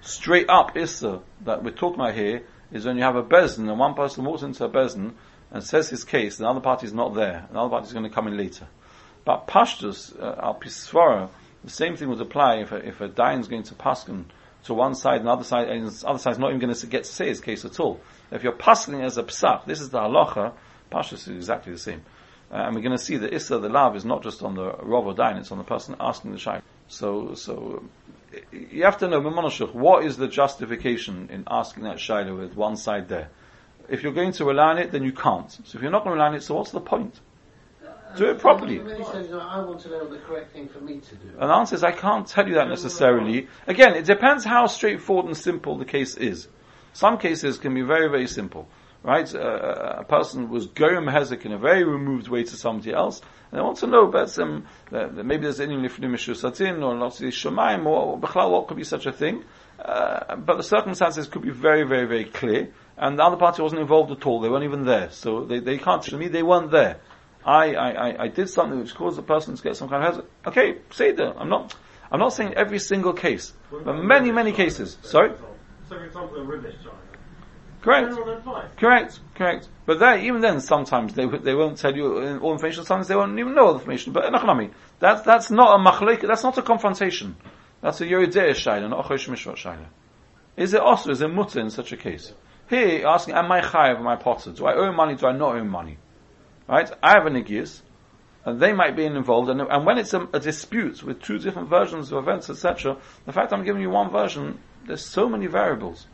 straight 0.00 0.48
up 0.48 0.76
Issa 0.76 1.22
that 1.44 1.64
we're 1.64 1.70
talking 1.70 2.00
about 2.00 2.14
here 2.14 2.44
is 2.72 2.84
when 2.84 2.96
you 2.96 3.02
have 3.02 3.16
a 3.16 3.22
beis 3.22 3.56
din 3.56 3.68
and 3.68 3.78
one 3.78 3.94
person 3.94 4.24
walks 4.24 4.42
into 4.42 4.64
a 4.64 4.68
beis 4.68 4.94
din 4.94 5.14
and 5.50 5.62
says 5.64 5.88
his 5.88 6.04
case, 6.04 6.36
the 6.36 6.46
other 6.46 6.60
party 6.60 6.86
is 6.86 6.92
not 6.92 7.14
there, 7.14 7.44
and 7.46 7.56
the 7.56 7.60
other 7.60 7.70
party 7.70 7.86
is 7.86 7.92
going 7.92 8.04
to 8.04 8.10
come 8.10 8.28
in 8.28 8.36
later. 8.36 8.66
But 9.24 9.46
Pashtus, 9.46 10.18
uh, 10.20 10.36
al 10.42 10.54
Pisvara, 10.54 11.28
the 11.64 11.70
same 11.70 11.96
thing 11.96 12.08
would 12.08 12.20
apply 12.20 12.56
if 12.56 12.72
a, 12.72 12.76
if 12.76 13.00
a 13.00 13.08
dayan 13.08 13.40
is 13.40 13.48
going 13.48 13.64
to 13.64 13.74
paskin 13.74 14.24
to 14.64 14.74
one 14.74 14.94
side 14.94 15.18
and 15.18 15.26
the 15.26 15.32
other 15.32 15.44
side, 15.44 15.68
and 15.68 15.88
the 15.88 16.06
other 16.06 16.18
side 16.18 16.32
is 16.32 16.38
not 16.38 16.48
even 16.48 16.60
going 16.60 16.74
to 16.74 16.86
get 16.86 17.04
to 17.04 17.10
say 17.10 17.28
his 17.28 17.40
case 17.40 17.64
at 17.64 17.80
all. 17.80 18.00
If 18.30 18.42
you're 18.42 18.52
pasking 18.52 19.02
as 19.02 19.16
a 19.18 19.22
psach, 19.22 19.64
this 19.64 19.80
is 19.80 19.90
the 19.90 19.98
halacha, 19.98 20.52
Pashtus 20.90 21.12
is 21.12 21.28
exactly 21.28 21.72
the 21.72 21.78
same. 21.78 22.02
Uh, 22.50 22.56
and 22.56 22.74
we're 22.74 22.82
going 22.82 22.96
to 22.96 23.02
see 23.02 23.16
that 23.18 23.34
Issa, 23.34 23.58
the 23.58 23.68
love, 23.68 23.96
is 23.96 24.04
not 24.04 24.22
just 24.22 24.42
on 24.42 24.54
the 24.54 24.72
Rav 24.72 25.06
or 25.06 25.14
Dayan, 25.14 25.38
it's 25.38 25.52
on 25.52 25.58
the 25.58 25.64
person 25.64 25.96
asking 26.00 26.32
the 26.32 26.38
Shaykh. 26.38 26.62
So, 26.88 27.34
so, 27.34 27.84
you 28.50 28.84
have 28.84 28.98
to 28.98 29.08
know, 29.08 29.20
Mamonashuk, 29.20 29.74
what 29.74 30.04
is 30.04 30.16
the 30.16 30.26
justification 30.28 31.28
in 31.30 31.44
asking 31.50 31.84
that 31.84 31.98
Shaila 31.98 32.36
with 32.36 32.56
one 32.56 32.76
side 32.76 33.08
there? 33.08 33.28
If 33.88 34.02
you're 34.02 34.12
going 34.12 34.32
to 34.32 34.44
rely 34.44 34.70
on 34.70 34.78
it, 34.78 34.92
then 34.92 35.04
you 35.04 35.12
can't. 35.12 35.50
So 35.50 35.76
if 35.76 35.82
you're 35.82 35.90
not 35.90 36.04
going 36.04 36.16
to 36.16 36.18
rely 36.18 36.28
on 36.28 36.34
it, 36.34 36.42
so 36.42 36.54
what's 36.54 36.70
the 36.70 36.80
point? 36.80 37.20
Do 38.16 38.30
it 38.30 38.38
properly. 38.38 38.78
Says, 39.12 39.32
I 39.32 39.60
want 39.60 39.80
to 39.80 39.90
know 39.90 40.08
the 40.08 40.18
correct 40.18 40.52
thing 40.54 40.68
for 40.68 40.80
me 40.80 40.98
to 40.98 41.14
do. 41.16 41.28
And 41.38 41.50
the 41.50 41.54
answer 41.54 41.74
is, 41.74 41.84
I 41.84 41.92
can't 41.92 42.26
tell 42.26 42.48
you 42.48 42.54
that 42.54 42.68
necessarily. 42.68 43.48
Again, 43.66 43.94
it 43.94 44.06
depends 44.06 44.44
how 44.44 44.66
straightforward 44.66 45.26
and 45.26 45.36
simple 45.36 45.76
the 45.76 45.84
case 45.84 46.16
is. 46.16 46.48
Some 46.94 47.18
cases 47.18 47.58
can 47.58 47.74
be 47.74 47.82
very, 47.82 48.08
very 48.08 48.26
simple. 48.26 48.66
Right? 49.08 49.34
Uh, 49.34 50.00
a 50.00 50.04
person 50.04 50.50
was 50.50 50.66
goyim 50.66 51.06
hezek 51.06 51.46
in 51.46 51.52
a 51.52 51.58
very 51.58 51.82
removed 51.82 52.28
way 52.28 52.44
to 52.44 52.56
somebody 52.56 52.92
else, 52.92 53.22
and 53.50 53.58
they 53.58 53.62
want 53.62 53.78
to 53.78 53.86
know 53.86 54.06
about 54.06 54.28
some, 54.28 54.66
that 54.90 55.16
that 55.16 55.24
maybe 55.24 55.44
there's 55.44 55.60
any 55.60 55.76
lifnim 55.76 56.14
satin 56.36 56.82
or 56.82 56.94
of 56.94 57.14
shemaim 57.14 57.86
or 57.86 58.18
b'chlal, 58.18 58.50
what 58.50 58.68
could 58.68 58.76
be 58.76 58.84
such 58.84 59.06
a 59.06 59.12
thing. 59.12 59.44
Uh, 59.82 60.36
but 60.36 60.58
the 60.58 60.62
circumstances 60.62 61.26
could 61.26 61.40
be 61.40 61.48
very, 61.48 61.84
very, 61.84 62.06
very 62.06 62.26
clear, 62.26 62.70
and 62.98 63.18
the 63.18 63.24
other 63.24 63.38
party 63.38 63.62
wasn't 63.62 63.80
involved 63.80 64.10
at 64.10 64.26
all. 64.26 64.40
They 64.42 64.50
weren't 64.50 64.64
even 64.64 64.84
there, 64.84 65.10
so 65.10 65.42
they, 65.42 65.60
they 65.60 65.78
can't 65.78 66.02
tell 66.02 66.18
me 66.18 66.28
they 66.28 66.42
weren't 66.42 66.70
there. 66.70 66.98
I, 67.46 67.74
I, 67.76 68.24
I, 68.24 68.28
did 68.28 68.50
something 68.50 68.78
which 68.78 68.94
caused 68.94 69.16
the 69.16 69.22
person 69.22 69.56
to 69.56 69.62
get 69.62 69.74
some 69.74 69.88
kind 69.88 70.04
of 70.04 70.08
hazard. 70.10 70.30
Okay, 70.48 70.80
say 70.90 71.12
that. 71.12 71.36
I'm 71.38 71.48
not, 71.48 71.74
I'm 72.12 72.20
not 72.20 72.34
saying 72.34 72.52
every 72.56 72.78
single 72.78 73.14
case, 73.14 73.54
but 73.70 73.94
many, 73.94 74.32
many 74.32 74.52
cases. 74.52 74.98
Sorry? 75.00 75.32
So, 75.88 75.96
for 75.96 76.04
example, 76.04 76.42
a. 76.42 77.07
Correct. 77.88 78.76
Correct, 78.76 79.20
correct. 79.34 79.68
But 79.86 79.98
there, 79.98 80.18
even 80.18 80.42
then, 80.42 80.60
sometimes 80.60 81.14
they 81.14 81.24
they 81.26 81.54
won't 81.54 81.78
tell 81.78 81.96
you 81.96 82.38
all 82.38 82.52
information. 82.52 82.84
Sometimes 82.84 83.08
they 83.08 83.16
won't 83.16 83.38
even 83.38 83.54
know 83.54 83.66
all 83.68 83.72
the 83.72 83.78
information. 83.78 84.12
But 84.12 84.30
nachnami, 84.30 84.72
that's 84.98 85.22
that's 85.22 85.50
not 85.50 85.80
a 85.80 85.82
machlik. 85.82 86.20
That's 86.20 86.42
not 86.42 86.58
a 86.58 86.62
confrontation. 86.62 87.36
That's 87.80 88.00
a 88.02 88.04
yeridei 88.04 88.50
shaila, 88.50 88.90
not 88.90 89.06
a 89.06 89.08
chosh 89.08 89.54
shaila. 89.56 89.86
Is 90.58 90.74
it 90.74 90.80
also 90.80 91.12
is 91.12 91.22
it 91.22 91.28
mutter 91.28 91.60
in 91.60 91.70
such 91.70 91.92
a 91.92 91.96
case? 91.96 92.34
Here, 92.68 92.98
you're 92.98 93.08
asking, 93.08 93.34
am 93.36 93.50
I 93.50 93.62
chayav? 93.62 93.96
Am 94.00 94.06
I 94.06 94.16
patur? 94.16 94.54
Do 94.54 94.66
I 94.66 94.74
owe 94.74 94.92
money? 94.92 95.14
Do 95.14 95.26
I 95.26 95.32
not 95.32 95.56
owe 95.56 95.64
money? 95.64 95.96
Right? 96.68 96.90
I 97.02 97.12
have 97.12 97.24
a 97.24 97.30
nigius, 97.30 97.80
and 98.44 98.60
they 98.60 98.74
might 98.74 98.96
be 98.96 99.06
involved. 99.06 99.48
And, 99.48 99.62
and 99.62 99.86
when 99.86 99.96
it's 99.96 100.12
a, 100.12 100.28
a 100.34 100.40
dispute 100.40 101.02
with 101.02 101.22
two 101.22 101.38
different 101.38 101.70
versions 101.70 102.12
of 102.12 102.18
events, 102.18 102.50
etc., 102.50 102.98
the 103.24 103.32
fact 103.32 103.54
I'm 103.54 103.64
giving 103.64 103.80
you 103.80 103.88
one 103.88 104.10
version, 104.10 104.58
there's 104.86 105.06
so 105.06 105.26
many 105.26 105.46
variables. 105.46 106.06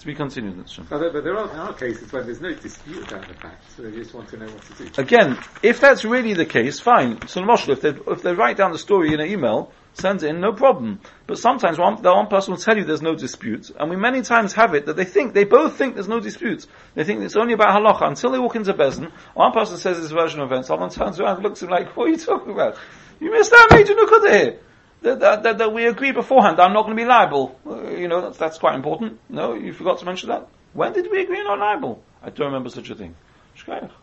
To 0.00 0.06
be 0.06 0.14
continued. 0.14 0.62
But 0.90 0.98
there, 0.98 1.10
but 1.10 1.24
there 1.24 1.38
are, 1.38 1.48
there 1.48 1.60
are 1.60 1.72
cases 1.72 2.12
where 2.12 2.22
there's 2.22 2.42
no 2.42 2.52
dispute 2.52 3.10
about 3.10 3.28
the 3.28 3.34
facts, 3.34 3.74
so 3.74 3.82
they 3.82 3.92
just 3.92 4.12
want 4.12 4.28
to 4.28 4.36
know 4.36 4.44
what 4.44 4.62
to 4.62 4.84
do. 4.84 5.00
Again, 5.00 5.38
if 5.62 5.80
that's 5.80 6.04
really 6.04 6.34
the 6.34 6.44
case, 6.44 6.80
fine. 6.80 7.26
So 7.28 7.40
Moshe, 7.40 7.68
if 7.70 7.80
they 7.80 7.94
if 8.12 8.22
they 8.22 8.34
write 8.34 8.58
down 8.58 8.72
the 8.72 8.78
story 8.78 9.14
in 9.14 9.20
an 9.20 9.26
email, 9.28 9.72
send 9.94 10.22
it 10.22 10.28
in, 10.28 10.40
no 10.40 10.52
problem. 10.52 11.00
But 11.26 11.38
sometimes 11.38 11.78
one, 11.78 12.02
the 12.02 12.12
one 12.12 12.26
person 12.26 12.52
will 12.52 12.60
tell 12.60 12.76
you 12.76 12.84
there's 12.84 13.00
no 13.00 13.14
dispute, 13.14 13.70
and 13.80 13.88
we 13.88 13.96
many 13.96 14.20
times 14.20 14.52
have 14.52 14.74
it 14.74 14.84
that 14.84 14.96
they 14.96 15.06
think 15.06 15.32
they 15.32 15.44
both 15.44 15.78
think 15.78 15.94
there's 15.94 16.08
no 16.08 16.20
dispute. 16.20 16.66
They 16.94 17.04
think 17.04 17.22
it's 17.22 17.36
only 17.36 17.54
about 17.54 17.68
halacha 17.68 18.06
until 18.06 18.32
they 18.32 18.38
walk 18.38 18.56
into 18.56 18.74
Beis 18.74 19.00
Din. 19.00 19.10
One 19.32 19.52
person 19.52 19.78
says 19.78 19.96
his 19.96 20.12
version 20.12 20.40
of 20.40 20.52
events, 20.52 20.68
someone 20.68 20.90
turns 20.90 21.18
around 21.20 21.36
and 21.36 21.44
looks 21.44 21.62
at 21.62 21.68
him 21.68 21.72
like, 21.72 21.96
"What 21.96 22.08
are 22.08 22.10
you 22.10 22.18
talking 22.18 22.52
about? 22.52 22.76
You 23.18 23.32
missed 23.32 23.50
that 23.50 23.68
major 23.72 23.94
nukuda 23.94 24.30
here." 24.30 24.58
That, 25.06 25.20
that, 25.20 25.42
that, 25.44 25.58
that 25.58 25.72
we 25.72 25.86
agree 25.86 26.10
beforehand, 26.10 26.58
I'm 26.58 26.72
not 26.72 26.82
going 26.82 26.96
to 26.96 27.00
be 27.00 27.06
liable. 27.06 27.56
Uh, 27.64 27.90
you 27.90 28.08
know, 28.08 28.22
that's, 28.22 28.38
that's 28.38 28.58
quite 28.58 28.74
important. 28.74 29.20
No, 29.28 29.54
you 29.54 29.72
forgot 29.72 30.00
to 30.00 30.04
mention 30.04 30.30
that. 30.30 30.48
When 30.72 30.92
did 30.92 31.08
we 31.12 31.22
agree 31.22 31.44
not 31.44 31.60
liable? 31.60 32.02
I 32.24 32.30
don't 32.30 32.48
remember 32.48 32.70
such 32.70 32.90
a 32.90 32.96
thing. 32.96 33.14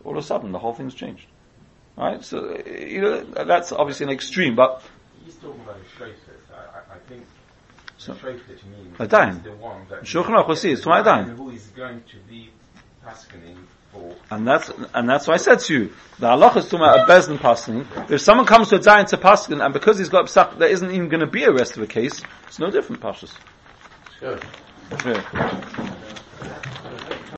All 0.06 0.14
of 0.14 0.18
a 0.18 0.22
sudden, 0.24 0.54
the 0.54 0.60
whole 0.60 0.74
thing's 0.74 0.96
changed. 0.96 1.26
Right? 1.98 2.24
So, 2.24 2.56
uh, 2.56 2.70
you 2.70 3.02
know, 3.02 3.22
that's 3.22 3.74
obviously 3.74 4.06
an 4.06 4.12
extreme, 4.14 4.56
but 4.56 4.82
He's 5.26 5.36
talking 5.36 5.60
about 5.60 5.76
a 5.76 6.02
shofet. 6.02 6.16
I, 6.54 6.96
I, 6.96 6.98
think 7.10 7.26
So- 7.98 8.14
shofet 8.14 8.48
means 8.72 8.98
A 8.98 9.04
is 9.04 9.40
the 9.44 9.52
one 9.60 9.82
that 9.90 10.04
Shulchan 10.04 10.28
Aruch 10.38 10.48
will 10.48 10.56
see, 10.56 10.72
it's 10.72 10.86
my 10.86 11.02
dayan. 11.04 11.36
who 11.36 11.50
is 11.50 11.68
going 11.76 12.02
to 12.12 12.18
be 12.30 12.50
paskening 13.06 13.58
for 13.58 13.83
And 14.32 14.48
that's 14.48 14.72
and 14.94 15.08
that's 15.08 15.28
why 15.28 15.36
I 15.36 15.38
said 15.38 15.60
to 15.60 15.74
you, 15.74 15.94
the 16.18 16.28
halacha 16.28 16.58
is 16.58 16.66
talking 16.66 16.80
about 16.80 17.08
a 17.08 17.12
beis 17.12 17.28
din 17.28 17.38
paskin. 17.38 18.10
If 18.10 18.22
someone 18.22 18.48
comes 18.48 18.70
to 18.70 18.78
a 18.78 18.80
dayan 18.80 19.06
to 19.08 19.18
paskin, 19.18 19.64
and 19.64 19.74
because 19.74 20.00
he's 20.00 20.10
got 20.10 20.26
psak, 20.26 20.58
there 20.58 20.70
isn't 20.70 20.90
even 20.92 21.10
going 21.10 21.20
to 21.20 21.28
be 21.28 21.44
a 21.44 21.52
rest 21.52 21.78
of 21.78 21.84
a 21.84 21.88
case, 21.88 22.22
it's 22.48 22.60
no 22.60 22.72
different, 22.72 23.02
pashas. 23.02 23.34
Sure. 24.20 24.40
Yeah. 25.06 26.20